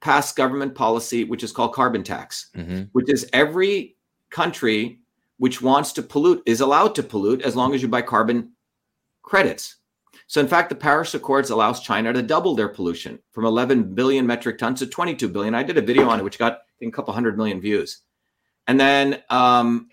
pass 0.00 0.32
government 0.32 0.74
policy, 0.74 1.24
which 1.24 1.44
is 1.44 1.52
called 1.52 1.74
carbon 1.74 2.02
tax, 2.02 2.48
mm-hmm. 2.56 2.84
which 2.92 3.10
is 3.10 3.28
every 3.34 3.96
country 4.30 5.00
which 5.36 5.60
wants 5.60 5.92
to 5.92 6.02
pollute 6.02 6.42
is 6.46 6.62
allowed 6.62 6.94
to 6.94 7.02
pollute 7.02 7.42
as 7.42 7.54
long 7.54 7.74
as 7.74 7.82
you 7.82 7.88
buy 7.88 8.00
carbon 8.00 8.52
credits. 9.22 9.76
So, 10.26 10.40
in 10.40 10.48
fact, 10.48 10.68
the 10.68 10.74
Paris 10.74 11.14
Accords 11.14 11.50
allows 11.50 11.80
China 11.80 12.12
to 12.12 12.22
double 12.22 12.54
their 12.54 12.68
pollution 12.68 13.18
from 13.32 13.44
11 13.44 13.94
billion 13.94 14.26
metric 14.26 14.58
tons 14.58 14.78
to 14.80 14.86
22 14.86 15.28
billion. 15.28 15.54
I 15.54 15.62
did 15.62 15.78
a 15.78 15.82
video 15.82 16.08
on 16.08 16.20
it, 16.20 16.24
which 16.24 16.38
got 16.38 16.60
a 16.80 16.90
couple 16.90 17.14
hundred 17.14 17.36
million 17.36 17.60
views. 17.60 18.02
And 18.66 18.78
then 18.78 19.22
um, 19.30 19.88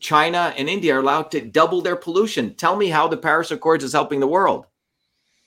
China 0.00 0.52
and 0.56 0.68
India 0.68 0.96
are 0.96 1.00
allowed 1.00 1.30
to 1.32 1.40
double 1.40 1.82
their 1.82 1.96
pollution. 1.96 2.54
Tell 2.54 2.76
me 2.76 2.88
how 2.88 3.08
the 3.08 3.16
Paris 3.16 3.50
Accords 3.50 3.84
is 3.84 3.92
helping 3.92 4.20
the 4.20 4.26
world. 4.26 4.66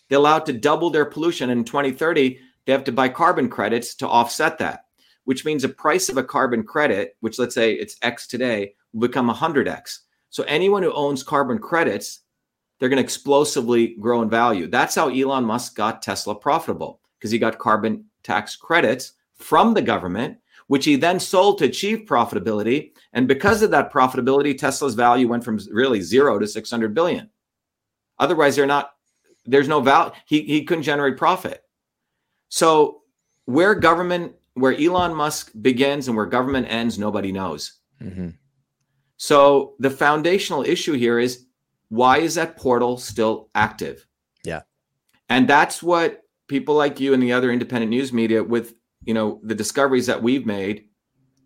They're 0.09 0.19
allowed 0.19 0.45
to 0.45 0.53
double 0.53 0.89
their 0.89 1.05
pollution. 1.05 1.49
In 1.49 1.63
2030, 1.63 2.39
they 2.65 2.71
have 2.71 2.83
to 2.85 2.91
buy 2.91 3.09
carbon 3.09 3.49
credits 3.49 3.95
to 3.95 4.07
offset 4.07 4.59
that, 4.59 4.85
which 5.25 5.45
means 5.45 5.63
the 5.63 5.69
price 5.69 6.09
of 6.09 6.17
a 6.17 6.23
carbon 6.23 6.63
credit, 6.63 7.17
which 7.19 7.39
let's 7.39 7.55
say 7.55 7.73
it's 7.73 7.97
X 8.01 8.27
today, 8.27 8.75
will 8.93 9.07
become 9.07 9.29
100X. 9.29 9.99
So 10.29 10.43
anyone 10.43 10.83
who 10.83 10.93
owns 10.93 11.23
carbon 11.23 11.59
credits, 11.59 12.21
they're 12.83 12.89
going 12.89 12.97
to 12.97 13.03
explosively 13.03 13.95
grow 13.95 14.23
in 14.23 14.29
value. 14.29 14.67
That's 14.67 14.95
how 14.95 15.07
Elon 15.07 15.45
Musk 15.45 15.73
got 15.73 16.01
Tesla 16.01 16.35
profitable 16.35 16.99
because 17.17 17.31
he 17.31 17.39
got 17.39 17.57
carbon 17.57 18.03
tax 18.23 18.57
credits 18.57 19.13
from 19.35 19.73
the 19.73 19.81
government 19.81 20.37
which 20.67 20.83
he 20.85 20.95
then 20.95 21.19
sold 21.19 21.57
to 21.57 21.65
achieve 21.65 22.05
profitability. 22.07 22.91
And 23.13 23.27
because 23.27 23.61
of 23.61 23.71
that 23.71 23.91
profitability, 23.91 24.57
Tesla's 24.57 24.95
value 24.95 25.27
went 25.27 25.43
from 25.43 25.59
really 25.71 26.01
zero 26.01 26.39
to 26.39 26.47
600 26.47 26.93
billion. 26.93 27.29
Otherwise, 28.19 28.55
they're 28.55 28.65
not, 28.65 28.91
there's 29.45 29.67
no 29.67 29.81
value. 29.81 30.11
He, 30.25 30.41
he 30.41 30.63
couldn't 30.63 30.83
generate 30.83 31.17
profit. 31.17 31.63
So, 32.49 33.01
where 33.45 33.75
government, 33.75 34.33
where 34.55 34.73
Elon 34.73 35.15
Musk 35.15 35.51
begins 35.61 36.07
and 36.07 36.15
where 36.15 36.25
government 36.25 36.67
ends, 36.69 36.97
nobody 36.97 37.31
knows. 37.31 37.79
Mm-hmm. 38.01 38.29
So, 39.17 39.75
the 39.79 39.89
foundational 39.89 40.63
issue 40.63 40.93
here 40.93 41.19
is 41.19 41.45
why 41.93 42.17
is 42.17 42.33
that 42.35 42.57
portal 42.57 42.97
still 42.97 43.51
active? 43.53 44.07
Yeah. 44.43 44.61
And 45.29 45.47
that's 45.47 45.83
what 45.83 46.23
people 46.47 46.73
like 46.73 46.99
you 46.99 47.13
and 47.13 47.21
the 47.21 47.33
other 47.33 47.51
independent 47.51 47.91
news 47.91 48.11
media 48.11 48.43
with 48.43 48.73
you 49.05 49.13
know 49.13 49.39
the 49.43 49.53
discoveries 49.53 50.07
that 50.07 50.23
we've 50.23 50.45
made 50.45 50.85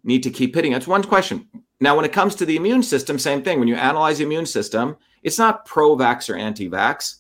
need 0.05 0.23
to 0.23 0.29
keep 0.29 0.55
hitting. 0.55 0.71
That's 0.71 0.87
one 0.87 1.03
question. 1.03 1.49
Now, 1.81 1.97
when 1.97 2.05
it 2.05 2.13
comes 2.13 2.33
to 2.35 2.45
the 2.45 2.55
immune 2.55 2.81
system, 2.81 3.19
same 3.19 3.43
thing. 3.43 3.59
When 3.59 3.67
you 3.67 3.75
analyze 3.75 4.19
the 4.19 4.23
immune 4.23 4.45
system, 4.45 4.95
it's 5.21 5.37
not 5.37 5.65
pro-vax 5.65 6.29
or 6.29 6.37
anti-vax. 6.37 7.15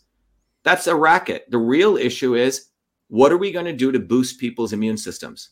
That's 0.63 0.87
a 0.87 0.95
racket. 0.95 1.51
The 1.51 1.57
real 1.57 1.97
issue 1.97 2.35
is 2.35 2.69
what 3.09 3.33
are 3.33 3.37
we 3.37 3.51
going 3.51 3.65
to 3.65 3.73
do 3.73 3.91
to 3.91 3.99
boost 3.99 4.39
people's 4.39 4.73
immune 4.73 4.97
systems? 4.97 5.49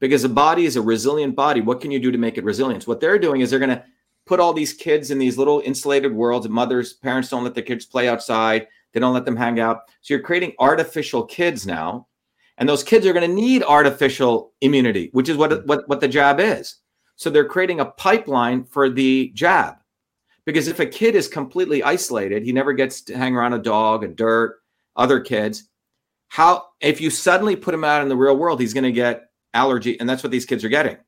Because 0.00 0.22
the 0.22 0.28
body 0.30 0.64
is 0.64 0.76
a 0.76 0.82
resilient 0.82 1.36
body. 1.36 1.60
What 1.60 1.82
can 1.82 1.90
you 1.90 2.00
do 2.00 2.10
to 2.10 2.18
make 2.18 2.38
it 2.38 2.44
resilient? 2.44 2.86
What 2.86 3.00
they're 3.00 3.18
doing 3.18 3.42
is 3.42 3.50
they're 3.50 3.58
going 3.58 3.76
to 3.76 3.84
put 4.26 4.40
all 4.40 4.52
these 4.52 4.72
kids 4.72 5.10
in 5.10 5.18
these 5.18 5.38
little 5.38 5.60
insulated 5.64 6.14
worlds. 6.14 6.48
Mothers, 6.48 6.92
parents 6.94 7.28
don't 7.28 7.44
let 7.44 7.54
their 7.54 7.64
kids 7.64 7.84
play 7.84 8.08
outside. 8.08 8.68
They 8.92 9.00
don't 9.00 9.14
let 9.14 9.24
them 9.24 9.36
hang 9.36 9.60
out. 9.60 9.82
So 10.00 10.14
you're 10.14 10.22
creating 10.22 10.54
artificial 10.58 11.24
kids 11.24 11.66
now 11.66 12.06
and 12.60 12.68
those 12.68 12.84
kids 12.84 13.06
are 13.06 13.14
going 13.14 13.28
to 13.28 13.34
need 13.34 13.62
artificial 13.62 14.52
immunity, 14.60 15.08
which 15.12 15.30
is 15.30 15.38
what, 15.38 15.66
what, 15.66 15.88
what 15.88 16.00
the 16.00 16.06
jab 16.06 16.38
is. 16.38 16.76
So 17.16 17.30
they're 17.30 17.48
creating 17.48 17.80
a 17.80 17.86
pipeline 17.86 18.64
for 18.64 18.90
the 18.90 19.32
jab. 19.34 19.76
Because 20.44 20.68
if 20.68 20.78
a 20.78 20.86
kid 20.86 21.14
is 21.14 21.26
completely 21.26 21.82
isolated, 21.82 22.42
he 22.42 22.52
never 22.52 22.74
gets 22.74 23.00
to 23.02 23.16
hang 23.16 23.34
around 23.34 23.54
a 23.54 23.58
dog, 23.58 24.04
a 24.04 24.08
dirt, 24.08 24.60
other 24.94 25.20
kids. 25.20 25.68
How 26.28 26.66
if 26.80 27.00
you 27.00 27.08
suddenly 27.08 27.56
put 27.56 27.74
him 27.74 27.84
out 27.84 28.02
in 28.02 28.08
the 28.08 28.16
real 28.16 28.36
world, 28.36 28.60
he's 28.60 28.74
going 28.74 28.84
to 28.84 28.92
get 28.92 29.30
allergy, 29.54 29.98
and 29.98 30.08
that's 30.08 30.22
what 30.22 30.30
these 30.30 30.46
kids 30.46 30.62
are 30.62 30.68
getting. 30.68 30.98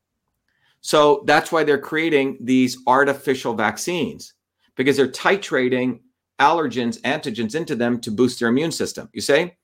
So 0.83 1.23
that's 1.25 1.51
why 1.51 1.63
they're 1.63 1.79
creating 1.79 2.37
these 2.39 2.77
artificial 2.85 3.55
vaccines 3.55 4.33
because 4.75 4.95
they're 4.97 5.07
titrating 5.07 6.01
allergens, 6.39 7.01
antigens 7.01 7.55
into 7.55 7.75
them 7.75 7.99
to 8.01 8.11
boost 8.11 8.39
their 8.39 8.49
immune 8.49 8.71
system. 8.71 9.09
You 9.13 9.21
say? 9.21 9.57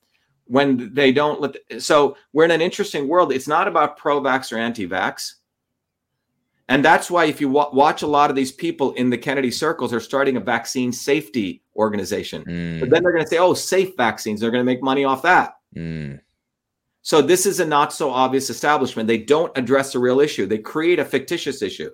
when 0.50 0.92
they 0.96 1.12
don't 1.12 1.40
let 1.40 1.54
the, 1.54 1.80
so 1.80 2.18
we're 2.34 2.44
in 2.44 2.52
an 2.52 2.62
interesting 2.62 3.08
world 3.08 3.32
it's 3.32 3.48
not 3.48 3.68
about 3.68 3.98
pro-vax 3.98 4.52
or 4.52 4.58
anti-vax 4.58 5.36
and 6.68 6.84
that's 6.84 7.10
why 7.10 7.26
if 7.26 7.40
you 7.40 7.48
watch 7.48 8.02
a 8.02 8.08
lot 8.08 8.30
of 8.30 8.36
these 8.36 8.52
people 8.52 8.92
in 8.94 9.12
the 9.12 9.18
kennedy 9.18 9.52
circles 9.52 9.94
are 9.94 10.00
starting 10.00 10.38
a 10.38 10.40
vaccine 10.40 10.92
safety 10.92 11.62
organization 11.76 12.44
mm. 12.46 12.80
but 12.80 12.90
then 12.90 13.04
they're 13.04 13.12
going 13.12 13.24
to 13.24 13.30
say 13.30 13.38
oh 13.38 13.54
safe 13.54 13.96
vaccines 13.96 14.42
they're 14.42 14.52
going 14.52 14.62
to 14.62 14.66
make 14.66 14.82
money 14.82 15.06
off 15.06 15.22
that 15.22 15.54
mm. 15.76 16.20
So 17.10 17.22
this 17.22 17.46
is 17.46 17.60
a 17.60 17.66
not 17.66 17.92
so 17.92 18.10
obvious 18.10 18.50
establishment 18.50 19.08
they 19.08 19.18
don't 19.18 19.58
address 19.58 19.94
the 19.94 20.00
real 20.00 20.20
issue 20.20 20.46
they 20.46 20.58
create 20.58 21.00
a 21.00 21.06
fictitious 21.06 21.62
issue 21.62 21.90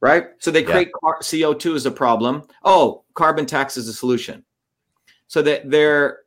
right 0.00 0.28
so 0.38 0.50
they 0.50 0.62
create 0.62 0.88
yeah. 0.88 1.00
car- 1.00 1.20
co2 1.20 1.74
as 1.74 1.86
a 1.86 1.90
problem 1.90 2.42
oh 2.64 3.04
carbon 3.14 3.46
tax 3.46 3.76
is 3.76 3.88
a 3.88 3.92
solution 3.92 4.44
so 5.26 5.40
that 5.42 5.70
they're 5.70 6.20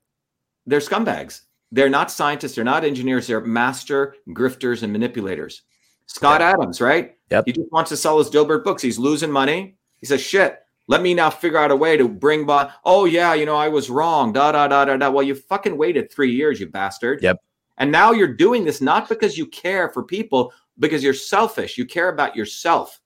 they're 0.66 0.80
scumbags. 0.80 1.42
They're 1.72 1.90
not 1.90 2.12
scientists. 2.12 2.56
They're 2.56 2.64
not 2.64 2.84
engineers. 2.84 3.28
They're 3.28 3.42
master 3.42 4.16
grifters 4.30 4.84
and 4.84 4.94
manipulators. 4.94 5.64
Scott 6.06 6.42
yep. 6.42 6.54
Adams, 6.54 6.82
right? 6.82 7.18
Yep. 7.32 7.44
He 7.46 7.52
just 7.52 7.72
wants 7.72 7.90
to 7.90 7.98
sell 7.98 8.20
his 8.20 8.30
Dilbert 8.30 8.64
books. 8.64 8.82
He's 8.82 9.00
losing 9.00 9.32
money. 9.32 9.76
He 10.00 10.06
says, 10.06 10.22
shit, 10.22 10.60
let 10.88 11.02
me 11.02 11.14
now 11.14 11.30
figure 11.30 11.58
out 11.58 11.72
a 11.72 11.76
way 11.76 11.98
to 11.98 12.08
bring 12.08 12.46
by. 12.46 12.72
Oh, 12.86 13.06
yeah, 13.06 13.34
you 13.34 13.46
know, 13.46 13.56
I 13.56 13.70
was 13.70 13.90
wrong. 13.90 14.34
Da, 14.34 14.52
da, 14.52 14.68
da, 14.68 14.86
da, 14.86 14.98
da. 14.98 15.10
Well, 15.10 15.24
you 15.24 15.34
fucking 15.34 15.78
waited 15.78 16.12
three 16.12 16.32
years, 16.32 16.60
you 16.60 16.68
bastard. 16.68 17.24
Yep. 17.24 17.42
And 17.78 17.92
now 17.92 18.12
you're 18.12 18.34
doing 18.34 18.64
this 18.64 18.82
not 18.82 19.10
because 19.10 19.38
you 19.38 19.48
care 19.48 19.90
for 19.90 20.04
people, 20.04 20.54
because 20.80 21.04
you're 21.04 21.14
selfish. 21.14 21.78
You 21.78 21.86
care 21.86 22.10
about 22.10 22.36
yourself. 22.36 23.00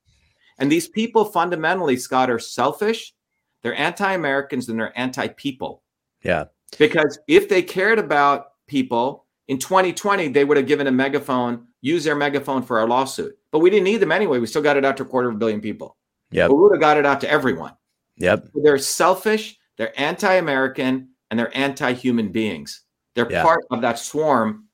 And 0.59 0.71
these 0.71 0.87
people 0.87 1.25
fundamentally, 1.25 1.97
Scott, 1.97 2.29
are 2.29 2.39
selfish. 2.39 3.13
They're 3.61 3.75
anti 3.75 4.13
Americans 4.13 4.69
and 4.69 4.79
they're 4.79 4.97
anti 4.97 5.27
people. 5.29 5.83
Yeah. 6.23 6.45
Because 6.77 7.19
if 7.27 7.47
they 7.47 7.61
cared 7.61 7.99
about 7.99 8.53
people 8.67 9.25
in 9.47 9.57
2020, 9.57 10.29
they 10.29 10.43
would 10.43 10.57
have 10.57 10.67
given 10.67 10.87
a 10.87 10.91
megaphone, 10.91 11.67
use 11.81 12.03
their 12.03 12.15
megaphone 12.15 12.61
for 12.61 12.79
our 12.79 12.87
lawsuit. 12.87 13.37
But 13.51 13.59
we 13.59 13.69
didn't 13.69 13.85
need 13.85 13.97
them 13.97 14.11
anyway. 14.11 14.39
We 14.39 14.47
still 14.47 14.61
got 14.61 14.77
it 14.77 14.85
out 14.85 14.97
to 14.97 15.03
a 15.03 15.07
quarter 15.07 15.29
of 15.29 15.35
a 15.35 15.37
billion 15.37 15.61
people. 15.61 15.95
Yeah. 16.31 16.47
We 16.47 16.55
would 16.55 16.73
have 16.73 16.81
got 16.81 16.97
it 16.97 17.05
out 17.05 17.21
to 17.21 17.29
everyone. 17.29 17.73
Yep. 18.17 18.49
They're 18.55 18.79
selfish, 18.79 19.57
they're 19.77 19.97
anti-American, 19.99 21.09
and 21.29 21.39
they're 21.39 21.55
anti-human 21.55 22.31
beings. 22.31 22.81
They're 23.17 23.31
yeah. 23.31 23.41
part 23.41 23.65
of 23.71 23.81
that 23.81 23.97
swarm 23.97 24.67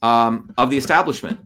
um, 0.00 0.54
of 0.56 0.70
the 0.70 0.78
establishment. 0.78 1.38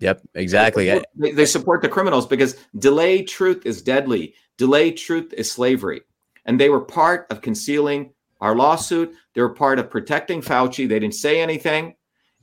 Yep, 0.00 0.20
exactly. 0.34 1.00
They, 1.14 1.30
they 1.30 1.46
support 1.46 1.80
the 1.80 1.88
criminals 1.88 2.26
because 2.26 2.56
delay 2.80 3.22
truth 3.22 3.64
is 3.64 3.80
deadly. 3.80 4.34
Delay 4.58 4.90
truth 4.90 5.32
is 5.32 5.52
slavery. 5.52 6.00
And 6.44 6.58
they 6.58 6.70
were 6.70 6.80
part 6.80 7.28
of 7.30 7.40
concealing 7.40 8.12
our 8.40 8.56
lawsuit. 8.56 9.14
They 9.34 9.42
were 9.42 9.54
part 9.54 9.78
of 9.78 9.90
protecting 9.90 10.42
Fauci. 10.42 10.88
They 10.88 10.98
didn't 10.98 11.14
say 11.14 11.40
anything. 11.40 11.94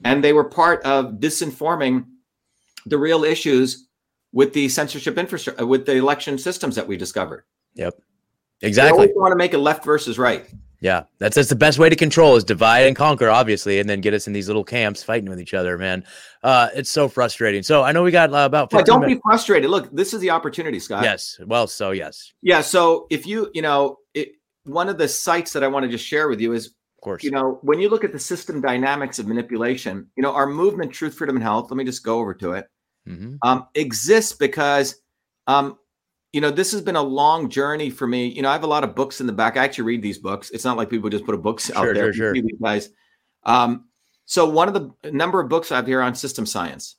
And 0.05 0.23
they 0.23 0.31
were 0.31 0.45
part 0.45 0.81
of 0.85 1.15
disinforming 1.15 2.05
the 2.85 2.97
real 2.97 3.25
issues 3.25 3.89
with 4.31 4.53
the 4.53 4.69
censorship 4.69 5.17
infrastructure, 5.17 5.65
with 5.65 5.85
the 5.85 5.95
election 5.95 6.37
systems 6.37 6.75
that 6.75 6.87
we 6.87 6.95
discovered. 6.95 7.43
Yep. 7.73 7.95
Exactly. 8.61 9.07
They 9.07 9.13
want 9.17 9.33
to 9.33 9.37
make 9.37 9.53
it 9.53 9.57
left 9.57 9.83
versus 9.83 10.17
right. 10.17 10.47
Yeah, 10.79 11.03
that's 11.17 11.35
that's 11.35 11.49
the 11.49 11.55
best 11.55 11.79
way 11.79 11.89
to 11.89 11.95
control 11.95 12.35
is 12.35 12.43
divide 12.43 12.81
and 12.81 12.95
conquer, 12.95 13.29
obviously, 13.29 13.79
and 13.79 13.89
then 13.89 13.99
get 13.99 14.13
us 14.13 14.27
in 14.27 14.33
these 14.33 14.47
little 14.47 14.63
camps 14.63 15.01
fighting 15.01 15.27
with 15.27 15.41
each 15.41 15.55
other. 15.55 15.75
Man, 15.77 16.03
uh, 16.43 16.69
it's 16.75 16.91
so 16.91 17.07
frustrating. 17.07 17.63
So 17.63 17.83
I 17.83 17.91
know 17.91 18.03
we 18.03 18.11
got 18.11 18.31
uh, 18.31 18.45
about. 18.45 18.69
Don't 18.69 19.01
minutes. 19.01 19.15
be 19.15 19.21
frustrated. 19.23 19.71
Look, 19.71 19.89
this 19.91 20.13
is 20.13 20.19
the 20.19 20.29
opportunity, 20.29 20.79
Scott. 20.79 21.03
Yes. 21.03 21.39
Well, 21.47 21.65
so 21.65 21.91
yes. 21.91 22.31
Yeah. 22.43 22.61
So 22.61 23.07
if 23.09 23.25
you, 23.25 23.49
you 23.55 23.63
know, 23.63 23.97
it, 24.13 24.33
one 24.65 24.87
of 24.87 24.99
the 24.99 25.07
sites 25.07 25.51
that 25.53 25.63
I 25.63 25.67
want 25.67 25.83
to 25.83 25.89
just 25.89 26.05
share 26.05 26.29
with 26.29 26.39
you 26.39 26.53
is, 26.53 26.67
of 26.67 26.73
course, 27.01 27.23
you 27.23 27.31
know, 27.31 27.57
when 27.63 27.79
you 27.79 27.89
look 27.89 28.03
at 28.03 28.11
the 28.11 28.19
system 28.19 28.61
dynamics 28.61 29.17
of 29.17 29.27
manipulation, 29.27 30.07
you 30.15 30.21
know, 30.21 30.33
our 30.33 30.45
movement, 30.45 30.93
Truth, 30.93 31.15
Freedom, 31.15 31.37
and 31.37 31.43
Health. 31.43 31.71
Let 31.71 31.77
me 31.77 31.85
just 31.85 32.03
go 32.03 32.19
over 32.19 32.35
to 32.35 32.51
it. 32.51 32.67
Mm-hmm. 33.07 33.37
Um, 33.41 33.67
exists 33.73 34.33
because, 34.33 35.01
um, 35.47 35.79
you 36.37 36.41
know, 36.41 36.51
this 36.51 36.71
has 36.71 36.81
been 36.83 36.95
a 36.95 37.01
long 37.01 37.49
journey 37.49 37.89
for 37.89 38.05
me. 38.05 38.27
You 38.27 38.43
know, 38.43 38.49
I 38.49 38.53
have 38.53 38.61
a 38.61 38.67
lot 38.67 38.83
of 38.83 38.93
books 38.93 39.21
in 39.21 39.25
the 39.25 39.33
back. 39.33 39.57
I 39.57 39.63
actually 39.63 39.85
read 39.85 40.03
these 40.03 40.19
books. 40.19 40.51
It's 40.51 40.63
not 40.63 40.77
like 40.77 40.87
people 40.87 41.09
just 41.09 41.25
put 41.25 41.33
a 41.33 41.37
books 41.39 41.65
sure, 41.65 41.77
out 41.77 41.95
there. 41.95 42.13
Sure, 42.13 42.35
sure. 42.35 42.43
guys. 42.61 42.89
Um, 43.41 43.85
so 44.25 44.47
one 44.47 44.67
of 44.67 44.75
the 44.75 45.11
number 45.11 45.39
of 45.39 45.49
books 45.49 45.71
I 45.71 45.77
have 45.77 45.87
here 45.87 45.99
on 45.99 46.13
system 46.13 46.45
science. 46.45 46.97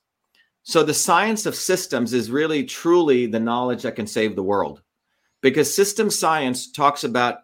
So 0.65 0.83
the 0.83 0.93
science 0.93 1.47
of 1.47 1.55
systems 1.55 2.15
is 2.15 2.33
really 2.33 2.65
truly 2.65 3.27
the 3.27 3.39
knowledge 3.39 3.85
that 3.85 3.95
can 3.95 4.09
save 4.09 4.35
the 4.35 4.43
world, 4.43 4.83
because 5.41 5.73
system 5.73 6.11
science 6.11 6.73
talks 6.73 7.05
about 7.05 7.43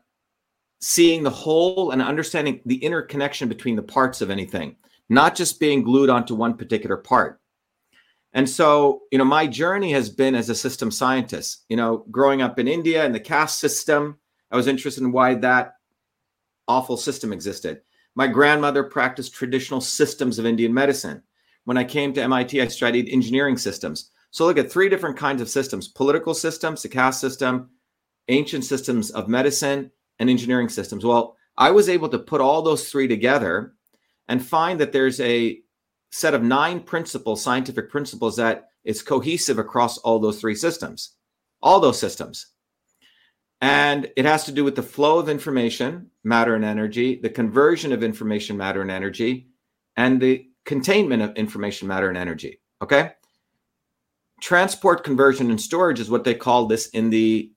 seeing 0.80 1.22
the 1.22 1.30
whole 1.30 1.92
and 1.92 2.03
understanding 2.03 2.61
the 2.66 2.82
interconnection 2.82 3.49
between 3.49 3.76
the 3.76 3.82
parts 3.82 4.20
of 4.20 4.30
anything, 4.30 4.74
not 5.09 5.36
just 5.36 5.61
being 5.61 5.84
glued 5.84 6.11
onto 6.11 6.34
one 6.34 6.55
particular 6.55 6.97
part. 6.97 7.40
And 8.35 8.51
so, 8.51 9.03
you 9.12 9.18
know, 9.18 9.24
my 9.24 9.47
journey 9.47 9.93
has 9.93 10.11
been 10.11 10.35
as 10.35 10.51
a 10.51 10.55
system 10.57 10.91
scientist, 10.91 11.64
you 11.68 11.76
know, 11.76 12.05
growing 12.11 12.43
up 12.43 12.59
in 12.59 12.66
India 12.66 13.05
and 13.05 13.14
the 13.14 13.20
caste 13.20 13.61
system, 13.61 14.18
I 14.51 14.57
was 14.57 14.66
interested 14.66 15.05
in 15.05 15.12
why 15.12 15.35
that 15.37 15.76
awful 16.66 16.97
system 16.97 17.32
existed. 17.32 17.80
My 18.16 18.26
grandmother 18.26 18.85
practiced 18.85 19.35
traditional 19.35 19.80
systems 19.80 20.39
of 20.39 20.47
Indian 20.47 20.74
medicine. 20.74 21.22
When 21.64 21.78
I 21.78 21.85
came 21.85 22.12
to 22.12 22.22
MIT, 22.22 22.61
I 22.61 22.66
studied 22.68 23.09
engineering 23.09 23.57
systems. 23.57 24.11
So 24.30 24.45
look 24.45 24.59
at 24.59 24.70
three 24.70 24.89
different 24.89 25.16
kinds 25.16 25.41
of 25.41 25.49
systems 25.49 25.87
political 25.89 26.35
systems, 26.35 26.82
the 26.82 26.89
caste 26.89 27.20
system, 27.20 27.70
ancient 28.28 28.64
systems 28.64 29.11
of 29.12 29.28
medicine, 29.28 29.93
and 30.18 30.28
engineering 30.28 30.68
systems. 30.68 31.05
Well, 31.05 31.37
I 31.57 31.70
was 31.70 31.89
able 31.89 32.09
to 32.09 32.18
put 32.18 32.41
all 32.41 32.62
those 32.62 32.91
three 32.91 33.07
together 33.07 33.74
and 34.28 34.45
find 34.45 34.80
that 34.80 34.93
there's 34.93 35.20
a 35.20 35.61
set 36.15 36.33
of 36.33 36.45
nine 36.45 36.79
principles, 36.79 37.43
scientific 37.43 37.91
principles 37.91 38.37
that 38.37 38.69
is 38.85 39.03
cohesive 39.03 39.59
across 39.59 39.99
all 39.99 40.21
those 40.21 40.41
three 40.41 40.55
systems, 40.55 41.17
all 41.61 41.81
those 41.81 41.99
systems. 41.99 42.53
And 43.61 44.09
it 44.17 44.25
has 44.25 44.45
to 44.45 44.53
do 44.53 44.62
with 44.62 44.77
the 44.77 44.83
flow 44.83 45.19
of 45.19 45.29
information, 45.29 46.11
matter 46.23 46.55
and 46.55 46.65
energy, 46.65 47.19
the 47.21 47.31
conversion 47.31 47.93
of 47.93 48.05
information, 48.05 48.57
matter 48.57 48.81
and 48.81 48.93
energy, 48.93 49.49
and 49.97 50.21
the 50.21 50.47
containment 50.65 51.21
of 51.21 51.35
information, 51.35 51.89
matter 51.89 52.09
and 52.09 52.17
energy. 52.17 52.61
Okay. 52.81 53.11
Transport, 54.41 55.03
conversion, 55.03 55.51
and 55.51 55.61
storage 55.61 55.99
is 55.99 56.11
what 56.11 56.23
they 56.23 56.35
call 56.35 56.67
this 56.67 56.87
in 56.91 57.11
the 57.11 57.51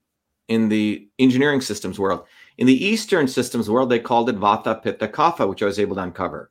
in 0.48 0.68
the 0.68 1.08
engineering 1.20 1.60
systems 1.60 1.96
world. 1.96 2.24
In 2.56 2.66
the 2.66 2.84
Eastern 2.84 3.28
systems 3.28 3.70
world, 3.70 3.88
they 3.88 4.00
called 4.00 4.28
it 4.28 4.36
Vata, 4.36 4.82
Pitta, 4.82 5.06
Kapha, 5.06 5.48
which 5.48 5.62
I 5.62 5.66
was 5.66 5.78
able 5.78 5.94
to 5.94 6.02
uncover. 6.02 6.50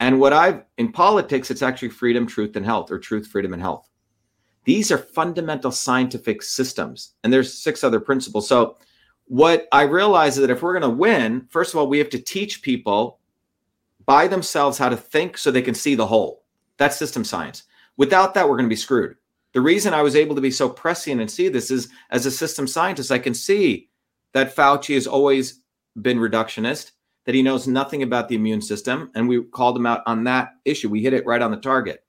And 0.00 0.18
what 0.18 0.32
I've 0.32 0.64
in 0.78 0.92
politics, 0.92 1.50
it's 1.50 1.62
actually 1.62 1.90
freedom, 1.90 2.26
truth, 2.26 2.56
and 2.56 2.64
health, 2.64 2.90
or 2.90 2.98
truth, 2.98 3.26
freedom, 3.26 3.52
and 3.52 3.62
health. 3.62 3.88
These 4.64 4.90
are 4.90 4.98
fundamental 4.98 5.70
scientific 5.70 6.42
systems, 6.42 7.14
and 7.22 7.32
there's 7.32 7.62
six 7.62 7.84
other 7.84 8.00
principles. 8.00 8.48
So, 8.48 8.78
what 9.26 9.68
I 9.70 9.82
realize 9.82 10.36
is 10.36 10.40
that 10.40 10.50
if 10.50 10.62
we're 10.62 10.78
going 10.78 10.90
to 10.90 10.96
win, 10.96 11.46
first 11.50 11.72
of 11.72 11.78
all, 11.78 11.86
we 11.86 11.98
have 11.98 12.10
to 12.10 12.18
teach 12.18 12.62
people 12.62 13.20
by 14.04 14.26
themselves 14.26 14.76
how 14.76 14.88
to 14.88 14.96
think 14.96 15.38
so 15.38 15.50
they 15.50 15.62
can 15.62 15.74
see 15.74 15.94
the 15.94 16.06
whole. 16.06 16.44
That's 16.78 16.96
system 16.96 17.22
science. 17.22 17.64
Without 17.96 18.34
that, 18.34 18.48
we're 18.48 18.56
going 18.56 18.68
to 18.68 18.74
be 18.74 18.76
screwed. 18.76 19.16
The 19.52 19.60
reason 19.60 19.94
I 19.94 20.02
was 20.02 20.16
able 20.16 20.34
to 20.34 20.40
be 20.40 20.50
so 20.50 20.68
prescient 20.68 21.20
and 21.20 21.30
see 21.30 21.48
this 21.48 21.70
is 21.70 21.90
as 22.10 22.26
a 22.26 22.30
system 22.30 22.66
scientist, 22.66 23.12
I 23.12 23.18
can 23.18 23.34
see 23.34 23.88
that 24.32 24.56
Fauci 24.56 24.94
has 24.94 25.06
always 25.06 25.60
been 26.00 26.18
reductionist, 26.18 26.92
that 27.30 27.36
he 27.36 27.42
knows 27.44 27.68
nothing 27.68 28.02
about 28.02 28.28
the 28.28 28.34
immune 28.34 28.60
system. 28.60 29.08
And 29.14 29.28
we 29.28 29.40
called 29.40 29.76
him 29.76 29.86
out 29.86 30.02
on 30.04 30.24
that 30.24 30.54
issue. 30.64 30.88
We 30.88 31.00
hit 31.00 31.12
it 31.12 31.24
right 31.24 31.40
on 31.40 31.52
the 31.52 31.58
target. 31.58 32.02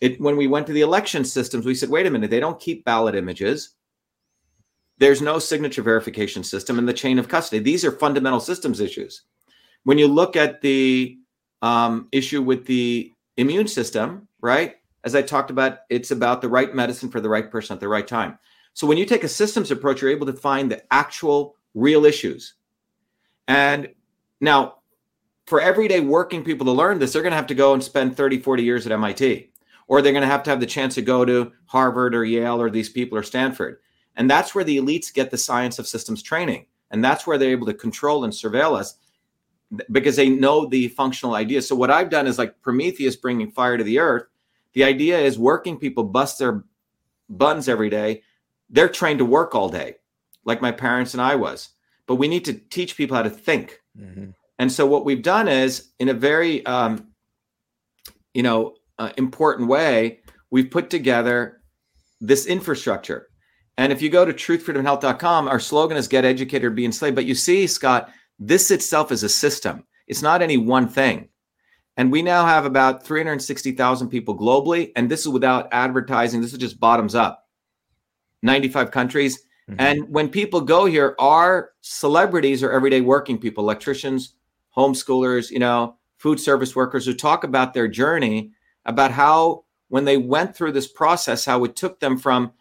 It, 0.00 0.20
when 0.20 0.36
we 0.36 0.46
went 0.46 0.68
to 0.68 0.72
the 0.72 0.82
election 0.82 1.24
systems, 1.24 1.66
we 1.66 1.74
said, 1.74 1.88
wait 1.88 2.06
a 2.06 2.10
minute, 2.10 2.30
they 2.30 2.38
don't 2.38 2.60
keep 2.60 2.84
ballot 2.84 3.16
images. 3.16 3.70
There's 4.98 5.20
no 5.20 5.40
signature 5.40 5.82
verification 5.82 6.44
system 6.44 6.78
in 6.78 6.86
the 6.86 6.92
chain 6.92 7.18
of 7.18 7.26
custody. 7.26 7.60
These 7.60 7.84
are 7.84 7.90
fundamental 7.90 8.38
systems 8.38 8.78
issues. 8.78 9.22
When 9.82 9.98
you 9.98 10.06
look 10.06 10.36
at 10.36 10.60
the 10.60 11.18
um, 11.60 12.06
issue 12.12 12.40
with 12.40 12.64
the 12.66 13.10
immune 13.36 13.66
system, 13.66 14.28
right? 14.40 14.76
As 15.02 15.16
I 15.16 15.22
talked 15.22 15.50
about, 15.50 15.78
it's 15.90 16.12
about 16.12 16.40
the 16.40 16.48
right 16.48 16.72
medicine 16.72 17.10
for 17.10 17.20
the 17.20 17.28
right 17.28 17.50
person 17.50 17.74
at 17.74 17.80
the 17.80 17.88
right 17.88 18.06
time. 18.06 18.38
So 18.74 18.86
when 18.86 18.96
you 18.96 19.06
take 19.06 19.24
a 19.24 19.28
systems 19.28 19.72
approach, 19.72 20.02
you're 20.02 20.12
able 20.12 20.26
to 20.26 20.32
find 20.32 20.70
the 20.70 20.84
actual 20.92 21.56
real 21.74 22.04
issues. 22.04 22.54
And 23.48 23.88
now, 24.42 24.80
for 25.46 25.60
everyday 25.60 26.00
working 26.00 26.44
people 26.44 26.66
to 26.66 26.72
learn 26.72 26.98
this, 26.98 27.12
they're 27.12 27.22
going 27.22 27.32
to 27.32 27.36
have 27.36 27.46
to 27.46 27.54
go 27.54 27.72
and 27.72 27.82
spend 27.82 28.16
30, 28.16 28.40
40 28.40 28.62
years 28.62 28.84
at 28.84 28.92
MIT, 28.92 29.50
or 29.88 30.02
they're 30.02 30.12
going 30.12 30.20
to 30.20 30.28
have 30.28 30.42
to 30.42 30.50
have 30.50 30.60
the 30.60 30.66
chance 30.66 30.94
to 30.96 31.02
go 31.02 31.24
to 31.24 31.52
Harvard 31.66 32.14
or 32.14 32.24
Yale 32.24 32.60
or 32.60 32.68
these 32.68 32.90
people 32.90 33.16
or 33.16 33.22
Stanford. 33.22 33.78
And 34.16 34.30
that's 34.30 34.54
where 34.54 34.64
the 34.64 34.76
elites 34.76 35.12
get 35.12 35.30
the 35.30 35.38
science 35.38 35.78
of 35.78 35.86
systems 35.86 36.22
training. 36.22 36.66
And 36.90 37.02
that's 37.02 37.26
where 37.26 37.38
they're 37.38 37.50
able 37.50 37.66
to 37.66 37.74
control 37.74 38.24
and 38.24 38.32
surveil 38.32 38.78
us 38.78 38.98
because 39.90 40.16
they 40.16 40.28
know 40.28 40.66
the 40.66 40.88
functional 40.88 41.34
ideas. 41.34 41.66
So 41.66 41.74
what 41.74 41.90
I've 41.90 42.10
done 42.10 42.26
is 42.26 42.36
like 42.36 42.60
Prometheus 42.60 43.16
bringing 43.16 43.50
fire 43.50 43.78
to 43.78 43.84
the 43.84 43.98
earth. 43.98 44.26
The 44.74 44.84
idea 44.84 45.18
is 45.18 45.38
working 45.38 45.78
people 45.78 46.04
bust 46.04 46.38
their 46.38 46.64
buns 47.30 47.68
every 47.68 47.88
day 47.88 48.22
they're 48.72 48.88
trained 48.88 49.18
to 49.18 49.24
work 49.24 49.54
all 49.54 49.68
day, 49.68 49.96
like 50.44 50.62
my 50.62 50.72
parents 50.72 51.12
and 51.12 51.20
I 51.20 51.36
was. 51.36 51.68
But 52.06 52.16
we 52.16 52.26
need 52.26 52.44
to 52.46 52.54
teach 52.54 52.96
people 52.96 53.16
how 53.16 53.22
to 53.22 53.30
think. 53.30 53.81
Mm-hmm. 53.98 54.30
And 54.58 54.72
so 54.72 54.86
what 54.86 55.04
we've 55.04 55.22
done 55.22 55.48
is, 55.48 55.90
in 55.98 56.08
a 56.08 56.14
very, 56.14 56.64
um, 56.66 57.08
you 58.34 58.42
know, 58.42 58.74
uh, 58.98 59.10
important 59.16 59.68
way, 59.68 60.20
we've 60.50 60.70
put 60.70 60.90
together 60.90 61.62
this 62.20 62.46
infrastructure. 62.46 63.28
And 63.76 63.92
if 63.92 64.02
you 64.02 64.10
go 64.10 64.24
to 64.24 64.32
truthfreedomhealth.com, 64.32 65.48
our 65.48 65.58
slogan 65.58 65.96
is 65.96 66.08
"Get 66.08 66.24
educated 66.24 66.74
be 66.74 66.84
enslaved." 66.84 67.16
But 67.16 67.24
you 67.24 67.34
see, 67.34 67.66
Scott, 67.66 68.10
this 68.38 68.70
itself 68.70 69.10
is 69.10 69.22
a 69.22 69.28
system. 69.28 69.84
It's 70.06 70.22
not 70.22 70.42
any 70.42 70.56
one 70.56 70.88
thing. 70.88 71.28
And 71.96 72.10
we 72.10 72.22
now 72.22 72.46
have 72.46 72.64
about 72.64 73.04
360,000 73.04 74.08
people 74.08 74.36
globally. 74.36 74.92
And 74.96 75.10
this 75.10 75.20
is 75.20 75.28
without 75.28 75.68
advertising. 75.72 76.40
This 76.40 76.52
is 76.52 76.58
just 76.58 76.80
bottoms 76.80 77.14
up. 77.14 77.46
95 78.42 78.90
countries. 78.90 79.40
Mm-hmm. 79.70 79.80
And 79.80 80.08
when 80.08 80.28
people 80.28 80.60
go 80.60 80.86
here, 80.86 81.14
our 81.18 81.70
celebrities 81.80 82.62
are 82.62 82.72
everyday 82.72 83.00
working 83.00 83.38
people, 83.38 83.64
electricians, 83.64 84.34
homeschoolers, 84.76 85.50
you 85.50 85.58
know, 85.58 85.96
food 86.18 86.40
service 86.40 86.74
workers 86.74 87.06
who 87.06 87.14
talk 87.14 87.44
about 87.44 87.74
their 87.74 87.88
journey, 87.88 88.52
about 88.84 89.10
how 89.10 89.64
when 89.88 90.04
they 90.04 90.16
went 90.16 90.56
through 90.56 90.72
this 90.72 90.88
process, 90.88 91.44
how 91.44 91.64
it 91.64 91.76
took 91.76 92.00
them 92.00 92.16
from 92.18 92.52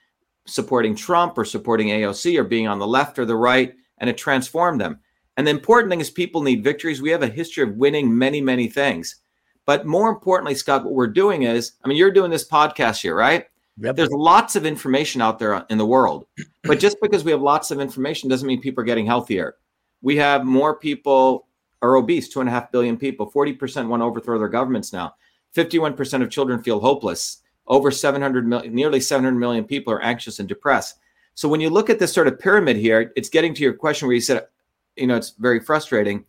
supporting 0.46 0.96
Trump 0.96 1.38
or 1.38 1.46
supporting 1.46 1.88
AOC 1.88 2.38
or 2.38 2.44
being 2.44 2.68
on 2.68 2.80
the 2.80 2.88
left 2.88 3.18
or 3.18 3.26
the 3.26 3.36
right, 3.36 3.74
and 4.00 4.10
it 4.10 4.18
transformed 4.18 4.82
them. 4.82 5.00
And 5.38 5.48
the 5.48 5.52
important 5.52 5.90
thing 5.90 6.02
is 6.02 6.10
people 6.10 6.42
need 6.42 6.64
victories. 6.64 7.02
We 7.02 7.12
have 7.12 7.24
a 7.24 7.28
history 7.28 7.64
of 7.64 7.76
winning 7.76 8.18
many, 8.18 8.42
many 8.42 8.68
things. 8.68 9.18
But 9.66 9.86
more 9.86 10.10
importantly, 10.10 10.56
Scott, 10.56 10.84
what 10.84 10.94
we're 10.94 11.08
doing 11.08 11.44
is, 11.44 11.74
I 11.84 11.88
mean, 11.88 11.98
you're 11.98 12.12
doing 12.12 12.32
this 12.32 12.48
podcast 12.48 13.02
here, 13.02 13.16
right? 13.16 13.46
Yep. 13.78 13.96
There's 13.96 14.12
lots 14.12 14.56
of 14.56 14.66
information 14.66 15.22
out 15.22 15.40
there 15.40 15.66
in 15.70 15.78
the 15.78 15.86
world, 15.86 16.26
but 16.64 16.80
just 16.80 16.98
because 17.02 17.24
we 17.24 17.32
have 17.32 17.42
lots 17.42 17.72
of 17.72 17.80
information 17.80 18.30
doesn't 18.30 18.48
mean 18.48 18.62
people 18.62 18.82
are 18.82 18.86
getting 18.86 19.06
healthier. 19.06 19.56
We 20.02 20.18
have 20.18 20.46
more 20.46 20.76
people 20.76 21.48
are 21.82 21.96
obese, 21.96 22.30
two 22.30 22.42
and 22.42 22.50
a 22.50 22.52
half 22.52 22.72
billion 22.72 22.98
people. 22.98 23.32
40% 23.32 23.88
want 23.88 24.02
to 24.02 24.06
overthrow 24.06 24.38
their 24.38 24.50
governments 24.50 24.94
now. 24.94 25.16
51% 25.56 26.22
of 26.22 26.30
children 26.30 26.62
feel 26.62 26.80
hopeless. 26.80 27.38
Over 27.68 27.92
700 27.92 28.48
million, 28.48 28.74
nearly 28.74 29.00
700 29.00 29.38
million 29.38 29.64
people 29.64 29.94
are 29.94 30.02
anxious 30.02 30.40
and 30.40 30.50
depressed. 30.50 30.98
So 31.36 31.48
when 31.48 31.62
you 31.62 31.70
look 31.70 31.90
at 31.90 32.00
this 32.00 32.14
sort 32.14 32.28
of 32.28 32.40
pyramid 32.40 32.76
here, 32.76 33.12
it's 33.16 33.30
getting 33.30 33.54
to 33.54 33.64
your 33.64 33.74
question 33.74 34.08
where 34.08 34.16
you 34.16 34.22
said, 34.22 34.48
you 34.96 35.08
know, 35.08 35.16
it's 35.16 35.32
very 35.32 35.60
frustrating. 35.60 36.26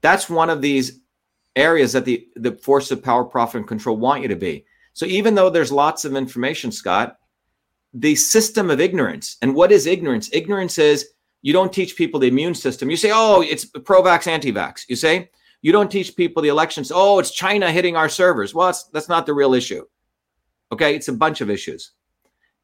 That's 0.00 0.28
one 0.28 0.50
of 0.50 0.60
these 0.60 1.00
areas 1.56 1.92
that 1.92 2.04
the 2.04 2.28
the 2.36 2.52
force 2.52 2.90
of 2.90 3.02
power, 3.02 3.24
profit, 3.24 3.60
and 3.60 3.68
control 3.68 3.96
want 3.96 4.22
you 4.22 4.28
to 4.28 4.36
be. 4.36 4.64
So 4.98 5.06
even 5.06 5.36
though 5.36 5.48
there's 5.48 5.70
lots 5.70 6.04
of 6.04 6.16
information, 6.16 6.72
Scott, 6.72 7.18
the 7.94 8.16
system 8.16 8.68
of 8.68 8.80
ignorance, 8.80 9.36
and 9.42 9.54
what 9.54 9.70
is 9.70 9.86
ignorance? 9.86 10.28
Ignorance 10.32 10.76
is 10.76 11.10
you 11.40 11.52
don't 11.52 11.72
teach 11.72 11.94
people 11.94 12.18
the 12.18 12.26
immune 12.26 12.56
system. 12.56 12.90
You 12.90 12.96
say, 12.96 13.12
oh, 13.14 13.40
it's 13.40 13.64
pro 13.64 14.02
vax, 14.02 14.26
anti 14.26 14.50
vax. 14.50 14.88
You 14.88 14.96
say, 14.96 15.30
you 15.62 15.70
don't 15.70 15.88
teach 15.88 16.16
people 16.16 16.42
the 16.42 16.48
elections. 16.48 16.90
Oh, 16.92 17.20
it's 17.20 17.30
China 17.30 17.70
hitting 17.70 17.94
our 17.94 18.08
servers. 18.08 18.56
Well, 18.56 18.76
that's 18.92 19.08
not 19.08 19.24
the 19.24 19.34
real 19.34 19.54
issue. 19.54 19.84
Okay. 20.72 20.96
It's 20.96 21.06
a 21.06 21.12
bunch 21.12 21.42
of 21.42 21.48
issues 21.48 21.92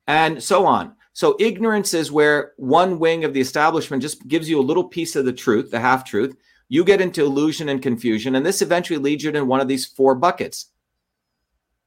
and 0.08 0.42
so 0.42 0.66
on. 0.66 0.96
So 1.12 1.36
ignorance 1.38 1.94
is 1.94 2.10
where 2.10 2.54
one 2.56 2.98
wing 2.98 3.22
of 3.22 3.32
the 3.32 3.40
establishment 3.40 4.02
just 4.02 4.26
gives 4.26 4.50
you 4.50 4.58
a 4.58 4.68
little 4.68 4.82
piece 4.88 5.14
of 5.14 5.24
the 5.24 5.32
truth, 5.32 5.70
the 5.70 5.78
half 5.78 6.04
truth. 6.04 6.36
You 6.68 6.82
get 6.82 7.00
into 7.00 7.24
illusion 7.24 7.68
and 7.68 7.80
confusion. 7.80 8.34
And 8.34 8.44
this 8.44 8.60
eventually 8.60 8.98
leads 8.98 9.22
you 9.22 9.30
to 9.30 9.44
one 9.44 9.60
of 9.60 9.68
these 9.68 9.86
four 9.86 10.16
buckets 10.16 10.70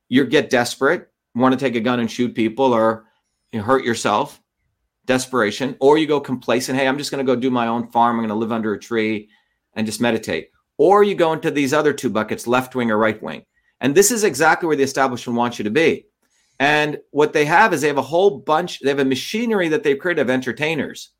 you 0.10 0.26
get 0.26 0.49
desperate, 0.49 1.10
want 1.36 1.53
to 1.53 1.60
take 1.60 1.76
a 1.76 1.82
gun 1.82 1.99
and 1.99 2.10
shoot 2.10 2.34
people 2.34 2.74
or 2.74 3.05
you 3.51 3.62
hurt 3.62 3.84
yourself, 3.84 4.41
desperation, 5.05 5.76
or 5.80 5.97
you 5.97 6.08
go 6.08 6.20
complacent. 6.20 6.78
Hey, 6.78 6.88
I'm 6.88 6.97
just 6.97 7.12
going 7.12 7.26
to 7.26 7.36
go 7.36 7.39
do 7.39 7.51
my 7.51 7.68
own 7.68 7.89
farm. 7.91 8.16
I'm 8.16 8.22
going 8.22 8.30
to 8.30 8.36
live 8.36 8.51
under 8.51 8.74
a 8.74 8.80
tree 8.80 9.30
and 9.74 9.86
just 9.86 10.01
meditate. 10.01 10.49
Or 10.78 11.03
you 11.03 11.16
go 11.16 11.34
into 11.34 11.51
these 11.51 11.74
other 11.74 11.93
two 11.93 12.10
buckets, 12.10 12.47
left 12.47 12.76
wing 12.76 12.91
or 12.91 12.97
right 12.97 13.22
wing. 13.22 13.45
And 13.80 13.95
this 13.95 14.12
is 14.12 14.24
exactly 14.24 14.68
where 14.68 14.76
the 14.76 14.84
establishment 14.84 15.38
wants 15.38 15.60
you 15.60 15.64
to 15.64 15.70
be. 15.70 16.05
And 16.60 16.99
what 17.12 17.34
they 17.34 17.45
have 17.45 17.74
is 17.74 17.82
they 17.82 17.88
have 17.88 17.97
a 17.97 18.01
whole 18.01 18.39
bunch, 18.39 18.80
they 18.80 18.89
have 18.89 18.99
a 18.99 19.05
machinery 19.05 19.70
that 19.70 19.84
they've 19.84 19.97
created 19.97 20.22
of 20.22 20.30
entertainers. 20.30 21.12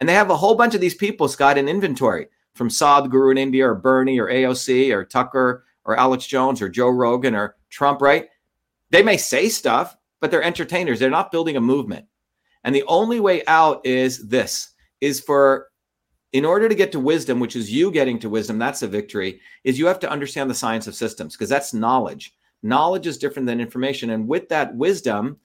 And 0.00 0.08
they 0.08 0.14
have 0.14 0.30
a 0.30 0.36
whole 0.36 0.54
bunch 0.54 0.74
of 0.74 0.80
these 0.80 0.94
people, 0.94 1.28
Scott, 1.28 1.58
in 1.58 1.68
inventory 1.68 2.28
from 2.54 2.70
Sadhguru 2.70 3.32
in 3.32 3.38
India 3.38 3.68
or 3.68 3.74
Bernie 3.74 4.18
or 4.18 4.28
AOC 4.28 4.94
or 4.94 5.04
Tucker 5.04 5.64
or 5.84 5.98
Alex 5.98 6.26
Jones 6.26 6.60
or 6.60 6.68
Joe 6.68 6.88
Rogan 6.88 7.34
or 7.34 7.56
Trump, 7.70 8.00
right? 8.00 8.28
They 8.90 9.02
may 9.02 9.16
say 9.16 9.48
stuff, 9.48 9.96
but 10.20 10.30
they're 10.30 10.42
entertainers. 10.42 10.98
They're 10.98 11.10
not 11.10 11.32
building 11.32 11.56
a 11.56 11.60
movement. 11.60 12.06
And 12.64 12.74
the 12.74 12.84
only 12.86 13.20
way 13.20 13.42
out 13.46 13.84
is 13.86 14.28
this 14.28 14.74
is 15.00 15.20
for 15.20 15.68
in 16.32 16.44
order 16.44 16.68
to 16.68 16.74
get 16.74 16.92
to 16.92 17.00
wisdom, 17.00 17.40
which 17.40 17.56
is 17.56 17.72
you 17.72 17.90
getting 17.90 18.18
to 18.20 18.28
wisdom, 18.28 18.58
that's 18.58 18.82
a 18.82 18.88
victory, 18.88 19.40
is 19.64 19.78
you 19.78 19.86
have 19.86 19.98
to 20.00 20.10
understand 20.10 20.48
the 20.48 20.54
science 20.54 20.86
of 20.86 20.94
systems 20.94 21.34
because 21.34 21.48
that's 21.48 21.74
knowledge. 21.74 22.34
Knowledge 22.62 23.06
is 23.06 23.18
different 23.18 23.46
than 23.46 23.60
information. 23.60 24.10
And 24.10 24.28
with 24.28 24.48
that 24.50 24.74
wisdom, 24.76 25.38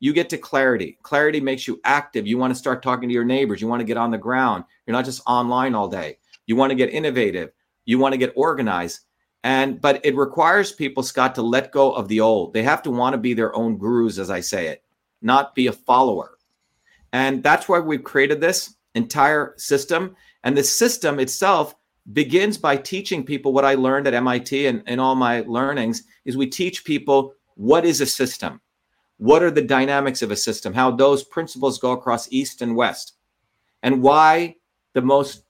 you 0.00 0.12
get 0.12 0.28
to 0.30 0.38
clarity. 0.38 0.98
Clarity 1.02 1.40
makes 1.40 1.68
you 1.68 1.80
active. 1.84 2.26
You 2.26 2.36
want 2.36 2.52
to 2.52 2.58
start 2.58 2.82
talking 2.82 3.08
to 3.08 3.14
your 3.14 3.24
neighbors. 3.24 3.60
You 3.60 3.68
want 3.68 3.80
to 3.80 3.86
get 3.86 3.96
on 3.96 4.10
the 4.10 4.18
ground. 4.18 4.64
You're 4.86 4.92
not 4.92 5.04
just 5.04 5.22
online 5.26 5.74
all 5.74 5.88
day. 5.88 6.18
You 6.46 6.56
want 6.56 6.70
to 6.70 6.76
get 6.76 6.90
innovative. 6.90 7.52
You 7.84 7.98
want 7.98 8.12
to 8.12 8.18
get 8.18 8.32
organized. 8.34 9.00
And 9.44 9.78
but 9.78 10.00
it 10.04 10.16
requires 10.16 10.72
people, 10.72 11.02
Scott, 11.02 11.34
to 11.34 11.42
let 11.42 11.70
go 11.70 11.92
of 11.92 12.08
the 12.08 12.20
old. 12.20 12.54
They 12.54 12.62
have 12.62 12.82
to 12.82 12.90
want 12.90 13.12
to 13.12 13.18
be 13.18 13.34
their 13.34 13.54
own 13.54 13.76
gurus, 13.76 14.18
as 14.18 14.30
I 14.30 14.40
say 14.40 14.68
it, 14.68 14.82
not 15.20 15.54
be 15.54 15.66
a 15.66 15.72
follower. 15.72 16.38
And 17.12 17.42
that's 17.42 17.68
why 17.68 17.78
we've 17.78 18.02
created 18.02 18.40
this 18.40 18.74
entire 18.94 19.54
system. 19.58 20.16
And 20.42 20.56
the 20.56 20.64
system 20.64 21.20
itself 21.20 21.76
begins 22.12 22.56
by 22.56 22.78
teaching 22.78 23.22
people 23.22 23.52
what 23.52 23.66
I 23.66 23.74
learned 23.74 24.06
at 24.06 24.14
MIT 24.14 24.66
and 24.66 24.82
in 24.86 24.98
all 24.98 25.14
my 25.14 25.40
learnings 25.46 26.04
is 26.24 26.36
we 26.36 26.46
teach 26.46 26.84
people 26.84 27.34
what 27.54 27.84
is 27.84 28.00
a 28.00 28.06
system? 28.06 28.60
What 29.18 29.42
are 29.42 29.50
the 29.50 29.62
dynamics 29.62 30.22
of 30.22 30.30
a 30.30 30.36
system? 30.36 30.72
How 30.72 30.90
those 30.90 31.22
principles 31.22 31.78
go 31.78 31.92
across 31.92 32.32
East 32.32 32.62
and 32.62 32.74
West, 32.74 33.14
and 33.82 34.02
why 34.02 34.56
the 34.94 35.02
most 35.02 35.44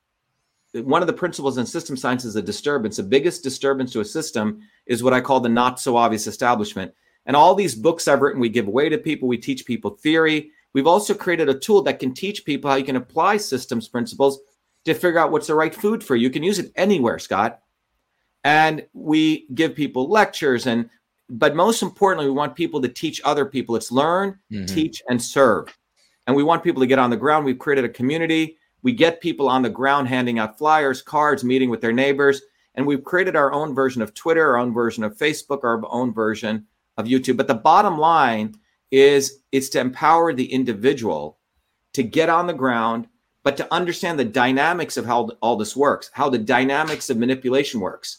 one 0.83 1.03
of 1.03 1.07
the 1.07 1.13
principles 1.13 1.59
in 1.59 1.67
system 1.67 1.97
science 1.97 2.25
is 2.25 2.37
a 2.37 2.43
disturbance. 2.43 2.97
The 2.97 3.03
biggest 3.03 3.43
disturbance 3.43 3.93
to 3.93 4.01
a 4.01 4.05
system 4.05 4.61
is 4.87 5.03
what 5.03 5.13
I 5.15 5.21
call 5.21 5.41
the 5.41 5.49
not 5.49 5.81
so 5.81 5.97
obvious 5.97 6.27
establishment. 6.27 6.93
And 7.27 7.37
all 7.37 7.55
these 7.55 7.75
books 7.75 8.09
I've 8.09 8.21
written, 8.21 8.41
we 8.41 8.49
give 8.49 8.67
away 8.67 8.89
to 8.89 8.99
people, 8.99 9.29
we 9.29 9.39
teach 9.39 9.65
people 9.65 9.91
theory. 9.93 10.51
We've 10.73 10.87
also 10.87 11.15
created 11.15 11.49
a 11.49 11.59
tool 11.59 11.83
that 11.83 12.01
can 12.01 12.13
teach 12.13 12.45
people 12.45 12.71
how 12.71 12.77
you 12.77 12.85
can 12.85 12.97
apply 12.97 13.37
systems 13.39 13.89
principles 13.89 14.41
to 14.85 14.95
figure 14.95 15.19
out 15.19 15.31
what's 15.31 15.47
the 15.47 15.55
right 15.55 15.75
food 15.75 16.03
for 16.05 16.17
you. 16.17 16.25
You 16.25 16.31
can 16.31 16.43
use 16.43 16.59
it 16.59 16.73
anywhere, 16.77 17.19
Scott. 17.19 17.61
and 18.45 18.87
we 18.93 19.47
give 19.55 19.75
people 19.75 20.09
lectures 20.09 20.67
and 20.67 20.89
but 21.31 21.57
most 21.57 21.83
importantly, 21.83 22.27
we 22.27 22.37
want 22.37 22.55
people 22.55 22.83
to 22.83 22.89
teach 22.89 23.19
other 23.25 23.47
people. 23.47 23.77
It's 23.77 23.91
learn, 23.91 24.39
mm-hmm. 24.53 24.67
teach, 24.67 25.03
and 25.09 25.21
serve. 25.21 25.75
And 26.27 26.37
we 26.37 26.43
want 26.43 26.63
people 26.63 26.81
to 26.81 26.87
get 26.87 26.99
on 26.99 27.09
the 27.09 27.17
ground. 27.17 27.47
We've 27.47 27.59
created 27.59 27.87
a 27.87 27.89
community. 27.89 28.59
We 28.85 28.93
get 28.93 29.23
people 29.23 29.49
on 29.49 29.63
the 29.63 29.71
ground 29.71 30.09
handing 30.09 30.39
out 30.39 30.59
flyers, 30.59 31.01
cards, 31.03 31.43
meeting 31.43 31.71
with 31.71 31.81
their 31.81 31.93
neighbors. 31.93 32.43
And 32.75 32.87
we've 32.87 33.03
created 33.03 33.35
our 33.35 33.51
own 33.51 33.75
version 33.75 34.03
of 34.03 34.13
Twitter, 34.13 34.51
our 34.51 34.59
own 34.59 34.75
version 34.75 35.03
of 35.03 35.17
Facebook, 35.17 35.65
our 35.65 35.83
own 35.89 36.13
version 36.13 36.67
of 36.99 37.07
YouTube. 37.07 37.39
But 37.39 37.49
the 37.49 37.55
bottom 37.55 37.97
line 37.99 38.57
is 38.91 39.41
it's 39.51 39.71
to 39.71 39.81
empower 39.81 40.35
the 40.35 40.53
individual 40.53 41.39
to 41.95 42.03
get 42.03 42.29
on 42.29 42.47
the 42.47 42.53
ground, 42.53 43.09
but 43.43 43.57
to 43.57 43.73
understand 43.73 44.19
the 44.19 44.25
dynamics 44.25 44.99
of 44.99 45.07
how 45.07 45.31
all 45.41 45.57
this 45.57 45.75
works, 45.75 46.11
how 46.13 46.29
the 46.29 46.39
dynamics 46.39 47.09
of 47.09 47.17
manipulation 47.17 47.81
works. 47.81 48.19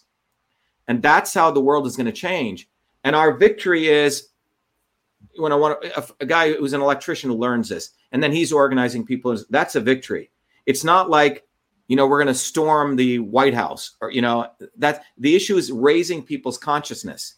And 0.87 1.01
that's 1.01 1.33
how 1.33 1.51
the 1.51 1.61
world 1.61 1.85
is 1.85 1.95
going 1.95 2.07
to 2.07 2.11
change. 2.11 2.67
And 3.03 3.15
our 3.15 3.37
victory 3.37 3.87
is 3.87 4.29
when 5.37 5.51
I 5.51 5.55
want 5.55 5.83
a, 5.83 6.07
a 6.21 6.25
guy 6.25 6.53
who's 6.53 6.73
an 6.73 6.81
electrician 6.81 7.29
who 7.29 7.37
learns 7.37 7.69
this, 7.69 7.91
and 8.11 8.23
then 8.23 8.31
he's 8.31 8.51
organizing 8.51 9.05
people. 9.05 9.37
That's 9.49 9.75
a 9.75 9.81
victory. 9.81 10.31
It's 10.65 10.83
not 10.83 11.09
like 11.09 11.45
you 11.87 11.95
know 11.95 12.07
we're 12.07 12.19
going 12.19 12.33
to 12.33 12.39
storm 12.39 12.95
the 12.95 13.19
White 13.19 13.53
House 13.53 13.95
or 14.01 14.11
you 14.11 14.21
know 14.21 14.47
that 14.77 15.03
the 15.17 15.35
issue 15.35 15.57
is 15.57 15.71
raising 15.71 16.23
people's 16.23 16.57
consciousness. 16.57 17.35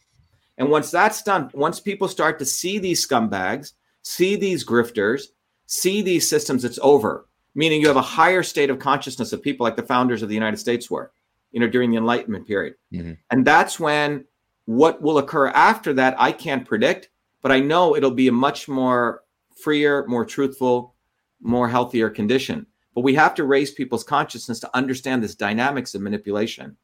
And 0.57 0.69
once 0.69 0.89
that's 0.89 1.21
done, 1.21 1.51
once 1.53 1.79
people 1.79 2.07
start 2.07 2.39
to 2.39 2.45
see 2.45 2.79
these 2.79 3.05
scumbags, 3.05 3.73
see 4.01 4.35
these 4.35 4.65
grifters, 4.65 5.25
see 5.67 6.01
these 6.01 6.27
systems, 6.27 6.65
it's 6.65 6.79
over. 6.81 7.27
Meaning 7.53 7.81
you 7.81 7.87
have 7.87 7.97
a 7.97 8.01
higher 8.01 8.43
state 8.43 8.69
of 8.69 8.79
consciousness 8.79 9.33
of 9.33 9.41
people 9.41 9.63
like 9.63 9.75
the 9.75 9.83
founders 9.83 10.21
of 10.21 10.29
the 10.29 10.35
United 10.35 10.57
States 10.57 10.89
were, 10.89 11.11
you 11.51 11.59
know, 11.59 11.67
during 11.67 11.91
the 11.91 11.97
Enlightenment 11.97 12.47
period. 12.47 12.75
Mm-hmm. 12.93 13.13
And 13.31 13.45
that's 13.45 13.79
when 13.79 14.25
what 14.65 15.01
will 15.01 15.17
occur 15.17 15.47
after 15.47 15.93
that, 15.93 16.15
I 16.19 16.31
can't 16.31 16.67
predict, 16.67 17.09
but 17.41 17.51
I 17.51 17.59
know 17.59 17.95
it'll 17.95 18.11
be 18.11 18.27
a 18.27 18.33
much 18.33 18.67
more 18.67 19.23
freer, 19.55 20.05
more 20.07 20.25
truthful, 20.25 20.93
more 21.41 21.69
healthier 21.69 22.09
condition. 22.09 22.67
But 22.97 23.03
we 23.03 23.13
have 23.13 23.35
to 23.35 23.43
raise 23.43 23.69
people's 23.69 24.03
consciousness 24.03 24.59
to 24.59 24.75
understand 24.75 25.23
this 25.23 25.35
dynamics 25.35 25.93
of 25.93 26.01
manipulation 26.01 26.75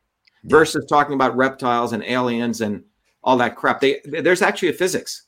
yeah. 0.44 0.50
versus 0.52 0.86
talking 0.88 1.16
about 1.16 1.36
reptiles 1.36 1.92
and 1.92 2.04
aliens 2.04 2.62
and 2.62 2.84
all 3.24 3.36
that 3.38 3.56
crap. 3.56 3.82
They, 3.82 4.00
there's 4.06 4.44
actually 4.44 4.70
a 4.70 4.74
physics. 4.74 5.24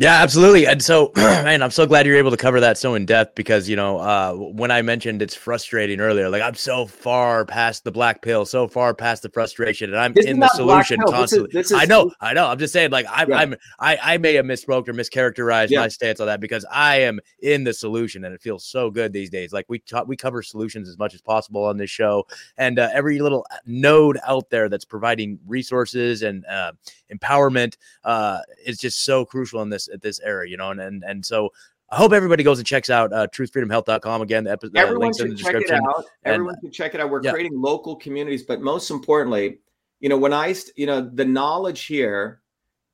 Yeah, 0.00 0.22
absolutely. 0.22 0.66
And 0.66 0.82
so, 0.82 1.12
man, 1.16 1.62
I'm 1.62 1.70
so 1.70 1.84
glad 1.86 2.06
you're 2.06 2.16
able 2.16 2.30
to 2.30 2.36
cover 2.38 2.58
that 2.60 2.78
so 2.78 2.94
in 2.94 3.04
depth 3.04 3.34
because, 3.34 3.68
you 3.68 3.76
know, 3.76 3.98
uh, 3.98 4.32
when 4.32 4.70
I 4.70 4.80
mentioned 4.80 5.20
it's 5.20 5.34
frustrating 5.34 6.00
earlier, 6.00 6.30
like 6.30 6.40
I'm 6.40 6.54
so 6.54 6.86
far 6.86 7.44
past 7.44 7.84
the 7.84 7.92
black 7.92 8.22
pill, 8.22 8.46
so 8.46 8.66
far 8.66 8.94
past 8.94 9.22
the 9.22 9.28
frustration, 9.28 9.90
and 9.90 9.98
I'm 10.00 10.14
this 10.14 10.24
in 10.24 10.40
the 10.40 10.48
solution 10.54 10.98
constantly. 11.06 11.50
This 11.52 11.66
is, 11.66 11.72
this 11.72 11.78
is, 11.78 11.82
I 11.82 11.84
know, 11.84 12.10
I 12.18 12.32
know. 12.32 12.46
I'm 12.46 12.58
just 12.58 12.72
saying, 12.72 12.92
like, 12.92 13.04
I'm, 13.10 13.28
yeah. 13.28 13.36
I'm 13.36 13.54
I, 13.78 13.98
I 14.02 14.16
may 14.16 14.32
have 14.34 14.46
misspoke 14.46 14.88
or 14.88 14.94
mischaracterized 14.94 15.68
yeah. 15.68 15.80
my 15.80 15.88
stance 15.88 16.18
on 16.18 16.28
that 16.28 16.40
because 16.40 16.64
I 16.72 17.02
am 17.02 17.20
in 17.42 17.64
the 17.64 17.74
solution, 17.74 18.24
and 18.24 18.34
it 18.34 18.40
feels 18.40 18.64
so 18.64 18.90
good 18.90 19.12
these 19.12 19.28
days. 19.28 19.52
Like 19.52 19.66
we 19.68 19.80
talk, 19.80 20.08
we 20.08 20.16
cover 20.16 20.42
solutions 20.42 20.88
as 20.88 20.96
much 20.96 21.12
as 21.12 21.20
possible 21.20 21.66
on 21.66 21.76
this 21.76 21.90
show, 21.90 22.26
and 22.56 22.78
uh, 22.78 22.88
every 22.94 23.18
little 23.18 23.44
node 23.66 24.18
out 24.26 24.48
there 24.48 24.70
that's 24.70 24.86
providing 24.86 25.38
resources 25.46 26.22
and 26.22 26.46
uh, 26.46 26.72
empowerment 27.12 27.76
uh, 28.04 28.40
is 28.64 28.78
just 28.78 29.04
so 29.04 29.24
crucial 29.24 29.62
in 29.62 29.70
this 29.70 29.88
at 29.88 30.02
this 30.02 30.20
era, 30.20 30.48
you 30.48 30.56
know, 30.56 30.70
and 30.70 30.80
and, 30.80 31.04
and 31.04 31.24
so 31.24 31.50
I 31.90 31.96
hope 31.96 32.12
everybody 32.12 32.44
goes 32.44 32.58
and 32.58 32.66
checks 32.66 32.88
out 32.88 33.12
uh, 33.12 33.26
truthfreedomhealth.com 33.28 34.22
again. 34.22 34.44
The 34.44 34.52
episode, 34.52 34.76
Everyone 34.76 35.12
should 35.12 35.36
check 35.36 35.56
it 35.56 35.70
out. 35.70 36.04
Everyone 36.24 36.54
and, 36.62 36.72
check 36.72 36.94
it 36.94 37.00
out. 37.00 37.10
We're 37.10 37.22
yeah. 37.22 37.32
creating 37.32 37.60
local 37.60 37.96
communities, 37.96 38.44
but 38.44 38.60
most 38.60 38.90
importantly, 38.90 39.58
you 39.98 40.08
know, 40.08 40.16
when 40.16 40.32
I, 40.32 40.54
you 40.76 40.86
know, 40.86 41.00
the 41.00 41.24
knowledge 41.24 41.86
here, 41.86 42.42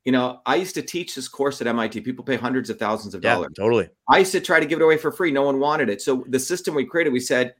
you 0.07 0.13
know, 0.13 0.41
I 0.47 0.57
used 0.57 0.75
to 0.77 0.83
teach 0.83 1.15
this 1.15 1.29
course 1.29 1.61
at 1.61 1.67
MIT. 1.67 2.01
People 2.03 2.25
pay 2.25 2.37
hundreds 2.37 2.71
of 2.71 2.79
thousands 2.79 3.15
of 3.15 3.23
yeah, 3.23 3.35
dollars. 3.35 3.53
Totally. 3.55 3.89
I 4.09 4.19
used 4.19 4.33
to 4.33 4.41
try 4.41 4.61
to 4.61 4.67
give 4.67 4.81
it 4.81 4.83
away 4.83 4.97
for 4.97 5.13
free. 5.13 5.31
No 5.31 5.43
one 5.43 5.59
wanted 5.59 5.91
it. 5.91 6.01
So 6.01 6.25
the 6.29 6.39
system 6.39 6.75
we 6.75 6.87
created, 6.87 7.13
we 7.13 7.21
said, 7.21 7.55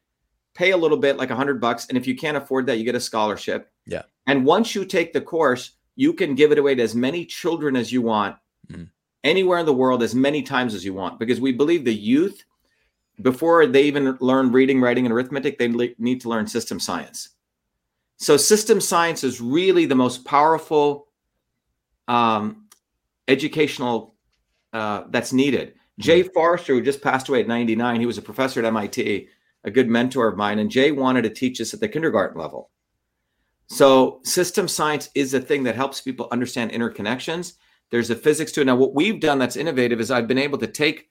pay 0.55 0.71
a 0.71 0.77
little 0.77 0.97
bit, 0.97 1.19
like 1.19 1.31
a 1.31 1.37
hundred 1.37 1.61
bucks, 1.61 1.87
and 1.89 1.99
if 1.99 2.07
you 2.07 2.17
can't 2.17 2.37
afford 2.37 2.67
that, 2.67 2.79
you 2.79 2.85
get 2.85 2.95
a 2.95 3.01
scholarship. 3.01 3.71
Yeah. 3.87 4.03
And 4.27 4.45
once 4.45 4.75
you 4.75 4.85
take 4.85 5.13
the 5.13 5.21
course, 5.21 5.73
you 5.97 6.13
can 6.13 6.35
give 6.35 6.53
it 6.53 6.59
away 6.59 6.75
to 6.75 6.83
as 6.83 6.95
many 6.95 7.25
children 7.25 7.75
as 7.75 7.91
you 7.91 8.03
want. 8.03 8.37
Mm 8.71 8.89
anywhere 9.27 9.59
in 9.59 9.67
the 9.67 9.73
world 9.73 10.05
as 10.05 10.15
many 10.15 10.41
times 10.41 10.73
as 10.73 10.85
you 10.85 10.95
want 10.95 11.19
because 11.19 11.41
we 11.41 11.51
believe 11.51 11.85
the 11.85 11.93
youth 11.93 12.45
before 13.23 13.67
they 13.67 13.83
even 13.83 14.17
learn 14.21 14.53
reading 14.53 14.81
writing 14.81 15.05
and 15.05 15.13
arithmetic 15.13 15.59
they 15.59 15.69
need 15.99 16.21
to 16.21 16.29
learn 16.29 16.47
system 16.47 16.79
science 16.79 17.31
so 18.19 18.37
system 18.37 18.81
science 18.81 19.25
is 19.25 19.41
really 19.41 19.85
the 19.85 19.95
most 19.95 20.25
powerful 20.25 21.09
um, 22.07 22.67
educational 23.27 24.15
uh, 24.73 25.03
that's 25.09 25.33
needed 25.33 25.75
jay 25.99 26.23
mm-hmm. 26.23 26.33
forrester 26.33 26.75
who 26.75 26.81
just 26.81 27.03
passed 27.03 27.29
away 27.29 27.41
at 27.41 27.49
99 27.49 27.99
he 27.99 28.07
was 28.07 28.19
a 28.19 28.23
professor 28.23 28.65
at 28.65 28.73
mit 28.73 29.29
a 29.65 29.71
good 29.73 29.89
mentor 29.89 30.29
of 30.29 30.37
mine 30.37 30.61
and 30.61 30.71
jay 30.71 30.93
wanted 30.93 31.23
to 31.23 31.31
teach 31.31 31.61
us 31.61 31.75
at 31.75 31.81
the 31.81 31.89
kindergarten 31.89 32.41
level 32.41 32.71
so 33.69 34.21
system 34.25 34.69
science 34.69 35.11
is 35.15 35.35
a 35.35 35.41
thing 35.41 35.65
that 35.65 35.75
helps 35.75 36.01
people 36.01 36.29
understand 36.31 36.71
interconnections 36.71 37.55
there's 37.91 38.11
a 38.11 38.17
physics 38.17 38.53
to 38.53 38.61
it. 38.63 38.65
Now, 38.65 38.77
what 38.77 38.95
we've 38.95 39.21
done 39.21 39.39
that's 39.39 39.57
innovative 39.57 40.01
is 40.01 40.11
I've 40.11 40.29
been 40.29 40.39
able 40.39 40.59
to 40.59 40.67
take 40.67 41.09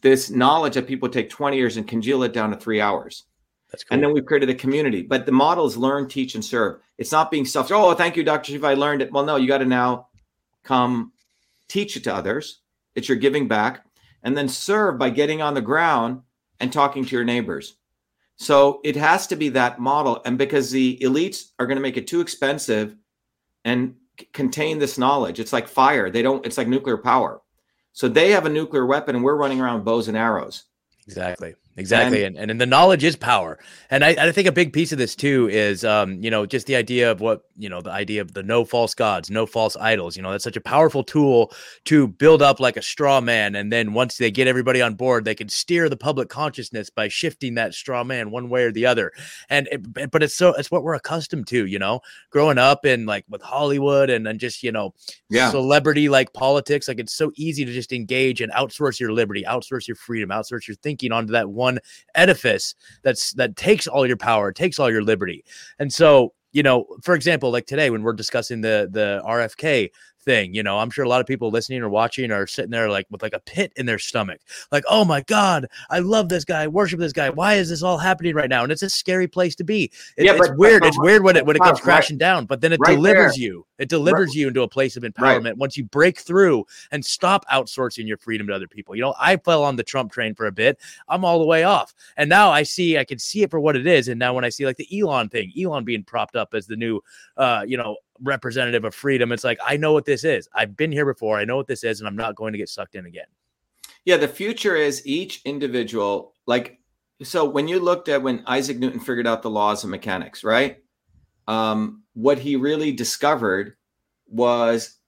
this 0.00 0.30
knowledge 0.30 0.74
that 0.74 0.86
people 0.86 1.08
take 1.08 1.30
20 1.30 1.56
years 1.56 1.76
and 1.76 1.86
congeal 1.86 2.22
it 2.22 2.32
down 2.32 2.50
to 2.50 2.56
three 2.56 2.80
hours. 2.80 3.24
That's 3.70 3.84
cool. 3.84 3.94
And 3.94 4.02
then 4.02 4.12
we've 4.12 4.24
created 4.24 4.50
a 4.50 4.54
community. 4.54 5.02
But 5.02 5.26
the 5.26 5.32
model 5.32 5.66
is 5.66 5.76
learn, 5.76 6.08
teach, 6.08 6.34
and 6.34 6.44
serve. 6.44 6.80
It's 6.98 7.12
not 7.12 7.30
being 7.30 7.44
selfish. 7.44 7.72
Oh, 7.72 7.94
thank 7.94 8.16
you, 8.16 8.24
Dr. 8.24 8.52
Shiva. 8.52 8.68
I 8.68 8.74
learned 8.74 9.02
it. 9.02 9.12
Well, 9.12 9.24
no, 9.24 9.36
you 9.36 9.48
got 9.48 9.58
to 9.58 9.64
now 9.64 10.08
come 10.62 11.12
teach 11.68 11.96
it 11.96 12.04
to 12.04 12.14
others. 12.14 12.60
It's 12.94 13.08
your 13.08 13.18
giving 13.18 13.48
back. 13.48 13.84
And 14.22 14.36
then 14.36 14.48
serve 14.48 14.98
by 14.98 15.10
getting 15.10 15.42
on 15.42 15.54
the 15.54 15.60
ground 15.60 16.22
and 16.60 16.72
talking 16.72 17.04
to 17.04 17.16
your 17.16 17.24
neighbors. 17.24 17.76
So 18.36 18.80
it 18.84 18.96
has 18.96 19.26
to 19.28 19.36
be 19.36 19.48
that 19.50 19.78
model. 19.78 20.20
And 20.24 20.36
because 20.36 20.70
the 20.70 20.98
elites 21.02 21.50
are 21.58 21.66
going 21.66 21.76
to 21.76 21.82
make 21.82 21.96
it 21.96 22.06
too 22.06 22.20
expensive 22.20 22.96
and 23.64 23.94
contain 24.32 24.78
this 24.78 24.98
knowledge. 24.98 25.40
It's 25.40 25.52
like 25.52 25.68
fire. 25.68 26.10
They 26.10 26.22
don't, 26.22 26.44
it's 26.44 26.58
like 26.58 26.68
nuclear 26.68 26.96
power. 26.96 27.42
So 27.92 28.08
they 28.08 28.30
have 28.30 28.46
a 28.46 28.50
nuclear 28.50 28.86
weapon 28.86 29.16
and 29.16 29.24
we're 29.24 29.36
running 29.36 29.60
around 29.60 29.84
bows 29.84 30.08
and 30.08 30.16
arrows. 30.16 30.64
Exactly. 31.06 31.54
Exactly. 31.76 32.22
And, 32.22 32.36
and, 32.38 32.52
and 32.52 32.60
the 32.60 32.66
knowledge 32.66 33.02
is 33.02 33.16
power. 33.16 33.58
And 33.90 34.04
I, 34.04 34.10
I 34.10 34.30
think 34.30 34.46
a 34.46 34.52
big 34.52 34.72
piece 34.72 34.92
of 34.92 34.98
this 34.98 35.16
too 35.16 35.48
is, 35.50 35.84
um, 35.84 36.22
you 36.22 36.30
know, 36.30 36.46
just 36.46 36.68
the 36.68 36.76
idea 36.76 37.10
of 37.10 37.20
what, 37.20 37.46
you 37.56 37.68
know, 37.68 37.80
the 37.80 37.90
idea 37.90 38.20
of 38.20 38.32
the 38.32 38.44
no 38.44 38.64
false 38.64 38.94
gods, 38.94 39.28
no 39.28 39.44
false 39.44 39.76
idols, 39.76 40.16
you 40.16 40.22
know, 40.22 40.30
that's 40.30 40.44
such 40.44 40.56
a 40.56 40.60
powerful 40.60 41.02
tool 41.02 41.52
to 41.86 42.06
build 42.06 42.42
up 42.42 42.60
like 42.60 42.76
a 42.76 42.82
straw 42.82 43.20
man. 43.20 43.56
And 43.56 43.72
then 43.72 43.92
once 43.92 44.18
they 44.18 44.30
get 44.30 44.46
everybody 44.46 44.80
on 44.80 44.94
board, 44.94 45.24
they 45.24 45.34
can 45.34 45.48
steer 45.48 45.88
the 45.88 45.96
public 45.96 46.28
consciousness 46.28 46.90
by 46.90 47.08
shifting 47.08 47.54
that 47.56 47.74
straw 47.74 48.04
man 48.04 48.30
one 48.30 48.48
way 48.48 48.62
or 48.62 48.70
the 48.70 48.86
other. 48.86 49.10
And, 49.48 49.68
it, 49.72 50.10
but 50.12 50.22
it's 50.22 50.36
so, 50.36 50.54
it's 50.54 50.70
what 50.70 50.84
we're 50.84 50.94
accustomed 50.94 51.48
to, 51.48 51.66
you 51.66 51.80
know, 51.80 52.00
growing 52.30 52.58
up 52.58 52.86
in 52.86 53.04
like 53.04 53.24
with 53.28 53.42
Hollywood 53.42 54.10
and 54.10 54.24
then 54.24 54.38
just, 54.38 54.62
you 54.62 54.70
know, 54.70 54.94
yeah. 55.28 55.50
celebrity 55.50 56.08
like 56.08 56.32
politics. 56.34 56.86
Like 56.86 57.00
it's 57.00 57.14
so 57.14 57.32
easy 57.34 57.64
to 57.64 57.72
just 57.72 57.92
engage 57.92 58.40
and 58.40 58.52
outsource 58.52 59.00
your 59.00 59.12
liberty, 59.12 59.42
outsource 59.42 59.88
your 59.88 59.96
freedom, 59.96 60.30
outsource 60.30 60.68
your 60.68 60.76
thinking 60.76 61.10
onto 61.10 61.32
that 61.32 61.48
one 61.48 61.63
one 61.64 61.78
edifice 62.14 62.74
that's 63.02 63.32
that 63.34 63.56
takes 63.56 63.86
all 63.86 64.06
your 64.06 64.16
power, 64.16 64.52
takes 64.52 64.78
all 64.78 64.90
your 64.90 65.02
liberty. 65.02 65.44
And 65.78 65.92
so, 65.92 66.32
you 66.52 66.62
know, 66.62 66.86
for 67.02 67.14
example, 67.14 67.50
like 67.50 67.66
today 67.66 67.90
when 67.90 68.02
we're 68.02 68.12
discussing 68.24 68.60
the 68.60 68.88
the 68.90 69.22
RFK 69.26 69.90
thing. 70.24 70.54
You 70.54 70.62
know, 70.62 70.78
I'm 70.78 70.90
sure 70.90 71.04
a 71.04 71.08
lot 71.08 71.20
of 71.20 71.26
people 71.26 71.50
listening 71.50 71.82
or 71.82 71.88
watching 71.88 72.30
are 72.30 72.46
sitting 72.46 72.70
there 72.70 72.88
like 72.88 73.06
with 73.10 73.22
like 73.22 73.34
a 73.34 73.40
pit 73.40 73.72
in 73.76 73.86
their 73.86 73.98
stomach, 73.98 74.40
like, 74.72 74.84
oh 74.88 75.04
my 75.04 75.22
God, 75.22 75.66
I 75.90 76.00
love 76.00 76.28
this 76.28 76.44
guy, 76.44 76.62
I 76.62 76.66
worship 76.68 77.00
this 77.00 77.12
guy. 77.12 77.30
Why 77.30 77.54
is 77.54 77.68
this 77.68 77.82
all 77.82 77.98
happening 77.98 78.34
right 78.34 78.48
now? 78.48 78.62
And 78.62 78.72
it's 78.72 78.82
a 78.82 78.90
scary 78.90 79.28
place 79.28 79.54
to 79.56 79.64
be. 79.64 79.90
It, 80.16 80.24
yeah, 80.24 80.32
it's 80.32 80.48
but, 80.48 80.56
weird. 80.56 80.80
But, 80.80 80.88
it's 80.88 80.98
weird 80.98 81.22
when 81.22 81.36
it 81.36 81.46
when 81.46 81.56
it 81.56 81.62
comes 81.62 81.80
crashing 81.80 82.18
down, 82.18 82.46
but 82.46 82.60
then 82.60 82.72
it 82.72 82.80
right 82.80 82.94
delivers 82.94 83.34
there. 83.34 83.42
you. 83.42 83.66
It 83.78 83.88
delivers 83.88 84.28
right. 84.28 84.36
you 84.36 84.48
into 84.48 84.62
a 84.62 84.68
place 84.68 84.96
of 84.96 85.02
empowerment 85.02 85.56
once 85.56 85.76
you 85.76 85.84
break 85.84 86.18
through 86.18 86.64
and 86.92 87.04
stop 87.04 87.44
outsourcing 87.52 88.06
your 88.06 88.18
freedom 88.18 88.46
to 88.46 88.54
other 88.54 88.68
people. 88.68 88.94
You 88.94 89.02
know, 89.02 89.14
I 89.18 89.36
fell 89.36 89.64
on 89.64 89.76
the 89.76 89.82
Trump 89.82 90.12
train 90.12 90.34
for 90.34 90.46
a 90.46 90.52
bit. 90.52 90.78
I'm 91.08 91.24
all 91.24 91.38
the 91.38 91.44
way 91.44 91.64
off. 91.64 91.92
And 92.16 92.28
now 92.28 92.50
I 92.50 92.62
see 92.62 92.98
I 92.98 93.04
can 93.04 93.18
see 93.18 93.42
it 93.42 93.50
for 93.50 93.60
what 93.60 93.76
it 93.76 93.86
is. 93.86 94.08
And 94.08 94.18
now 94.18 94.32
when 94.34 94.44
I 94.44 94.48
see 94.48 94.64
like 94.64 94.76
the 94.76 95.00
Elon 95.00 95.28
thing, 95.28 95.52
Elon 95.60 95.84
being 95.84 96.04
propped 96.04 96.36
up 96.36 96.54
as 96.54 96.66
the 96.66 96.76
new 96.76 97.00
uh, 97.36 97.64
you 97.66 97.76
know, 97.76 97.96
representative 98.20 98.84
of 98.84 98.94
freedom. 98.94 99.32
It's 99.32 99.44
like, 99.44 99.58
I 99.64 99.76
know 99.76 99.92
what 99.92 100.04
this 100.04 100.24
is. 100.24 100.48
I've 100.54 100.76
been 100.76 100.92
here 100.92 101.06
before. 101.06 101.38
I 101.38 101.44
know 101.44 101.56
what 101.56 101.66
this 101.66 101.84
is, 101.84 102.00
and 102.00 102.08
I'm 102.08 102.16
not 102.16 102.36
going 102.36 102.52
to 102.52 102.58
get 102.58 102.68
sucked 102.68 102.94
in 102.94 103.06
again. 103.06 103.26
Yeah, 104.04 104.16
the 104.16 104.28
future 104.28 104.76
is 104.76 105.06
each 105.06 105.40
individual. 105.44 106.34
Like, 106.46 106.78
so 107.22 107.44
when 107.44 107.68
you 107.68 107.80
looked 107.80 108.08
at 108.08 108.22
when 108.22 108.42
Isaac 108.46 108.78
Newton 108.78 109.00
figured 109.00 109.26
out 109.26 109.42
the 109.42 109.50
laws 109.50 109.84
of 109.84 109.90
mechanics, 109.90 110.44
right? 110.44 110.78
Um, 111.48 112.02
what 112.14 112.38
he 112.38 112.56
really 112.56 112.92
discovered 112.92 113.76
was 114.26 114.98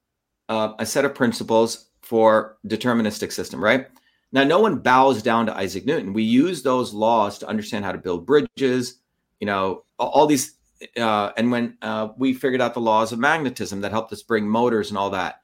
uh, 0.49 0.73
a 0.79 0.87
set 0.87 1.05
of 1.05 1.15
principles 1.15 1.91
for 2.03 2.59
deterministic 2.67 3.33
system, 3.33 3.63
right? 3.63 3.89
Now, 4.33 4.45
no 4.45 4.61
one 4.61 4.79
bows 4.79 5.23
down 5.23 5.47
to 5.47 5.57
Isaac 5.57 5.87
Newton. 5.87 6.13
We 6.13 6.23
use 6.23 6.63
those 6.63 6.93
laws 6.93 7.39
to 7.39 7.49
understand 7.49 7.85
how 7.85 7.93
to 7.93 7.99
build 7.99 8.27
bridges, 8.27 9.01
you 9.41 9.47
know, 9.47 9.85
all 9.99 10.27
these 10.27 10.56
uh, 10.97 11.33
and 11.37 11.51
when 11.51 11.79
uh, 11.83 12.09
we 12.17 12.35
figured 12.35 12.61
out 12.61 12.75
the 12.75 12.81
laws 12.81 13.13
of 13.13 13.19
magnetism 13.19 13.81
that 13.81 13.93
helped 13.93 14.13
us 14.13 14.23
bring 14.23 14.49
motors 14.49 14.91
and 14.91 14.99
all 14.99 15.11
that. 15.11 15.41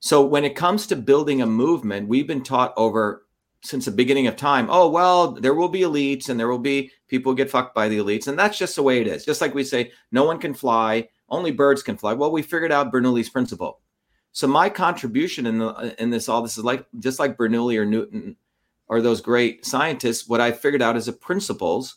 So 0.00 0.24
when 0.24 0.44
it 0.44 0.56
comes 0.56 0.86
to 0.88 0.96
building 0.96 1.42
a 1.42 1.46
movement, 1.46 2.08
we've 2.08 2.26
been 2.26 2.42
taught 2.42 2.74
over 2.76 3.26
since 3.62 3.84
the 3.84 3.92
beginning 3.92 4.26
of 4.26 4.36
time. 4.36 4.66
Oh 4.70 4.88
well, 4.88 5.32
there 5.32 5.54
will 5.54 5.68
be 5.68 5.80
elites, 5.80 6.28
and 6.28 6.38
there 6.38 6.48
will 6.48 6.58
be 6.58 6.90
people 7.08 7.34
get 7.34 7.50
fucked 7.50 7.74
by 7.74 7.88
the 7.88 7.98
elites, 7.98 8.26
and 8.26 8.38
that's 8.38 8.58
just 8.58 8.76
the 8.76 8.82
way 8.82 9.00
it 9.00 9.06
is. 9.06 9.24
Just 9.24 9.40
like 9.40 9.54
we 9.54 9.64
say, 9.64 9.92
no 10.10 10.24
one 10.24 10.38
can 10.38 10.54
fly, 10.54 11.08
only 11.28 11.52
birds 11.52 11.82
can 11.82 11.96
fly. 11.96 12.12
Well, 12.12 12.32
we 12.32 12.42
figured 12.42 12.72
out 12.72 12.92
Bernoulli's 12.92 13.30
principle. 13.30 13.80
So 14.32 14.46
my 14.46 14.68
contribution 14.68 15.46
in 15.46 15.58
the 15.58 15.94
in 16.02 16.10
this 16.10 16.28
all 16.28 16.42
this 16.42 16.58
is 16.58 16.64
like 16.64 16.86
just 16.98 17.18
like 17.18 17.36
Bernoulli 17.36 17.78
or 17.78 17.84
Newton 17.84 18.36
or 18.88 19.00
those 19.00 19.20
great 19.20 19.64
scientists. 19.64 20.28
What 20.28 20.40
I 20.40 20.52
figured 20.52 20.82
out 20.82 20.96
is 20.96 21.06
the 21.06 21.12
principles 21.12 21.96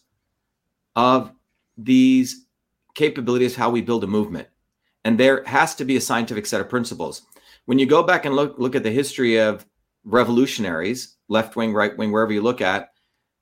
of 0.95 1.31
these 1.77 2.44
capabilities, 2.95 3.55
how 3.55 3.69
we 3.69 3.81
build 3.81 4.03
a 4.03 4.07
movement, 4.07 4.47
and 5.03 5.19
there 5.19 5.43
has 5.45 5.75
to 5.75 5.85
be 5.85 5.97
a 5.97 6.01
scientific 6.01 6.45
set 6.45 6.61
of 6.61 6.69
principles. 6.69 7.21
When 7.65 7.79
you 7.79 7.85
go 7.85 8.03
back 8.03 8.25
and 8.25 8.35
look 8.35 8.57
look 8.57 8.75
at 8.75 8.83
the 8.83 8.91
history 8.91 9.39
of 9.39 9.65
revolutionaries, 10.03 11.17
left 11.27 11.55
wing, 11.55 11.73
right 11.73 11.95
wing, 11.97 12.11
wherever 12.11 12.33
you 12.33 12.41
look 12.41 12.61
at, 12.61 12.89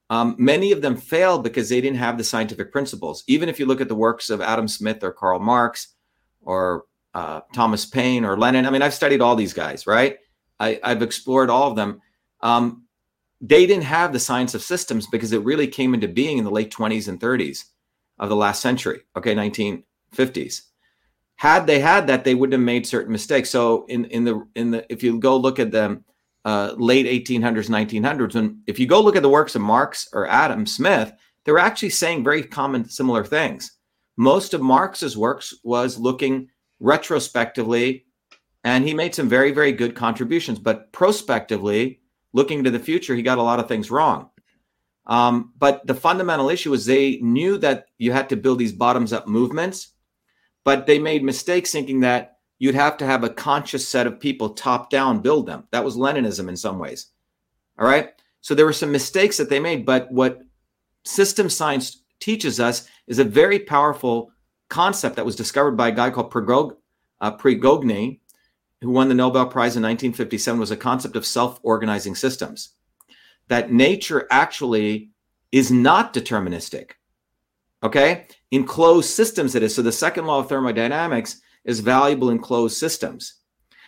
um, 0.09 0.35
many 0.37 0.71
of 0.71 0.81
them 0.81 0.95
failed 0.95 1.43
because 1.43 1.69
they 1.69 1.81
didn't 1.81 1.97
have 1.97 2.17
the 2.17 2.23
scientific 2.23 2.71
principles. 2.71 3.23
Even 3.27 3.49
if 3.49 3.59
you 3.59 3.65
look 3.65 3.81
at 3.81 3.87
the 3.87 3.95
works 3.95 4.29
of 4.29 4.41
Adam 4.41 4.67
Smith 4.67 5.03
or 5.03 5.11
Karl 5.11 5.39
Marx 5.39 5.95
or 6.41 6.85
uh, 7.13 7.41
Thomas 7.53 7.85
Paine 7.85 8.25
or 8.25 8.37
Lenin, 8.37 8.65
I 8.65 8.69
mean, 8.69 8.81
I've 8.81 8.93
studied 8.93 9.21
all 9.21 9.35
these 9.35 9.53
guys, 9.53 9.87
right? 9.87 10.17
I, 10.59 10.79
have 10.83 11.01
explored 11.01 11.49
all 11.49 11.69
of 11.69 11.75
them. 11.75 12.01
Um, 12.41 12.85
they 13.41 13.65
didn't 13.65 13.83
have 13.83 14.13
the 14.13 14.19
science 14.19 14.53
of 14.53 14.61
systems 14.61 15.07
because 15.07 15.33
it 15.33 15.43
really 15.43 15.67
came 15.67 15.93
into 15.93 16.07
being 16.07 16.37
in 16.37 16.43
the 16.43 16.51
late 16.51 16.71
20s 16.71 17.07
and 17.07 17.19
30s 17.19 17.65
of 18.23 18.29
the 18.29 18.35
last 18.35 18.61
century, 18.61 19.01
okay, 19.15 19.35
1950s 19.35 20.61
had 21.43 21.67
they 21.67 21.79
had 21.79 22.07
that, 22.07 22.23
they 22.23 22.35
wouldn't 22.35 22.53
have 22.53 22.65
made 22.65 22.87
certain 22.87 23.11
mistakes. 23.11 23.49
So 23.49 23.85
in 23.87 24.05
in 24.05 24.23
the 24.23 24.47
in 24.55 24.71
the 24.71 24.85
if 24.91 25.03
you 25.03 25.19
go 25.19 25.35
look 25.35 25.59
at 25.59 25.71
the 25.71 26.01
uh, 26.45 26.73
late 26.77 27.05
1800s, 27.05 27.69
1900s, 27.69 28.35
and 28.35 28.59
if 28.67 28.79
you 28.79 28.85
go 28.85 29.01
look 29.01 29.15
at 29.15 29.23
the 29.23 29.29
works 29.29 29.55
of 29.55 29.61
Marx 29.61 30.07
or 30.13 30.27
Adam 30.27 30.65
Smith, 30.65 31.11
they're 31.43 31.59
actually 31.59 31.89
saying 31.89 32.23
very 32.23 32.43
common 32.43 32.87
similar 32.87 33.23
things. 33.23 33.77
Most 34.17 34.53
of 34.53 34.61
Marx's 34.61 35.17
works 35.17 35.53
was 35.63 35.97
looking 35.97 36.49
retrospectively, 36.79 38.05
and 38.63 38.87
he 38.87 38.93
made 38.93 39.15
some 39.15 39.27
very 39.27 39.51
very 39.51 39.71
good 39.71 39.95
contributions. 39.95 40.59
But 40.59 40.91
prospectively, 40.91 41.99
looking 42.33 42.63
to 42.63 42.71
the 42.71 42.79
future, 42.79 43.15
he 43.15 43.21
got 43.21 43.37
a 43.37 43.43
lot 43.43 43.59
of 43.59 43.67
things 43.67 43.91
wrong. 43.91 44.29
Um, 45.05 45.51
but 45.57 45.85
the 45.85 45.95
fundamental 45.95 46.49
issue 46.49 46.73
is 46.73 46.85
they 46.85 47.17
knew 47.17 47.57
that 47.57 47.87
you 47.97 48.13
had 48.13 48.29
to 48.29 48.37
build 48.37 48.59
these 48.59 48.71
bottoms 48.71 49.11
up 49.11 49.27
movements 49.27 49.93
but 50.63 50.85
they 50.85 50.99
made 50.99 51.23
mistakes 51.23 51.71
thinking 51.71 52.01
that 52.01 52.37
you'd 52.59 52.75
have 52.75 52.97
to 52.97 53.05
have 53.05 53.23
a 53.23 53.29
conscious 53.29 53.87
set 53.87 54.07
of 54.07 54.19
people 54.19 54.49
top 54.49 54.89
down 54.89 55.21
build 55.21 55.45
them. 55.45 55.65
That 55.71 55.83
was 55.83 55.97
Leninism 55.97 56.47
in 56.47 56.55
some 56.55 56.79
ways. 56.79 57.07
All 57.77 57.87
right. 57.87 58.09
So 58.41 58.55
there 58.55 58.65
were 58.65 58.73
some 58.73 58.91
mistakes 58.91 59.37
that 59.37 59.49
they 59.49 59.59
made, 59.59 59.85
but 59.85 60.11
what 60.11 60.41
system 61.03 61.49
science 61.49 62.03
teaches 62.19 62.59
us 62.59 62.87
is 63.07 63.19
a 63.19 63.23
very 63.23 63.59
powerful 63.59 64.31
concept 64.69 65.15
that 65.17 65.25
was 65.25 65.35
discovered 65.35 65.75
by 65.75 65.89
a 65.89 65.93
guy 65.93 66.09
called 66.09 66.31
Prigog, 66.31 66.77
uh, 67.19 67.35
Prigogine, 67.35 68.19
who 68.81 68.89
won 68.89 69.07
the 69.07 69.15
Nobel 69.15 69.45
Prize 69.45 69.75
in 69.75 69.83
1957, 69.83 70.59
was 70.59 70.71
a 70.71 70.77
concept 70.77 71.15
of 71.15 71.25
self-organizing 71.25 72.15
systems. 72.15 72.69
That 73.47 73.71
nature 73.71 74.27
actually 74.31 75.11
is 75.51 75.71
not 75.71 76.13
deterministic. 76.13 76.91
Okay. 77.83 78.27
In 78.51 78.65
closed 78.65 79.09
systems, 79.09 79.55
it 79.55 79.63
is. 79.63 79.75
So 79.75 79.81
the 79.81 79.91
second 79.91 80.25
law 80.25 80.39
of 80.39 80.49
thermodynamics 80.49 81.41
is 81.65 81.79
valuable 81.79 82.29
in 82.29 82.39
closed 82.39 82.77
systems. 82.77 83.35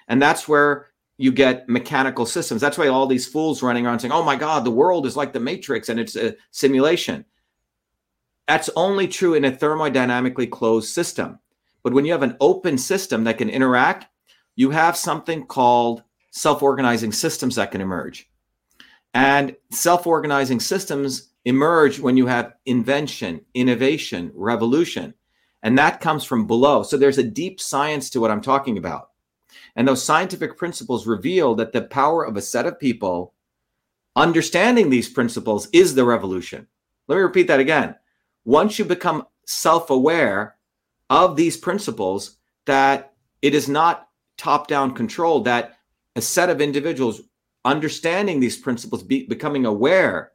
And 0.08 0.22
that's 0.22 0.48
where 0.48 0.88
you 1.18 1.32
get 1.32 1.70
mechanical 1.70 2.26
systems. 2.26 2.62
That's 2.62 2.78
why 2.78 2.88
all 2.88 3.08
these 3.08 3.28
fools 3.28 3.64
running 3.64 3.86
around 3.86 4.00
saying, 4.00 4.12
oh 4.12 4.24
my 4.24 4.36
God, 4.36 4.66
the 4.66 4.72
world 4.72 5.06
is 5.06 5.16
like 5.16 5.34
the 5.34 5.40
matrix 5.40 5.90
and 5.90 6.00
it's 6.00 6.16
a 6.16 6.36
simulation. 6.52 7.26
That's 8.48 8.70
only 8.76 9.08
true 9.08 9.34
in 9.34 9.46
a 9.46 9.52
thermodynamically 9.52 10.52
closed 10.52 10.94
system. 10.94 11.40
But 11.84 11.94
when 11.94 12.06
you 12.06 12.12
have 12.12 12.24
an 12.24 12.38
open 12.42 12.78
system 12.78 13.24
that 13.24 13.38
can 13.38 13.50
interact, 13.50 14.08
you 14.56 14.72
have 14.72 14.98
something 14.98 15.46
called 15.46 16.04
self 16.32 16.62
organizing 16.62 17.12
systems 17.12 17.56
that 17.56 17.72
can 17.72 17.82
emerge. 17.82 18.30
And 19.16 19.56
self 19.72 20.06
organizing 20.06 20.60
systems 20.60 21.30
emerge 21.46 22.00
when 22.00 22.18
you 22.18 22.28
have 22.28 22.54
invention, 22.66 23.46
innovation, 23.54 24.30
revolution. 24.36 25.14
And 25.64 25.78
that 25.78 26.02
comes 26.02 26.26
from 26.26 26.46
below. 26.46 26.84
So 26.84 26.98
there's 26.98 27.18
a 27.18 27.24
deep 27.24 27.62
science 27.62 28.10
to 28.12 28.20
what 28.20 28.30
I'm 28.30 28.42
talking 28.42 28.78
about. 28.78 29.12
And 29.78 29.88
those 29.88 30.04
scientific 30.04 30.58
principles 30.58 31.08
reveal 31.08 31.56
that 31.56 31.72
the 31.72 31.84
power 31.84 32.24
of 32.24 32.36
a 32.36 32.42
set 32.42 32.66
of 32.66 32.78
people 32.78 33.34
understanding 34.18 34.90
these 34.90 35.10
principles 35.10 35.70
is 35.72 35.96
the 35.96 36.06
revolution. 36.06 36.68
Let 37.08 37.16
me 37.16 37.22
repeat 37.22 37.48
that 37.48 37.62
again. 37.62 37.96
Once 38.44 38.78
you 38.78 38.84
become 38.86 39.26
self 39.46 39.90
aware 39.90 40.58
of 41.10 41.38
these 41.38 41.56
principles, 41.56 42.38
that 42.66 43.14
it 43.42 43.56
is 43.56 43.70
not 43.70 44.10
top 44.38 44.68
down 44.68 44.94
control, 44.94 45.40
that 45.42 45.78
a 46.18 46.22
set 46.22 46.50
of 46.50 46.60
individuals 46.60 47.22
understanding 47.66 48.40
these 48.40 48.58
principles, 48.58 49.04
be, 49.04 49.26
becoming 49.26 49.66
aware 49.66 50.32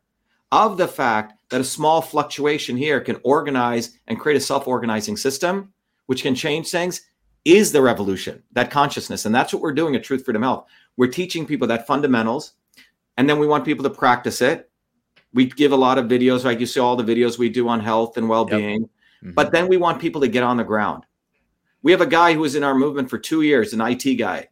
of 0.53 0.77
the 0.77 0.89
fact 0.89 1.35
that 1.51 1.61
a 1.61 1.65
small 1.65 2.03
fluctuation 2.03 2.77
here 2.77 3.01
can 3.01 3.19
organize 3.23 3.99
and 4.09 4.19
create 4.19 4.37
a 4.37 4.41
self 4.41 4.67
organizing 4.67 5.17
system, 5.17 5.73
which 6.07 6.23
can 6.23 6.35
change 6.35 6.69
things, 6.69 7.03
is 7.45 7.73
the 7.73 7.81
revolution, 7.81 8.43
that 8.53 8.71
consciousness. 8.71 9.25
And 9.25 9.35
that's 9.35 9.53
what 9.53 9.63
we're 9.63 9.73
doing 9.73 9.97
at 9.97 10.05
Truth 10.05 10.25
Freedom 10.25 10.43
Health. 10.43 10.67
We're 10.97 11.07
teaching 11.07 11.47
people 11.47 11.69
that 11.69 11.87
fundamentals, 11.87 12.53
and 13.17 13.29
then 13.31 13.39
we 13.39 13.47
want 13.47 13.65
people 13.65 13.85
to 13.85 13.91
practice 13.91 14.43
it. 14.43 14.71
We 15.33 15.47
give 15.47 15.73
a 15.73 15.77
lot 15.77 15.97
of 15.97 16.07
videos, 16.07 16.45
like 16.45 16.59
you 16.59 16.67
see 16.67 16.81
all 16.81 16.97
the 16.97 17.05
videos 17.05 17.39
we 17.39 17.49
do 17.49 17.69
on 17.69 17.81
health 17.81 18.17
and 18.17 18.29
well 18.29 18.45
being. 18.45 18.81
Yep. 18.81 18.91
Mm-hmm. 19.23 19.33
But 19.33 19.53
then 19.53 19.69
we 19.69 19.77
want 19.77 20.01
people 20.01 20.21
to 20.23 20.29
get 20.29 20.43
on 20.43 20.57
the 20.57 20.65
ground. 20.65 21.05
We 21.83 21.93
have 21.93 22.01
a 22.01 22.07
guy 22.07 22.35
who 22.35 22.41
was 22.41 22.57
in 22.57 22.65
our 22.65 22.75
movement 22.75 23.09
for 23.09 23.19
two 23.19 23.43
years, 23.43 23.73
an 23.73 23.81
IT 23.81 24.17
guy. 24.17 24.49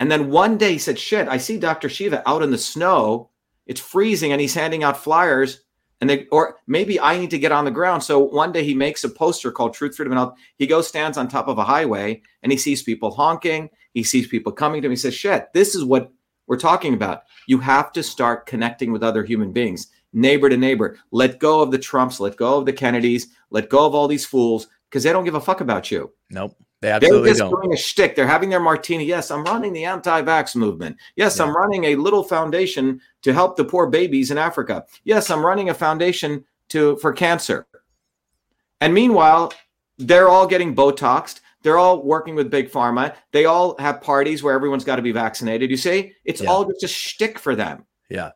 And 0.00 0.10
then 0.10 0.30
one 0.30 0.58
day 0.58 0.72
he 0.72 0.78
said, 0.78 0.98
Shit, 0.98 1.28
I 1.28 1.36
see 1.36 1.58
Dr. 1.58 1.88
Shiva 1.88 2.28
out 2.28 2.42
in 2.42 2.50
the 2.50 2.58
snow 2.58 3.30
it's 3.70 3.80
freezing 3.80 4.32
and 4.32 4.40
he's 4.40 4.54
handing 4.54 4.82
out 4.82 4.96
flyers 4.96 5.60
and 6.00 6.10
they 6.10 6.26
or 6.32 6.56
maybe 6.66 6.98
I 6.98 7.16
need 7.16 7.30
to 7.30 7.38
get 7.38 7.52
on 7.52 7.64
the 7.64 7.70
ground. 7.70 8.02
So 8.02 8.18
one 8.18 8.50
day 8.50 8.64
he 8.64 8.74
makes 8.74 9.04
a 9.04 9.08
poster 9.08 9.52
called 9.52 9.74
Truth, 9.74 9.94
Freedom, 9.94 10.12
and 10.12 10.18
Health. 10.18 10.38
He 10.56 10.66
goes, 10.66 10.88
stands 10.88 11.16
on 11.16 11.28
top 11.28 11.46
of 11.46 11.58
a 11.58 11.64
highway, 11.64 12.22
and 12.42 12.50
he 12.50 12.58
sees 12.58 12.82
people 12.82 13.12
honking. 13.12 13.70
He 13.94 14.02
sees 14.02 14.26
people 14.26 14.50
coming 14.50 14.82
to 14.82 14.86
him. 14.86 14.92
He 14.92 14.96
says, 14.96 15.14
"Shit, 15.14 15.52
this 15.52 15.76
is 15.76 15.84
what 15.84 16.10
we're 16.48 16.56
talking 16.56 16.94
about. 16.94 17.22
You 17.46 17.60
have 17.60 17.92
to 17.92 18.02
start 18.02 18.46
connecting 18.46 18.90
with 18.90 19.04
other 19.04 19.22
human 19.22 19.52
beings, 19.52 19.86
neighbor 20.12 20.48
to 20.48 20.56
neighbor. 20.56 20.98
Let 21.12 21.38
go 21.38 21.60
of 21.60 21.70
the 21.70 21.78
Trumps. 21.78 22.18
Let 22.18 22.36
go 22.36 22.58
of 22.58 22.66
the 22.66 22.72
Kennedys. 22.72 23.28
Let 23.50 23.68
go 23.68 23.86
of 23.86 23.94
all 23.94 24.08
these 24.08 24.26
fools 24.26 24.66
because 24.88 25.04
they 25.04 25.12
don't 25.12 25.24
give 25.24 25.36
a 25.36 25.40
fuck 25.40 25.60
about 25.60 25.92
you. 25.92 26.10
Nope. 26.30 26.56
They 26.80 26.90
absolutely 26.90 27.24
They're 27.24 27.30
just 27.32 27.40
don't. 27.40 27.62
doing 27.62 27.74
a 27.74 27.76
shtick. 27.76 28.16
They're 28.16 28.26
having 28.26 28.48
their 28.48 28.60
martini. 28.60 29.04
Yes, 29.04 29.30
I'm 29.30 29.44
running 29.44 29.72
the 29.72 29.84
anti-vax 29.84 30.56
movement. 30.56 30.96
Yes, 31.14 31.38
yeah. 31.38 31.44
I'm 31.44 31.54
running 31.54 31.84
a 31.84 31.96
little 31.96 32.24
foundation 32.24 33.00
to 33.22 33.34
help 33.34 33.56
the 33.56 33.64
poor 33.64 33.86
babies 33.86 34.30
in 34.30 34.38
Africa. 34.38 34.86
Yes, 35.04 35.30
I'm 35.30 35.44
running 35.44 35.68
a 35.68 35.74
foundation 35.74 36.44
to 36.68 36.96
for 36.96 37.12
cancer. 37.12 37.66
And 38.80 38.94
meanwhile, 38.94 39.52
they're 39.98 40.30
all 40.30 40.46
getting 40.46 40.74
Botoxed. 40.74 41.40
They're 41.62 41.76
all 41.76 42.02
working 42.02 42.34
with 42.34 42.50
big 42.50 42.70
pharma. 42.70 43.14
They 43.32 43.44
all 43.44 43.76
have 43.78 44.00
parties 44.00 44.42
where 44.42 44.54
everyone's 44.54 44.84
got 44.84 44.96
to 44.96 45.02
be 45.02 45.12
vaccinated. 45.12 45.70
You 45.70 45.76
see, 45.76 46.14
it's 46.24 46.40
yeah. 46.40 46.48
all 46.48 46.64
just 46.64 46.84
a 46.84 46.88
shtick 46.88 47.38
for 47.38 47.54
them. 47.54 47.84
Yeah. 48.08 48.30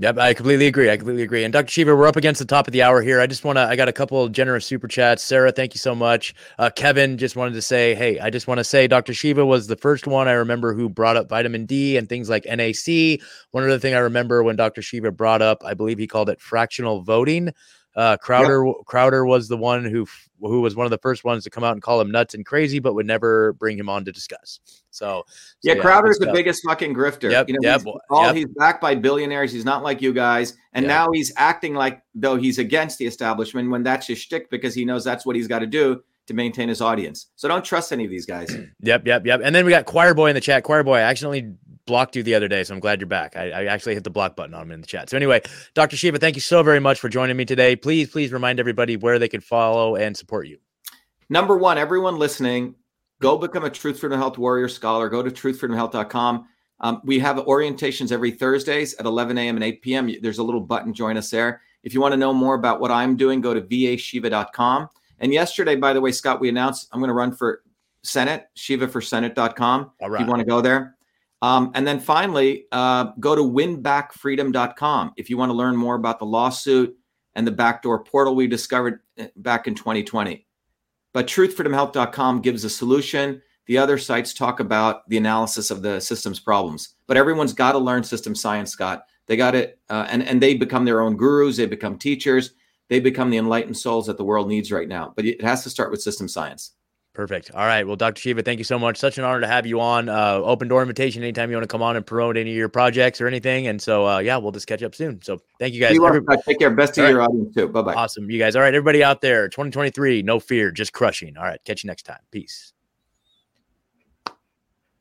Yep, 0.00 0.16
I 0.16 0.32
completely 0.32 0.68
agree. 0.68 0.88
I 0.88 0.96
completely 0.96 1.24
agree. 1.24 1.42
And 1.42 1.52
Dr. 1.52 1.72
Shiva, 1.72 1.96
we're 1.96 2.06
up 2.06 2.14
against 2.14 2.38
the 2.38 2.44
top 2.44 2.68
of 2.68 2.72
the 2.72 2.82
hour 2.82 3.02
here. 3.02 3.20
I 3.20 3.26
just 3.26 3.44
want 3.44 3.56
to, 3.56 3.62
I 3.62 3.74
got 3.74 3.88
a 3.88 3.92
couple 3.92 4.22
of 4.22 4.30
generous 4.30 4.64
super 4.64 4.86
chats. 4.86 5.24
Sarah, 5.24 5.50
thank 5.50 5.74
you 5.74 5.80
so 5.80 5.92
much. 5.92 6.34
Uh, 6.56 6.70
Kevin 6.70 7.18
just 7.18 7.34
wanted 7.34 7.54
to 7.54 7.62
say, 7.62 7.96
hey, 7.96 8.20
I 8.20 8.30
just 8.30 8.46
want 8.46 8.58
to 8.58 8.64
say 8.64 8.86
Dr. 8.86 9.12
Shiva 9.12 9.44
was 9.44 9.66
the 9.66 9.74
first 9.74 10.06
one 10.06 10.28
I 10.28 10.32
remember 10.34 10.72
who 10.72 10.88
brought 10.88 11.16
up 11.16 11.28
vitamin 11.28 11.66
D 11.66 11.96
and 11.96 12.08
things 12.08 12.30
like 12.30 12.44
NAC. 12.44 13.20
One 13.50 13.64
other 13.64 13.80
thing 13.80 13.94
I 13.94 13.98
remember 13.98 14.44
when 14.44 14.54
Dr. 14.54 14.82
Shiva 14.82 15.10
brought 15.10 15.42
up, 15.42 15.64
I 15.64 15.74
believe 15.74 15.98
he 15.98 16.06
called 16.06 16.30
it 16.30 16.40
fractional 16.40 17.02
voting. 17.02 17.52
Uh, 17.96 18.16
Crowder 18.16 18.64
yep. 18.64 18.74
Crowder 18.86 19.24
was 19.24 19.48
the 19.48 19.56
one 19.56 19.84
who 19.84 20.06
who 20.40 20.60
was 20.60 20.76
one 20.76 20.86
of 20.86 20.90
the 20.90 20.98
first 20.98 21.24
ones 21.24 21.44
to 21.44 21.50
come 21.50 21.64
out 21.64 21.72
and 21.72 21.82
call 21.82 22.00
him 22.00 22.10
nuts 22.10 22.34
and 22.34 22.46
crazy, 22.46 22.78
but 22.78 22.94
would 22.94 23.06
never 23.06 23.54
bring 23.54 23.76
him 23.76 23.88
on 23.88 24.04
to 24.04 24.12
discuss. 24.12 24.60
So, 24.90 25.24
so 25.26 25.58
yeah, 25.62 25.74
yeah, 25.74 25.80
Crowder's 25.80 26.18
the 26.18 26.30
biggest 26.32 26.62
fucking 26.64 26.94
grifter. 26.94 27.30
Yep, 27.30 27.48
you 27.48 27.54
know, 27.54 27.60
yep, 27.62 27.82
he's, 27.82 27.94
all, 28.10 28.26
yep. 28.26 28.36
he's 28.36 28.46
backed 28.56 28.80
by 28.80 28.94
billionaires. 28.94 29.50
He's 29.52 29.64
not 29.64 29.82
like 29.82 30.00
you 30.00 30.12
guys, 30.12 30.54
and 30.74 30.84
yep. 30.84 30.88
now 30.88 31.08
he's 31.12 31.32
acting 31.36 31.74
like 31.74 32.02
though 32.14 32.36
he's 32.36 32.58
against 32.58 32.98
the 32.98 33.06
establishment 33.06 33.70
when 33.70 33.82
that's 33.82 34.06
his 34.06 34.18
shtick 34.18 34.48
because 34.50 34.74
he 34.74 34.84
knows 34.84 35.02
that's 35.02 35.26
what 35.26 35.34
he's 35.34 35.48
got 35.48 35.60
to 35.60 35.66
do 35.66 36.02
to 36.28 36.34
maintain 36.34 36.68
his 36.68 36.80
audience. 36.80 37.26
So 37.36 37.48
don't 37.48 37.64
trust 37.64 37.92
any 37.92 38.04
of 38.04 38.10
these 38.10 38.26
guys. 38.26 38.54
yep, 38.80 39.06
yep, 39.06 39.26
yep. 39.26 39.40
And 39.42 39.54
then 39.54 39.64
we 39.64 39.70
got 39.70 39.86
Choir 39.86 40.14
Boy 40.14 40.28
in 40.28 40.34
the 40.34 40.40
chat. 40.40 40.62
Choir 40.62 40.84
Boy, 40.84 40.98
I 40.98 41.00
accidentally 41.00 41.54
blocked 41.88 42.14
you 42.14 42.22
the 42.22 42.34
other 42.34 42.46
day, 42.46 42.62
so 42.62 42.72
I'm 42.72 42.80
glad 42.80 43.00
you're 43.00 43.08
back. 43.08 43.36
I, 43.36 43.50
I, 43.50 43.64
actually 43.64 43.94
hit 43.94 44.04
the 44.04 44.10
block 44.10 44.36
button 44.36 44.54
on 44.54 44.62
him 44.62 44.70
in 44.70 44.80
the 44.80 44.86
chat. 44.86 45.10
So 45.10 45.16
anyway, 45.16 45.40
Dr. 45.74 45.96
Shiva, 45.96 46.18
thank 46.18 46.36
you 46.36 46.40
so 46.40 46.62
very 46.62 46.78
much 46.78 47.00
for 47.00 47.08
joining 47.08 47.36
me 47.36 47.44
today. 47.44 47.74
Please, 47.74 48.10
please 48.10 48.30
remind 48.30 48.60
everybody 48.60 48.96
where 48.96 49.18
they 49.18 49.28
can 49.28 49.40
follow 49.40 49.96
and 49.96 50.16
support 50.16 50.46
you. 50.46 50.58
Number 51.28 51.56
one, 51.56 51.78
everyone 51.78 52.16
listening, 52.16 52.76
go 53.20 53.36
become 53.36 53.64
a 53.64 53.70
Truth 53.70 53.98
Freedom 53.98 54.18
Health 54.18 54.38
Warrior 54.38 54.68
Scholar. 54.68 55.08
Go 55.08 55.22
to 55.22 55.30
truthfreedomhealth.com. 55.30 56.46
Um, 56.80 57.00
we 57.04 57.18
have 57.18 57.36
orientations 57.38 58.12
every 58.12 58.30
Thursdays 58.30 58.94
at 58.94 59.06
11 59.06 59.36
a.m. 59.36 59.56
and 59.56 59.64
8 59.64 59.82
p.m. 59.82 60.10
There's 60.22 60.38
a 60.38 60.44
little 60.44 60.60
button, 60.60 60.94
join 60.94 61.16
us 61.16 61.30
there. 61.30 61.60
If 61.82 61.92
you 61.94 62.00
want 62.00 62.12
to 62.12 62.16
know 62.16 62.32
more 62.32 62.54
about 62.54 62.80
what 62.80 62.90
I'm 62.90 63.16
doing, 63.16 63.40
go 63.40 63.54
to 63.54 63.60
vashiva.com. 63.60 64.88
And 65.20 65.32
yesterday, 65.32 65.74
by 65.74 65.92
the 65.92 66.00
way, 66.00 66.12
Scott, 66.12 66.40
we 66.40 66.48
announced 66.48 66.88
I'm 66.92 67.00
going 67.00 67.08
to 67.08 67.14
run 67.14 67.34
for 67.34 67.62
Senate, 68.02 68.48
shivaforsenate.com. 68.56 69.90
All 70.00 70.10
right. 70.10 70.20
If 70.20 70.26
you 70.26 70.30
want 70.30 70.40
to 70.40 70.46
go 70.46 70.60
there. 70.60 70.96
Um, 71.40 71.70
and 71.74 71.86
then 71.86 72.00
finally, 72.00 72.64
uh, 72.72 73.12
go 73.20 73.34
to 73.34 73.42
winbackfreedom.com 73.42 75.12
if 75.16 75.30
you 75.30 75.36
want 75.36 75.50
to 75.50 75.54
learn 75.54 75.76
more 75.76 75.94
about 75.94 76.18
the 76.18 76.26
lawsuit 76.26 76.96
and 77.34 77.46
the 77.46 77.52
backdoor 77.52 78.02
portal 78.02 78.34
we 78.34 78.48
discovered 78.48 79.00
eh, 79.16 79.28
back 79.36 79.68
in 79.68 79.74
2020. 79.74 80.46
But 81.12 81.26
truthfreedomhealth.com 81.26 82.40
gives 82.40 82.64
a 82.64 82.70
solution. 82.70 83.40
The 83.66 83.78
other 83.78 83.98
sites 83.98 84.34
talk 84.34 84.60
about 84.60 85.08
the 85.08 85.16
analysis 85.16 85.70
of 85.70 85.82
the 85.82 86.00
system's 86.00 86.40
problems. 86.40 86.96
But 87.06 87.16
everyone's 87.16 87.52
got 87.52 87.72
to 87.72 87.78
learn 87.78 88.02
system 88.02 88.34
science, 88.34 88.72
Scott. 88.72 89.04
They 89.26 89.36
got 89.36 89.54
it, 89.54 89.78
uh, 89.90 90.06
and 90.08 90.22
and 90.22 90.42
they 90.42 90.54
become 90.54 90.86
their 90.86 91.02
own 91.02 91.16
gurus. 91.16 91.58
They 91.58 91.66
become 91.66 91.98
teachers. 91.98 92.54
They 92.88 92.98
become 92.98 93.28
the 93.28 93.36
enlightened 93.36 93.76
souls 93.76 94.06
that 94.06 94.16
the 94.16 94.24
world 94.24 94.48
needs 94.48 94.72
right 94.72 94.88
now. 94.88 95.12
But 95.14 95.26
it 95.26 95.42
has 95.42 95.62
to 95.64 95.70
start 95.70 95.90
with 95.90 96.00
system 96.02 96.28
science. 96.28 96.72
Perfect. 97.18 97.50
All 97.52 97.66
right. 97.66 97.84
Well, 97.84 97.96
Dr. 97.96 98.20
Shiva, 98.20 98.44
thank 98.44 98.58
you 98.58 98.64
so 98.64 98.78
much. 98.78 98.96
Such 98.96 99.18
an 99.18 99.24
honor 99.24 99.40
to 99.40 99.48
have 99.48 99.66
you 99.66 99.80
on. 99.80 100.08
Uh, 100.08 100.34
open 100.34 100.68
door 100.68 100.82
invitation 100.82 101.20
anytime 101.24 101.50
you 101.50 101.56
want 101.56 101.64
to 101.64 101.68
come 101.68 101.82
on 101.82 101.96
and 101.96 102.06
promote 102.06 102.36
any 102.36 102.52
of 102.52 102.56
your 102.56 102.68
projects 102.68 103.20
or 103.20 103.26
anything. 103.26 103.66
And 103.66 103.82
so, 103.82 104.06
uh, 104.06 104.18
yeah, 104.20 104.36
we'll 104.36 104.52
just 104.52 104.68
catch 104.68 104.84
up 104.84 104.94
soon. 104.94 105.20
So, 105.22 105.40
thank 105.58 105.74
you 105.74 105.80
guys. 105.80 105.94
You 105.94 106.06
Every- 106.06 106.20
Take 106.46 106.60
care. 106.60 106.70
Best 106.70 106.94
to 106.94 107.02
right. 107.02 107.10
your 107.10 107.22
audience 107.22 107.52
too. 107.52 107.66
Bye 107.70 107.82
bye. 107.82 107.94
Awesome. 107.94 108.30
You 108.30 108.38
guys. 108.38 108.54
All 108.54 108.62
right. 108.62 108.72
Everybody 108.72 109.02
out 109.02 109.20
there, 109.20 109.48
2023, 109.48 110.22
no 110.22 110.38
fear, 110.38 110.70
just 110.70 110.92
crushing. 110.92 111.36
All 111.36 111.42
right. 111.42 111.58
Catch 111.64 111.82
you 111.82 111.88
next 111.88 112.04
time. 112.04 112.20
Peace. 112.30 112.72